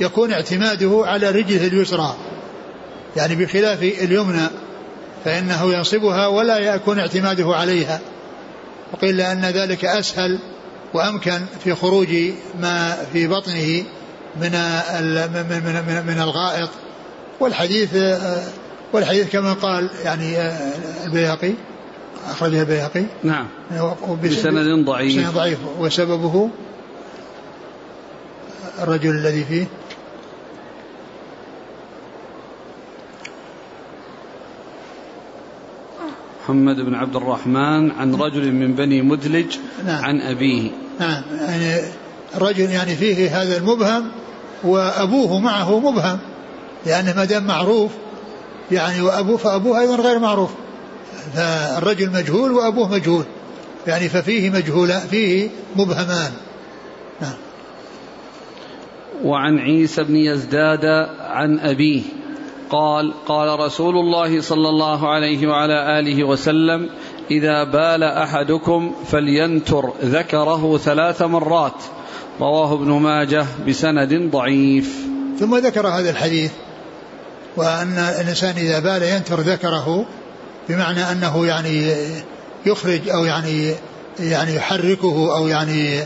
يكون 0.00 0.32
اعتماده 0.32 1.02
على 1.06 1.30
رجله 1.30 1.66
اليسرى. 1.66 2.14
يعني 3.16 3.34
بخلاف 3.34 3.82
اليمنى 3.82 4.48
فإنه 5.24 5.72
ينصبها 5.72 6.26
ولا 6.26 6.58
يكون 6.58 6.98
اعتماده 6.98 7.56
عليها. 7.56 8.00
وقيل 8.92 9.16
لأن 9.16 9.44
ذلك 9.44 9.84
أسهل 9.84 10.38
وأمكن 10.94 11.40
في 11.64 11.74
خروج 11.74 12.08
ما 12.60 12.96
في 13.12 13.26
بطنه 13.26 13.84
من 14.36 14.52
من 15.34 15.62
من, 15.86 16.06
من 16.06 16.20
الغائط. 16.20 16.68
والحديث 17.40 17.96
والحديث 18.92 19.32
كما 19.32 19.52
قال 19.52 19.90
يعني 20.04 20.36
البيهقي 21.06 21.52
أخرجه 22.30 22.60
البيهقي. 22.60 23.04
نعم. 23.22 23.46
بسند 24.24 24.84
ضعيف. 24.84 25.18
بسند 25.18 25.34
ضعيف. 25.34 25.58
وسببه 25.78 26.50
الرجل 28.78 29.10
الذي 29.10 29.44
فيه. 29.44 29.66
محمد 36.48 36.76
بن 36.76 36.94
عبد 36.94 37.16
الرحمن 37.16 37.90
عن 37.90 38.14
رجل 38.14 38.52
من 38.52 38.74
بني 38.74 39.02
مدلج 39.02 39.56
نعم. 39.86 40.04
عن 40.04 40.20
أبيه. 40.20 40.70
نعم. 41.00 41.22
يعني 41.40 41.82
رجل 42.36 42.70
يعني 42.70 42.94
فيه 42.94 43.42
هذا 43.42 43.56
المبهم 43.56 44.08
وأبوه 44.64 45.38
معه 45.38 45.78
مبهم 45.78 46.18
لأنه 46.86 47.14
ما 47.16 47.24
دام 47.24 47.44
معروف 47.44 47.92
يعني 48.70 49.02
وأبوه 49.02 49.36
فأبوه 49.36 49.80
أيضا 49.80 49.96
غير 49.96 50.18
معروف. 50.18 50.50
فالرجل 51.34 52.10
مجهول 52.10 52.52
وأبوه 52.52 52.88
مجهول. 52.88 53.24
يعني 53.86 54.08
ففيه 54.08 54.50
مجهول 54.50 54.88
فيه 54.88 55.48
مبهمان. 55.76 56.32
نعم. 57.20 57.34
وعن 59.24 59.58
عيسى 59.58 60.04
بن 60.04 60.16
يزداد 60.16 60.84
عن 61.20 61.58
أبيه 61.58 62.02
قال 62.70 63.12
قال 63.26 63.60
رسول 63.60 63.96
الله 63.96 64.40
صلى 64.40 64.68
الله 64.68 65.08
عليه 65.08 65.46
وعلى 65.46 65.98
آله 65.98 66.24
وسلم 66.24 66.88
إذا 67.30 67.64
بال 67.64 68.02
أحدكم 68.02 68.92
فلينتر 69.06 69.92
ذكره 70.02 70.78
ثلاث 70.78 71.22
مرات. 71.22 71.82
رواه 72.40 72.74
ابن 72.74 72.90
ماجه 72.90 73.46
بسند 73.68 74.30
ضعيف. 74.30 74.96
ثم 75.40 75.56
ذكر 75.56 75.88
هذا 75.88 76.10
الحديث 76.10 76.50
وأن 77.56 77.98
الإنسان 78.20 78.56
إذا 78.56 78.78
بال 78.78 79.02
ينتر 79.02 79.40
ذكره 79.40 80.06
بمعنى 80.68 81.12
أنه 81.12 81.46
يعني 81.46 81.94
يخرج 82.66 83.08
أو 83.08 83.24
يعني 83.24 83.74
يعني 84.20 84.54
يحركه 84.54 85.36
أو 85.36 85.48
يعني 85.48 86.00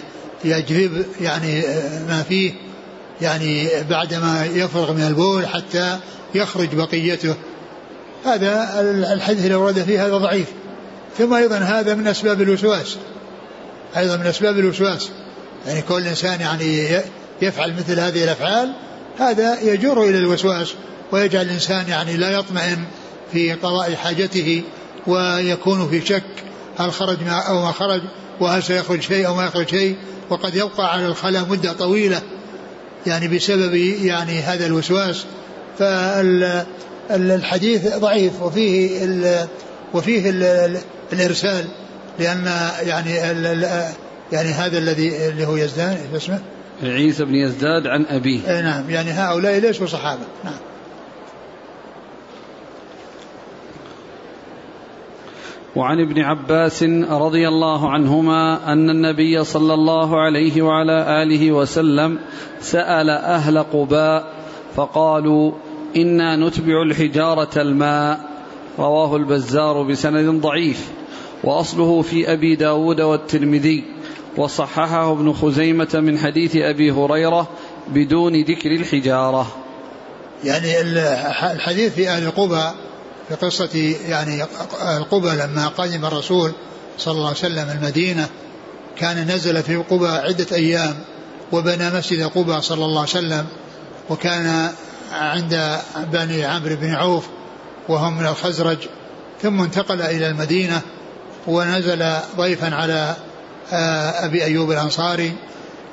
يجذب 0.45 1.07
يعني 1.21 1.63
ما 2.09 2.25
فيه 2.29 2.53
يعني 3.21 3.69
بعدما 3.91 4.47
يفرغ 4.55 4.93
من 4.93 5.03
البول 5.03 5.47
حتى 5.47 5.99
يخرج 6.35 6.75
بقيته. 6.75 7.35
هذا 8.25 8.81
الحديث 9.13 9.45
اللي 9.45 9.55
ورد 9.55 9.83
فيه 9.83 10.07
هذا 10.07 10.19
ضعيف. 10.19 10.47
ثم 11.19 11.35
أيضا 11.35 11.57
هذا 11.57 11.95
من 11.95 12.07
أسباب 12.07 12.43
الوسواس. 12.43 12.97
أيضا 13.97 14.17
من 14.17 14.27
أسباب 14.27 14.59
الوسواس. 14.59 15.11
يعني 15.67 15.83
كل 15.83 16.07
إنسان 16.07 16.41
يعني 16.41 17.01
يفعل 17.43 17.75
مثل 17.75 18.01
هذه 18.01 18.25
الأفعال 18.25 18.73
هذا 19.19 19.61
يجر 19.61 20.03
إلى 20.03 20.19
الوسواس 20.19 20.75
ويجعل 21.13 21.43
الإنسان 21.43 21.89
يعني 21.89 22.17
لا 22.17 22.31
يطمئن 22.31 22.85
في 23.33 23.53
قضاء 23.53 23.95
حاجته 23.95 24.63
ويكون 25.07 25.89
في 25.89 26.07
شك 26.07 26.23
هل 26.79 26.93
خرج 26.93 27.19
أو 27.29 27.63
ما 27.63 27.73
خرج 27.73 28.03
وهل 28.41 28.63
سيخرج 28.63 29.01
شيء 29.01 29.27
أو 29.27 29.35
ما 29.35 29.45
يخرج 29.45 29.69
شيء 29.69 29.97
وقد 30.31 30.55
يبقى 30.55 30.93
على 30.93 31.07
الخلاء 31.07 31.47
مدة 31.49 31.73
طويلة 31.73 32.23
يعني 33.07 33.29
بسبب 33.29 33.75
يعني 33.75 34.41
هذا 34.41 34.67
الوسواس. 34.67 35.25
فالحديث 37.09 37.97
ضعيف 37.97 38.43
وفيه 38.43 39.05
ال 39.05 39.49
وفيه 39.95 40.31
ال 40.31 40.79
الإرسال 41.13 41.65
لأن 42.19 42.71
يعني 42.83 43.13
يعني 44.33 44.49
هذا 44.49 44.79
الذي 44.79 45.29
اللي 45.29 45.47
هو 45.47 45.57
يزداد 45.57 45.99
اسمه؟ 46.17 46.41
عيسى 46.83 47.25
بن 47.25 47.35
يزداد 47.35 47.87
عن 47.87 48.05
أبيه. 48.09 48.57
اي 48.57 48.63
نعم. 48.63 48.91
يعني 48.91 49.11
هؤلاء 49.11 49.59
ليسوا 49.59 49.87
صحابة؟ 49.87 50.23
نعم. 50.45 50.55
وعن 55.77 56.01
ابن 56.01 56.21
عباس 56.21 56.83
رضي 57.11 57.49
الله 57.49 57.91
عنهما 57.91 58.73
أن 58.73 58.91
النبي 58.91 59.45
صلى 59.45 59.75
الله 59.75 60.21
عليه 60.21 60.63
وعلى 60.63 61.23
آله 61.23 61.53
وسلم 61.53 62.19
سأل 62.61 63.11
أهل 63.11 63.59
قباء 63.59 64.33
فقالوا 64.75 65.53
إنا 65.97 66.37
نتبع 66.37 66.83
الحجارة 66.83 67.63
الماء. 67.63 68.21
رواه 68.79 69.17
البزار 69.17 69.83
بسند 69.83 70.41
ضعيف. 70.41 70.91
وأصله 71.45 72.03
في 72.03 72.33
أبي 72.33 72.57
داود 72.57 73.01
والترمذي. 73.01 73.85
وصححه 74.37 75.13
ابن 75.13 75.33
خزيمة 75.33 75.89
من 75.95 76.19
حديث 76.19 76.57
أبي 76.57 76.91
هريرة 76.91 77.49
بدون 77.89 78.43
ذكر 78.43 78.71
الحجارة. 78.71 79.47
يعني 80.45 80.81
الحديث 81.53 81.95
في 81.95 82.09
أهل 82.09 82.31
قباء 82.31 82.75
في 83.29 83.35
قصة 83.35 83.95
يعني 84.09 84.43
قبى 85.11 85.29
لما 85.29 85.69
قدم 85.69 86.05
الرسول 86.05 86.53
صلى 86.99 87.13
الله 87.13 87.27
عليه 87.27 87.39
وسلم 87.39 87.71
المدينة 87.71 88.29
كان 88.99 89.31
نزل 89.31 89.63
في 89.63 89.77
قبى 89.77 90.09
عدة 90.09 90.47
أيام 90.53 90.95
وبنى 91.53 91.91
مسجد 91.91 92.23
قبى 92.23 92.61
صلى 92.61 92.85
الله 92.85 93.01
عليه 93.01 93.11
وسلم 93.11 93.47
وكان 94.11 94.71
عند 95.13 95.79
بني 96.13 96.45
عمرو 96.45 96.77
بن 96.77 96.95
عوف 96.95 97.27
وهم 97.89 98.19
من 98.19 98.27
الخزرج 98.27 98.79
ثم 99.43 99.61
انتقل 99.61 100.03
إلى 100.03 100.29
المدينة 100.29 100.81
ونزل 101.47 102.13
ضيفا 102.37 102.75
على 102.75 103.17
أبي 104.25 104.45
أيوب 104.45 104.71
الأنصاري 104.71 105.33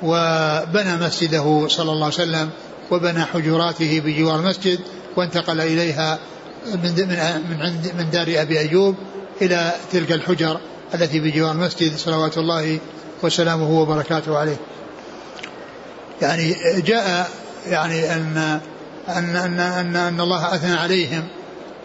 وبنى 0.02 0.96
مسجده 0.96 1.68
صلى 1.68 1.92
الله 1.92 2.04
عليه 2.04 2.14
وسلم 2.14 2.50
وبنى 2.90 3.24
حجراته 3.24 4.00
بجوار 4.04 4.40
المسجد 4.40 4.78
وانتقل 5.16 5.60
إليها 5.60 6.18
من 6.66 7.08
من 7.50 7.62
عند 7.62 7.92
من 7.98 8.10
دار 8.10 8.26
أبي 8.28 8.58
أيوب 8.58 8.94
إلى 9.42 9.72
تلك 9.92 10.12
الحجر 10.12 10.60
التي 10.94 11.20
بجوار 11.20 11.52
المسجد 11.52 11.96
صلوات 11.96 12.38
الله 12.38 12.78
وسلامه 13.22 13.70
وبركاته 13.70 14.38
عليه. 14.38 14.56
يعني 16.22 16.56
جاء 16.80 17.30
يعني 17.66 18.12
أن 18.12 18.60
أن 19.08 19.36
أن 19.36 19.60
أن, 19.60 19.96
أن 19.96 20.20
الله 20.20 20.54
أثنى 20.54 20.74
عليهم 20.74 21.28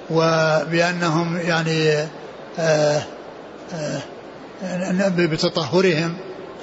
وبأنهم 0.10 1.38
يعني 1.38 2.08
آه 2.60 3.04
آه 3.74 4.02
بتطهرهم 5.18 6.16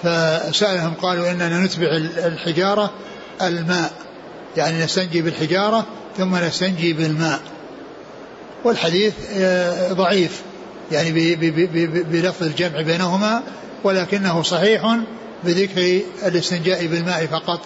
فسألهم 0.02 0.94
قالوا 0.94 1.30
إننا 1.30 1.60
نتبع 1.60 1.86
الحجارة 2.26 2.90
الماء. 3.42 3.92
يعني 4.56 4.84
نستنجي 4.84 5.22
بالحجارة 5.22 5.86
ثم 6.18 6.36
نستنجي 6.36 6.92
بالماء. 6.92 7.40
والحديث 8.64 9.14
آه، 9.36 9.92
ضعيف. 9.92 10.42
يعني 10.92 11.34
بلفظ 12.02 12.42
الجمع 12.42 12.80
بينهما 12.80 13.42
ولكنه 13.84 14.42
صحيح 14.42 14.98
بذكر 15.44 16.00
الاستنجاء 16.26 16.86
بالماء 16.86 17.26
فقط. 17.26 17.60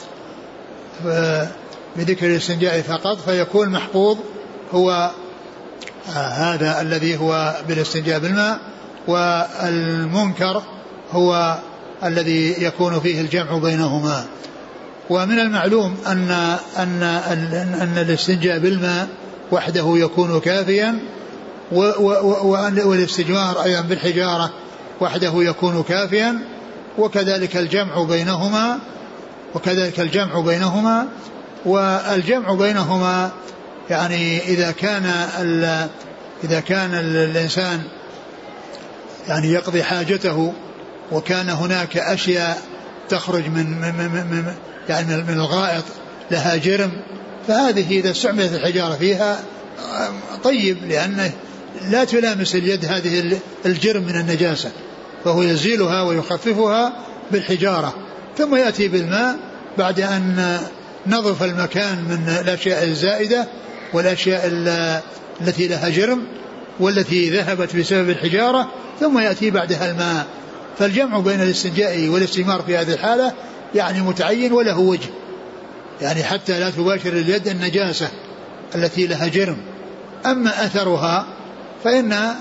بذكر 1.96 2.26
الاستنجاء 2.26 2.82
فقط 2.82 3.20
فيكون 3.20 3.68
محفوظ 3.68 4.18
هو 4.72 5.10
آه، 6.08 6.28
هذا 6.28 6.80
الذي 6.80 7.16
هو 7.16 7.54
بالاستنجاء 7.68 8.18
بالماء. 8.18 8.58
والمنكر 9.08 10.62
هو 11.12 11.58
الذي 12.04 12.64
يكون 12.64 13.00
فيه 13.00 13.20
الجمع 13.20 13.58
بينهما. 13.58 14.24
ومن 15.10 15.38
المعلوم 15.38 15.96
أن 16.06 16.30
أن 16.78 17.02
أن 17.82 17.98
الاستنجاء 17.98 18.58
بالماء 18.58 19.08
وحده 19.52 19.94
يكون 19.96 20.40
كافيا 20.40 20.98
والاستجمار 22.84 23.64
أيضا 23.64 23.80
بالحجارة 23.80 24.50
وحده 25.00 25.32
يكون 25.34 25.82
كافيا 25.82 26.38
وكذلك 26.98 27.56
الجمع 27.56 28.02
بينهما 28.02 28.78
وكذلك 29.54 30.00
الجمع 30.00 30.40
بينهما. 30.40 31.06
والجمع 31.66 32.54
بينهما 32.54 33.30
يعني 33.90 34.38
إذا 34.38 34.70
كان 34.70 35.04
إذا 36.44 36.60
كان 36.60 36.94
الإنسان 36.94 37.82
يعني 39.28 39.52
يقضي 39.52 39.82
حاجته 39.82 40.52
وكان 41.12 41.48
هناك 41.48 41.96
أشياء 41.96 42.62
تخرج 43.08 43.48
من, 43.48 43.80
من, 43.80 44.10
من, 44.30 44.54
يعني 44.88 45.16
من 45.16 45.34
الغائط 45.34 45.84
لها 46.30 46.56
جرم. 46.56 46.92
فهذه 47.48 47.90
إذا 47.90 48.10
استعملت 48.10 48.52
الحجارة 48.52 48.94
فيها 48.94 49.40
طيب 50.44 50.78
لأنه 50.88 51.32
لا 51.90 52.04
تلامس 52.04 52.54
اليد 52.54 52.84
هذه 52.84 53.38
الجرم 53.66 54.02
من 54.02 54.16
النجاسة. 54.16 54.70
فهو 55.24 55.42
يزيلها 55.42 56.02
ويخففها 56.02 56.92
بالحجارة. 57.30 57.94
ثم 58.38 58.56
يأتي 58.56 58.88
بالماء 58.88 59.36
بعد 59.78 60.00
أن 60.00 60.58
نظف 61.06 61.42
المكان 61.42 62.04
من 62.04 62.36
الأشياء 62.40 62.84
الزائدة 62.84 63.46
والأشياء 63.92 64.42
التي 65.40 65.68
لها 65.68 65.88
جرم. 65.88 66.22
والتي 66.80 67.30
ذهبت 67.30 67.76
بسبب 67.76 68.10
الحجارة 68.10 68.70
ثم 69.00 69.18
يأتي 69.18 69.50
بعدها 69.50 69.90
الماء. 69.90 70.26
فالجمع 70.78 71.18
بين 71.18 71.40
الاستنجاء 71.40 72.08
والاستمار 72.08 72.62
في 72.62 72.76
هذه 72.76 72.92
الحالة 72.92 73.32
يعني 73.74 74.00
متعين 74.00 74.52
وله 74.52 74.78
وجه. 74.78 75.08
يعني 76.00 76.24
حتى 76.24 76.60
لا 76.60 76.70
تباشر 76.70 77.12
اليد 77.12 77.48
النجاسة 77.48 78.08
التي 78.74 79.06
لها 79.06 79.28
جرم. 79.28 79.56
أما 80.26 80.66
أثرها 80.66 81.26
فإن 81.84 82.34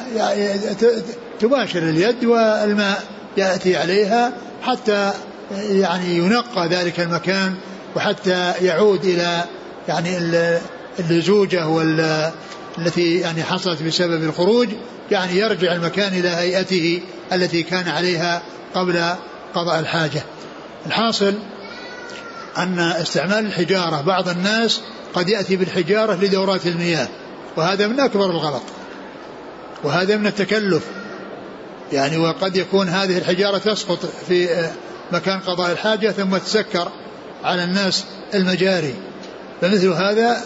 تباشر 1.40 1.80
اليد 1.80 2.26
والماء 2.26 3.04
يأتي 3.38 3.76
عليها 3.76 4.32
حتى 4.62 5.12
يعني 5.70 6.18
ينقى 6.18 6.68
ذلك 6.68 7.00
المكان 7.00 7.56
وحتى 7.96 8.54
يعود 8.62 9.06
إلى 9.06 9.44
يعني 9.88 10.18
اللزوجة 11.00 11.68
وال 11.68 12.32
التي 12.78 13.20
يعني 13.20 13.44
حصلت 13.44 13.84
بسبب 13.84 14.24
الخروج 14.24 14.70
يعني 15.12 15.38
يرجع 15.38 15.74
المكان 15.74 16.14
إلى 16.14 16.30
هيئته 16.30 17.02
التي 17.34 17.64
كان 17.64 17.88
عليها 17.88 18.42
قبل 18.74 19.16
قضاء 19.54 19.80
الحاجة. 19.80 20.24
الحاصل 20.86 21.34
أن 22.58 22.80
استعمال 22.80 23.46
الحجارة 23.46 24.02
بعض 24.02 24.30
الناس 24.30 24.82
قد 25.14 25.30
يأتي 25.30 25.56
بالحجارة 25.56 26.14
لدورات 26.14 26.68
المياه 26.68 27.08
وهذا 27.58 27.88
من 27.88 28.00
أكبر 28.00 28.26
الغلط 28.26 28.64
وهذا 29.84 30.18
من 30.18 30.28
التكلف. 30.28 30.84
يعني 31.94 32.18
وقد 32.18 32.56
يكون 32.56 32.90
هذه 32.90 33.18
الحجارة 33.18 33.58
تسقط 33.58 34.00
في 34.28 34.70
مكان 35.12 35.40
قضاء 35.40 35.72
الحاجة 35.72 36.12
ثم 36.12 36.38
تسكر 36.38 36.92
على 37.44 37.64
الناس 37.64 38.06
المجاري. 38.34 38.96
فمثل 39.62 39.88
هذا 39.88 40.42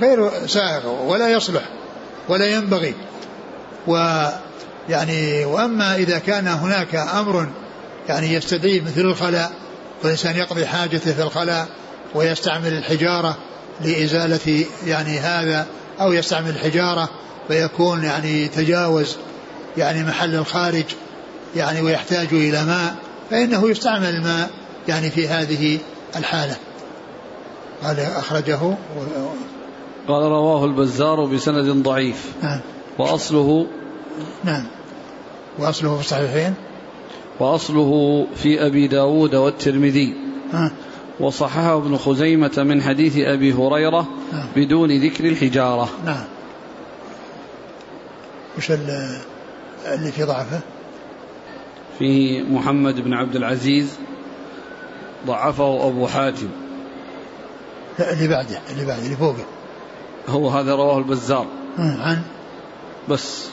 غير 0.00 0.46
سائغ 0.46 0.88
ولا 1.06 1.28
يصلح 1.28 1.62
ولا 2.28 2.46
ينبغي. 2.46 2.94
ويعني 3.86 5.44
وأما 5.44 5.96
إذا 5.96 6.18
كان 6.18 6.48
هناك 6.48 6.94
أمر 6.94 7.48
يعني 8.08 8.34
يستدعي 8.34 8.80
مثل 8.80 9.00
الخلاء 9.00 9.52
والإنسان 10.02 10.36
يقضي 10.36 10.66
حاجته 10.66 11.12
في 11.12 11.22
الخلاء 11.22 11.68
ويستعمل 12.14 12.72
الحجارة 12.72 13.36
لإزالة 13.80 14.64
يعني 14.86 15.18
هذا 15.18 15.66
أو 16.00 16.12
يستعمل 16.12 16.50
الحجارة 16.50 17.08
فيكون 17.48 18.04
يعني 18.04 18.48
تجاوز 18.48 19.16
يعني 19.76 20.04
محل 20.04 20.34
الخارج 20.34 20.84
يعني 21.56 21.80
ويحتاج 21.80 22.28
إلى 22.32 22.64
ماء 22.64 22.94
فإنه 23.30 23.70
يستعمل 23.70 24.08
الماء 24.08 24.50
يعني 24.88 25.10
في 25.10 25.28
هذه 25.28 25.78
الحالة. 26.16 26.56
قال 27.84 28.00
أخرجه 28.00 28.76
قال 30.10 30.22
رواه 30.22 30.64
البزار 30.64 31.24
بسند 31.24 31.82
ضعيف. 31.82 32.32
نعم. 32.42 32.60
وأصله 32.98 33.66
نعم. 34.44 34.66
وأصله 35.58 35.94
في 35.94 36.00
الصحيحين 36.00 36.54
وأصله 37.40 38.26
في 38.36 38.66
أبي 38.66 38.86
داود 38.86 39.34
والترمذي. 39.34 40.14
نعم 40.52 40.70
وصححه 41.20 41.76
ابن 41.76 41.96
خزيمة 41.96 42.52
من 42.58 42.82
حديث 42.82 43.16
أبي 43.16 43.52
هريرة 43.52 44.06
بدون 44.56 44.90
ذكر 44.90 45.24
الحجارة. 45.24 45.88
نعم. 46.04 46.24
وش 48.58 48.70
اللي 48.70 50.12
في 50.12 50.22
ضعفه؟ 50.22 50.60
فيه 51.98 52.42
محمد 52.42 53.00
بن 53.00 53.14
عبد 53.14 53.36
العزيز 53.36 53.98
ضعفه 55.26 55.88
أبو 55.88 56.06
حاتم. 56.06 56.48
لا 57.98 58.12
اللي 58.12 58.28
بعده 58.28 58.58
اللي 58.70 58.86
بعده 58.86 59.02
اللي 59.02 59.16
فوقه. 59.16 59.44
هو 60.28 60.48
هذا 60.48 60.74
رواه 60.74 60.98
البزار. 60.98 61.46
عن 61.78 62.22
بس. 63.08 63.50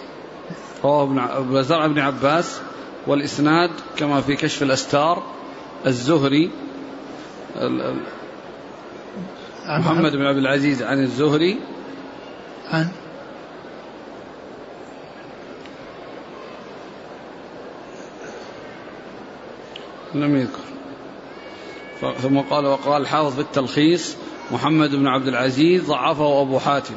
رواه 0.83 1.03
ابن 1.03 1.19
البزار 1.19 1.79
عن 1.79 1.89
ابن 1.89 1.99
عباس 1.99 2.61
والإسناد 3.07 3.69
كما 3.97 4.21
في 4.21 4.35
كشف 4.35 4.63
الأستار 4.63 5.23
الزهري 5.85 6.51
محمد 9.67 10.11
بن 10.15 10.25
عبد 10.25 10.37
العزيز 10.37 10.83
عن 10.83 11.03
الزهري. 11.03 11.59
عن 12.71 12.87
لم 20.13 20.35
يذكر. 20.35 20.67
ثم 22.21 22.39
قال 22.39 22.65
وقال 22.65 23.01
الحافظ 23.01 23.35
في 23.35 23.41
التلخيص 23.41 24.17
محمد 24.51 24.95
بن 24.95 25.07
عبد 25.07 25.27
العزيز 25.27 25.83
ضعفه 25.83 26.41
أبو 26.41 26.59
حاتم 26.59 26.93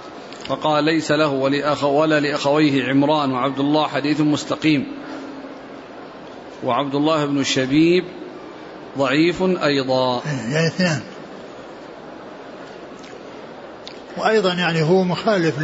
فقال 0.47 0.85
ليس 0.85 1.13
له 1.13 1.29
ولأخ 1.29 1.85
ولا 1.85 2.21
لأخويه 2.21 2.89
عمران 2.89 3.33
وعبد 3.33 3.61
الله 3.61 3.89
حديث 3.89 4.21
مستقيم. 4.21 4.87
وعبد 6.65 6.95
الله 6.95 7.27
بن 7.27 7.39
الشبيب 7.39 8.05
ضعيف 8.99 9.43
أيضا. 9.43 10.23
يعني 10.27 10.67
اثنان. 10.67 11.01
وأيضا 14.17 14.55
يعني 14.55 14.83
هو 14.83 15.05
مخالف 15.05 15.59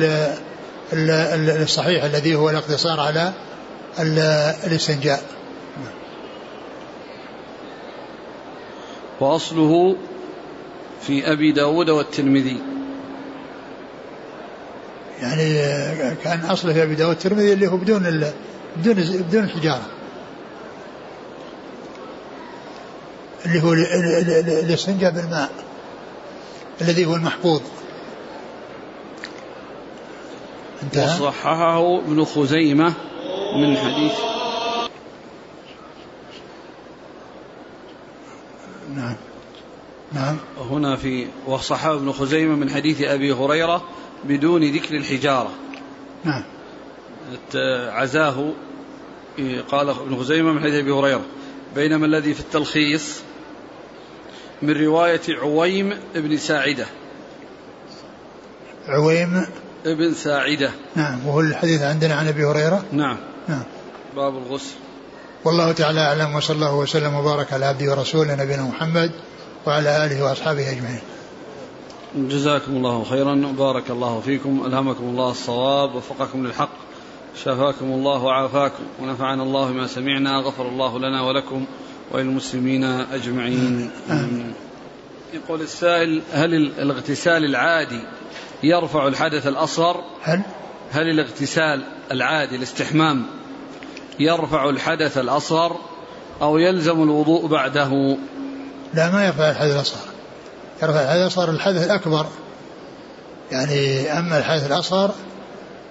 للصحيح 0.93 2.05
الذي 2.05 2.35
هو 2.35 2.51
الاقتصار 2.51 3.01
على 3.01 3.33
الاستنجاء. 4.67 5.23
وأصله 9.21 9.97
في 11.07 11.33
أبي 11.33 11.53
داود 11.53 11.91
والترمذي. 11.91 12.59
يعني 15.23 15.55
كان 16.25 16.41
أصله 16.41 16.73
في 16.73 16.83
أبي 16.83 16.95
داود 16.95 17.11
والترمذي 17.11 17.53
اللي 17.53 17.67
هو 17.67 17.77
بدون 17.77 18.33
بدون 18.77 18.95
بدون 19.29 19.45
الحجارة. 19.45 19.87
اللي 23.47 23.63
هو 23.63 23.73
الاستنجاء 23.73 25.11
بالماء. 25.11 25.51
الذي 26.81 27.05
هو 27.05 27.15
المحفوظ. 27.15 27.61
انتهى؟ 30.83 31.21
وصححه 31.21 31.99
ابن 31.99 32.25
خزيمة 32.25 32.93
من 33.57 33.77
حديث 33.77 34.13
نعم 38.97 39.17
نعم 40.13 40.37
هنا 40.71 40.97
في 40.97 41.27
وصححه 41.47 41.95
ابن 41.95 42.13
خزيمة 42.13 42.55
من 42.55 42.71
حديث 42.71 43.03
أبي 43.03 43.33
هريرة 43.33 43.85
بدون 44.25 44.65
ذكر 44.65 44.97
الحجارة. 44.97 45.51
نعم. 46.25 46.45
عزاه 47.89 48.53
قال 49.69 49.89
ابن 49.89 50.17
خزيمة 50.17 50.53
من 50.53 50.61
حديث 50.61 50.75
أبي 50.75 50.91
هريرة 50.91 51.25
بينما 51.75 52.07
الذي 52.07 52.35
في 52.35 52.41
التلخيص 52.41 53.21
من 54.63 54.71
رواية 54.71 55.21
عويم 55.29 55.99
بن 56.15 56.37
ساعدة. 56.37 56.87
عويم. 58.89 59.47
ابن 59.87 60.15
ساعدة. 60.15 60.71
نعم 60.95 61.27
وهو 61.27 61.41
الحديث 61.41 61.83
عندنا 61.83 62.15
عن 62.15 62.29
أبي 62.29 62.45
هريرة. 62.45 62.85
نعم. 62.93 63.17
نعم. 63.49 63.63
باب 64.17 64.37
الغسل. 64.37 64.75
والله 65.45 65.73
تعالى 65.73 66.01
أعلم 66.01 66.35
وصلى 66.35 66.57
الله 66.57 66.75
وسلم 66.75 67.15
وبارك 67.15 67.53
على 67.53 67.67
عبده 67.67 67.91
ورسوله 67.91 68.35
نبينا 68.35 68.63
محمد 68.63 69.11
وعلى 69.67 70.07
آله 70.07 70.25
وأصحابه 70.25 70.71
أجمعين. 70.71 71.01
جزاكم 72.15 72.77
الله 72.77 73.05
خيرا 73.05 73.47
وبارك 73.47 73.91
الله 73.91 74.21
فيكم 74.21 74.63
ألهمكم 74.67 75.05
الله 75.05 75.31
الصواب 75.31 75.95
وفقكم 75.95 76.47
للحق 76.47 76.71
شفاكم 77.37 77.85
الله 77.85 78.25
وعافاكم 78.25 78.85
ونفعنا 79.03 79.43
الله 79.43 79.73
ما 79.73 79.87
سمعنا 79.87 80.39
غفر 80.39 80.69
الله 80.69 80.99
لنا 80.99 81.23
ولكم 81.23 81.65
وللمسلمين 82.13 82.85
أجمعين. 82.85 83.91
آمين. 84.11 84.55
يقول 85.35 85.61
السائل 85.61 86.23
هل 86.33 86.55
الاغتسال 86.55 87.45
العادي 87.45 88.01
يرفع 88.63 89.07
الحدث 89.09 89.47
الأصغر؟ 89.47 90.05
هل؟ 90.23 90.43
هل 90.91 91.11
الاغتسال 91.11 91.85
العادي 92.13 92.57
الاستحمام 92.57 93.27
يرفع 94.21 94.69
الحدث 94.69 95.19
الأصغر 95.19 95.77
أو 96.43 96.59
يلزم 96.59 97.03
الوضوء 97.03 97.47
بعده؟ 97.47 98.17
لا 98.95 99.11
ما 99.11 99.27
يرفع 99.27 99.51
الحدث 99.51 99.75
الأصغر. 99.75 100.01
يرفع 100.83 101.01
الحدث 101.01 101.23
الأصغر 101.23 101.51
الحدث 101.51 101.85
الأكبر. 101.87 102.27
يعني 103.53 104.13
أما 104.19 104.39
الحدث 104.39 104.67
الأصغر 104.67 105.15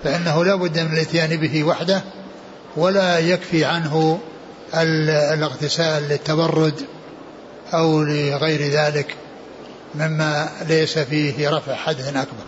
فإنه 0.04 0.46
لا 0.46 0.56
بد 0.56 0.80
من 0.80 0.94
الإتيان 0.94 1.38
به 1.38 1.64
وحده 1.64 2.02
ولا 2.78 3.20
يكفي 3.20 3.66
عنه 3.66 4.20
الاغتسال 5.34 6.04
للتبرد 6.04 6.82
أو 7.74 8.04
لغير 8.04 8.62
ذلك 8.62 9.16
مما 9.96 10.50
ليس 10.68 11.00
فيه 11.00 11.50
رفع 11.50 11.76
حدث 11.76 12.08
أكبر. 12.08 12.46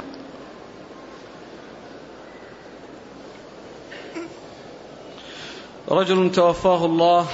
رجل 5.89 6.31
توفاه 6.31 6.85
الله 6.85 7.27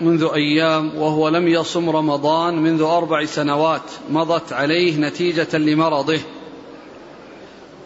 منذ 0.00 0.28
أيام 0.34 0.96
وهو 0.96 1.28
لم 1.28 1.48
يصم 1.48 1.90
رمضان 1.90 2.62
منذ 2.62 2.82
أربع 2.82 3.24
سنوات 3.24 3.82
مضت 4.10 4.52
عليه 4.52 4.96
نتيجة 4.96 5.58
لمرضه. 5.58 6.18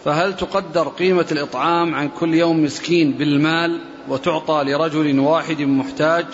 فهل 0.05 0.37
تقدر 0.37 0.89
قيمة 0.89 1.27
الإطعام 1.33 1.95
عن 1.95 2.09
كل 2.09 2.35
يوم 2.35 2.65
مسكين 2.65 3.13
بالمال 3.13 3.81
وتعطى 4.09 4.63
لرجل 4.65 5.19
واحد 5.19 5.61
محتاج؟ 5.61 6.27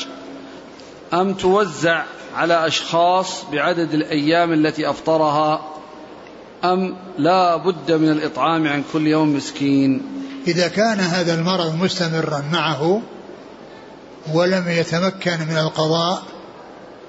أم 1.14 1.34
توزع 1.34 2.04
على 2.34 2.66
أشخاص 2.66 3.44
بعدد 3.52 3.94
الأيام 3.94 4.52
التي 4.52 4.90
أفطرها؟ 4.90 5.60
أم 6.64 6.96
لا 7.18 7.56
بد 7.56 7.92
من 7.92 8.08
الإطعام 8.08 8.68
عن 8.68 8.82
كل 8.92 9.06
يوم 9.06 9.36
مسكين؟ 9.36 10.02
إذا 10.46 10.68
كان 10.68 11.00
هذا 11.00 11.34
المرض 11.34 11.82
مستمرا 11.82 12.44
معه 12.52 13.02
ولم 14.32 14.68
يتمكن 14.68 15.38
من 15.48 15.58
القضاء 15.58 16.22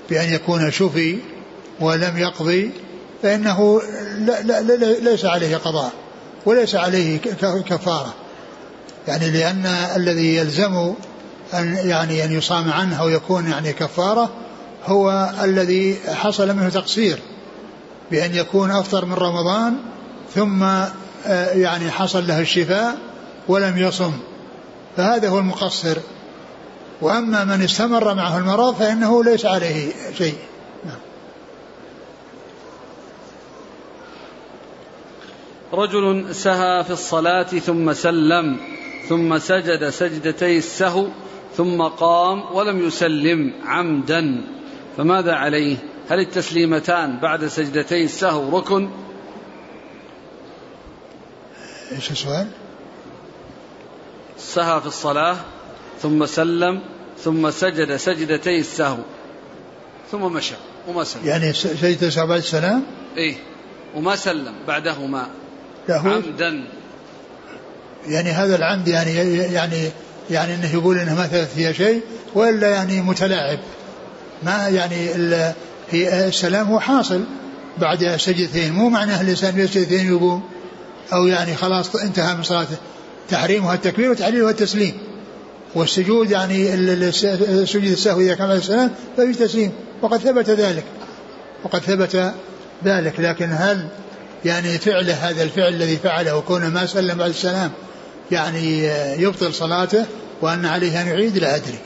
بأن 0.10 0.34
يكون 0.34 0.72
شفي 0.72 1.18
ولم 1.80 2.18
يقضي 2.18 2.72
فإنه 3.24 3.82
لا 4.18 4.42
لا 4.42 4.62
لا 4.62 5.00
ليس 5.10 5.26
عليه 5.26 5.58
قضاء 5.58 5.92
وليس 6.46 6.76
عليه 6.76 7.18
كفارة. 7.68 8.14
يعني 9.08 9.32
لأن 9.32 9.66
الذي 9.96 10.36
يلزم 10.36 10.94
أن 11.54 11.78
يعني 11.84 12.26
أن 12.26 12.32
يصام 12.32 12.72
عنه 12.72 13.02
أو 13.02 13.10
يكون 13.10 13.52
يعني 13.52 13.74
كفارة 13.74 14.30
هو 14.86 15.32
الذي 15.44 15.98
حصل 16.08 16.56
منه 16.56 16.70
تقصير 16.70 17.20
بأن 18.12 18.36
يكون 18.36 18.72
أفطر 18.72 19.06
من 19.06 19.14
رمضان 19.14 19.78
ثم 20.36 20.64
آه، 20.64 21.52
يعني 21.52 21.92
حصل 21.92 22.28
له 22.28 22.40
الشفاء 22.40 22.98
ولم 23.48 23.78
يصم. 23.78 24.14
فهذا 24.98 25.30
هو 25.30 25.40
المقصر. 25.40 25.98
وأما 27.02 27.46
من 27.46 27.62
استمر 27.62 28.14
معه 28.14 28.38
المرض 28.38 28.76
فإنه 28.76 29.24
ليس 29.24 29.46
عليه 29.46 29.92
شيء. 30.18 30.38
نعم. 30.86 31.00
رجل 35.74 36.36
سهى 36.36 36.84
في 36.84 36.92
الصلاة 36.92 37.44
ثم 37.44 37.94
سلم 37.94 38.58
ثم 39.10 39.38
سجد 39.38 39.90
سجدتي 39.90 40.58
السهو 40.58 41.08
ثم 41.58 41.82
قام 41.82 42.56
ولم 42.56 42.88
يسلم 42.88 43.54
عمدا. 43.66 44.44
فماذا 44.98 45.34
عليه؟ 45.34 45.78
هل 46.10 46.20
التسليمتان 46.20 47.20
بعد 47.20 47.48
سجدتي 47.48 48.04
السهو 48.04 48.58
ركن؟ 48.58 48.90
إيش 51.92 52.12
السؤال؟ 52.12 52.48
سهى 54.38 54.82
في 54.82 54.88
الصلاة 54.88 55.38
ثم 56.02 56.26
سلم 56.26 56.80
ثم 57.24 57.52
سجد 57.52 57.96
سجدتي 57.96 58.60
السهو. 58.60 58.98
ثم 60.12 60.22
مشى 60.22 60.56
وما 60.88 61.04
سلم. 61.04 61.26
يعني 61.26 61.54
سجد 61.54 62.04
السهو 62.04 62.28
بعد 62.28 62.40
السلام؟ 62.40 62.84
إيه. 63.18 63.36
وما 63.96 64.16
سلم 64.16 64.54
بعدهما. 64.68 65.28
عمدا. 65.90 66.64
يعني 68.08 68.30
هذا 68.30 68.56
العمد 68.56 68.88
يعني 68.88 69.14
يعني 69.38 69.90
يعني 70.30 70.56
إنه 70.56 70.74
يقول 70.74 70.98
إنه 70.98 71.16
ما 71.16 71.28
ثبت 71.28 71.48
فيها 71.56 71.72
شيء 71.72 72.02
وإلا 72.36 72.70
يعني 72.70 73.02
متلاعب. 73.02 73.60
ما 74.44 74.68
يعني 74.68 75.08
في 75.92 76.28
السلام 76.28 76.68
هو 76.68 76.80
حاصل. 76.80 77.24
بعد 77.78 78.18
سجدتين 78.18 78.74
مو 78.74 78.90
معناه 78.90 79.22
الإنسان 79.22 79.60
يسجدتين 79.60 80.08
يقوم. 80.08 80.44
أو 81.14 81.28
يعني 81.28 81.56
خلاص 81.56 81.96
انتهى 81.96 82.36
من 82.36 82.44
صلاته 82.44 82.76
تحريمها 83.30 83.74
التكبير 83.74 84.12
وتحليلها 84.12 84.50
التسليم 84.50 84.98
والسجود 85.78 86.32
يعني 86.32 86.68
سجود 87.66 87.84
السهو 87.84 88.20
إذا 88.20 88.36
كان 88.36 88.52
السلام 88.52 88.92
ففي 89.18 89.34
تسليم. 89.34 89.72
وقد 90.02 90.18
ثبت 90.18 90.50
ذلك. 90.50 90.84
وقد 91.64 91.80
ثبت 91.80 92.34
ذلك. 92.86 93.20
لكن 93.20 93.50
هل 93.52 93.88
يعني 94.46 94.78
فعله 94.78 95.14
هذا 95.14 95.44
الفعل 95.44 95.74
الذي 95.74 95.98
فعله 95.98 96.38
وكونه 96.38 96.70
ما 96.70 96.86
سلم 96.86 97.18
بعد 97.18 97.30
السلام 97.30 97.72
يعني 98.32 98.84
يبطل 99.22 99.54
صلاته 99.54 100.06
وأن 100.42 100.66
عليه 100.66 101.02
أن 101.02 101.08
يعيد؟ 101.08 101.38
لا 101.38 101.56
أدري. 101.56 101.80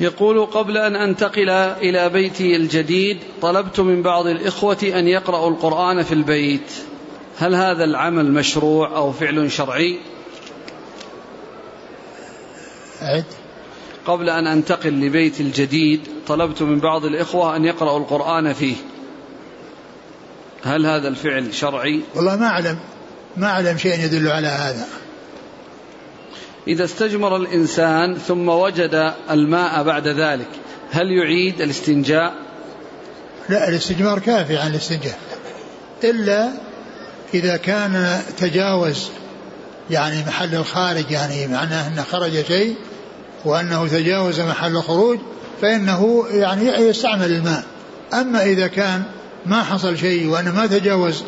يقول 0.00 0.46
قبل 0.46 0.78
أن 0.78 0.96
أنتقل 0.96 1.50
إلى 1.50 2.08
بيتي 2.08 2.56
الجديد 2.56 3.18
طلبت 3.42 3.80
من 3.80 4.02
بعض 4.02 4.26
الإخوة 4.26 4.78
أن 4.82 5.08
يقرأوا 5.08 5.50
القرآن 5.50 6.02
في 6.02 6.12
البيت. 6.12 6.70
هل 7.38 7.54
هذا 7.54 7.84
العمل 7.84 8.32
مشروع 8.32 8.96
أو 8.96 9.12
فعل 9.12 9.50
شرعي؟ 9.52 9.98
أعد 13.04 13.24
قبل 14.06 14.30
أن 14.30 14.46
أنتقل 14.46 14.90
لبيت 14.90 15.40
الجديد 15.40 16.00
طلبت 16.26 16.62
من 16.62 16.80
بعض 16.80 17.04
الإخوة 17.04 17.56
أن 17.56 17.64
يقرأوا 17.64 17.98
القرآن 17.98 18.52
فيه. 18.52 18.76
هل 20.64 20.86
هذا 20.86 21.08
الفعل 21.08 21.54
شرعي؟ 21.54 22.00
والله 22.14 22.36
ما 22.36 22.46
أعلم 22.46 22.78
ما 23.36 23.46
أعلم 23.46 23.78
شيء 23.78 24.04
يدل 24.04 24.28
على 24.28 24.48
هذا. 24.48 24.86
إذا 26.68 26.84
استجمر 26.84 27.36
الإنسان 27.36 28.14
ثم 28.14 28.48
وجد 28.48 29.14
الماء 29.30 29.82
بعد 29.82 30.08
ذلك 30.08 30.48
هل 30.90 31.06
يعيد 31.10 31.60
الاستنجاء؟ 31.60 32.34
لا 33.48 33.68
الاستجمار 33.68 34.18
كافي 34.18 34.56
عن 34.56 34.70
الاستنجاء. 34.70 35.18
إلا 36.04 36.50
إذا 37.34 37.56
كان 37.56 38.22
تجاوز 38.38 39.08
يعني 39.90 40.24
محل 40.26 40.54
الخارج 40.54 41.10
يعني 41.10 41.46
معناه 41.46 41.88
أنه 41.88 42.02
خرج 42.02 42.44
شيء 42.46 42.76
وأنه 43.44 43.88
تجاوز 43.88 44.40
محل 44.40 44.76
الخروج 44.76 45.18
فإنه 45.62 46.24
يعني 46.30 46.66
يستعمل 46.66 47.32
الماء. 47.32 47.64
أما 48.12 48.44
إذا 48.44 48.66
كان 48.66 49.02
ما 49.46 49.62
حصل 49.62 49.98
شيء 49.98 50.28
وأنه 50.28 50.54
ما 50.54 50.66
تجاوز 50.66 51.24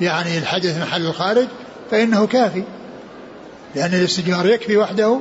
يعني 0.00 0.38
الحدث 0.38 0.78
محل 0.78 1.06
الخارج 1.06 1.46
فإنه 1.90 2.26
كافي. 2.26 2.62
لأن 3.74 3.94
الاستجمار 3.94 4.46
يكفي 4.46 4.76
وحده 4.76 5.20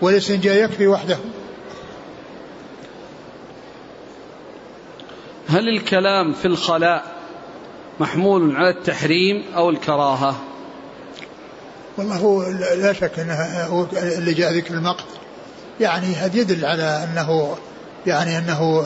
والاستنجاء 0.00 0.64
يكفي 0.64 0.86
وحده. 0.86 1.16
هل 5.48 5.68
الكلام 5.68 6.32
في 6.32 6.44
الخلاء 6.44 7.04
محمول 8.00 8.56
على 8.56 8.70
التحريم 8.70 9.44
أو 9.56 9.70
الكراهة؟ 9.70 10.36
والله 11.98 12.16
هو 12.16 12.42
لا 12.76 12.92
شك 12.92 13.18
هو 13.70 13.86
اللي 13.92 14.34
جاء 14.34 14.52
ذكر 14.52 14.74
المقت 14.74 15.04
يعني 15.80 16.14
هذا 16.14 16.36
يدل 16.36 16.64
على 16.64 16.82
أنه 16.82 17.56
يعني 18.06 18.38
أنه 18.38 18.84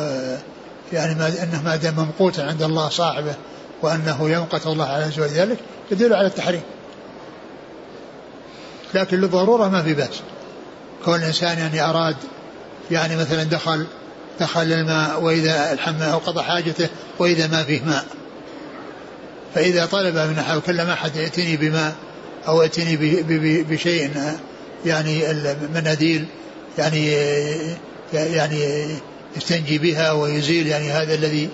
يعني 0.93 1.14
ما 1.14 1.28
أنه 1.28 1.62
ما 1.64 1.76
دام 1.76 1.95
ممقوتا 1.97 2.40
عند 2.40 2.62
الله 2.62 2.88
صاحبه 2.88 3.34
وأنه 3.82 4.30
يمقت 4.30 4.66
الله 4.66 4.84
عز 4.84 5.20
وجل 5.20 5.57
يدل 5.90 6.14
على 6.14 6.26
التحريم. 6.26 6.62
لكن 8.95 9.20
للضرورة 9.20 9.68
ما 9.68 9.82
في 9.82 9.95
بأس. 9.95 10.20
كون 11.05 11.14
الإنسان 11.14 11.59
يعني 11.59 11.80
أراد 11.80 12.16
يعني 12.90 13.16
مثلا 13.16 13.43
دخل 13.43 13.86
دخل 14.40 14.72
الماء 14.72 15.22
وإذا 15.22 15.72
الحمام 15.72 16.11
أو 16.11 16.18
قضى 16.18 16.43
حاجته 16.43 16.88
وإذا 17.18 17.47
ما 17.47 17.62
فيه 17.62 17.82
ماء. 17.82 18.05
فإذا 19.55 19.86
طلب 19.86 20.16
من 20.16 20.38
أحد 20.38 20.57
وكلم 20.57 20.90
أحد 20.90 21.16
ائتني 21.16 21.57
بماء 21.57 21.95
أو 22.49 22.62
ائتني 22.62 22.97
بشيء 23.62 24.11
يعني 24.86 25.30
المناديل 25.30 26.26
يعني 26.79 27.12
يعني 28.12 28.87
يستنجي 29.37 29.79
بها 29.79 30.12
ويزيل 30.12 30.66
يعني 30.66 30.91
هذا 30.91 31.14
الذي 31.14 31.49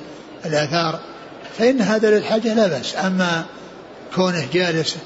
الآثار. 0.46 1.00
فإن 1.58 1.80
هذا 1.80 2.10
للحاجة 2.10 2.54
لا 2.54 2.66
بأس. 2.66 2.96
أما 2.96 3.44
كونه 4.14 4.46
جالس 4.52 4.96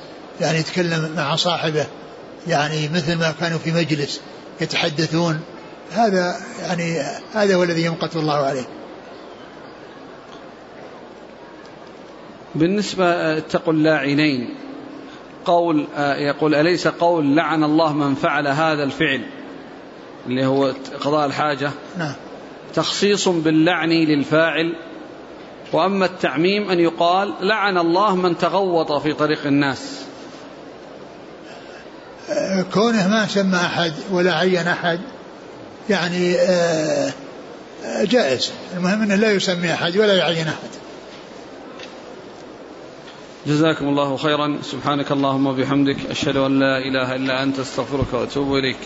يعني 0.41 0.59
يتكلم 0.59 1.13
مع 1.17 1.37
صاحبه 1.37 1.87
يعني 2.47 2.89
مثل 2.89 3.19
ما 3.19 3.35
كانوا 3.41 3.59
في 3.59 3.73
مجلس 3.73 4.21
يتحدثون 4.61 5.41
هذا 5.93 6.37
يعني 6.63 7.01
هذا 7.35 7.55
هو 7.55 7.63
الذي 7.63 7.85
يمقت 7.85 8.17
الله 8.17 8.35
عليه. 8.35 8.69
بالنسبة 12.55 13.39
اتقوا 13.39 13.73
اللاعنين. 13.73 14.55
قول 15.45 15.87
يقول 15.99 16.55
أليس 16.55 16.89
قول 16.89 17.37
لعن 17.37 17.65
الله 17.65 17.93
من 17.93 18.15
فعل 18.15 18.49
هذا 18.49 18.83
الفعل؟ 18.83 19.23
اللي 20.27 20.47
هو 20.47 20.73
قضاء 21.01 21.27
الحاجة. 21.27 21.71
نعم. 21.99 22.15
تخصيص 22.75 23.29
باللعن 23.29 23.91
للفاعل. 23.91 24.77
وأما 25.73 26.07
التعميم 26.07 26.71
أن 26.71 26.81
يقال 26.81 27.35
لعن 27.41 27.79
الله 27.79 28.17
من 28.17 28.39
تغوط 28.39 28.93
في 28.93 29.13
طريق 29.13 29.47
الناس. 29.47 30.03
كونه 32.75 33.09
ما 33.09 33.27
سمى 33.27 33.57
أحد 33.57 33.93
ولا 34.11 34.35
عين 34.35 34.69
أحد 34.69 35.01
يعني 35.91 36.35
آه، 36.37 37.13
جائز. 38.03 38.53
المهم 38.77 39.03
أنه 39.03 39.15
لا 39.15 39.33
يسمي 39.33 39.73
أحد 39.73 39.97
ولا 39.97 40.17
يعين 40.17 40.49
أحد. 40.49 40.71
جزاكم 43.47 43.89
الله 43.89 44.17
خيرا. 44.17 44.59
سبحانك 44.63 45.13
اللهم 45.13 45.47
وبحمدك. 45.47 45.97
أشهد 46.11 46.37
أن 46.37 46.59
لا 46.59 46.79
إله 46.79 47.15
إلا 47.15 47.43
أنت. 47.43 47.59
أستغفرك 47.59 48.13
وأتوب 48.13 48.55
إليك. 48.55 48.79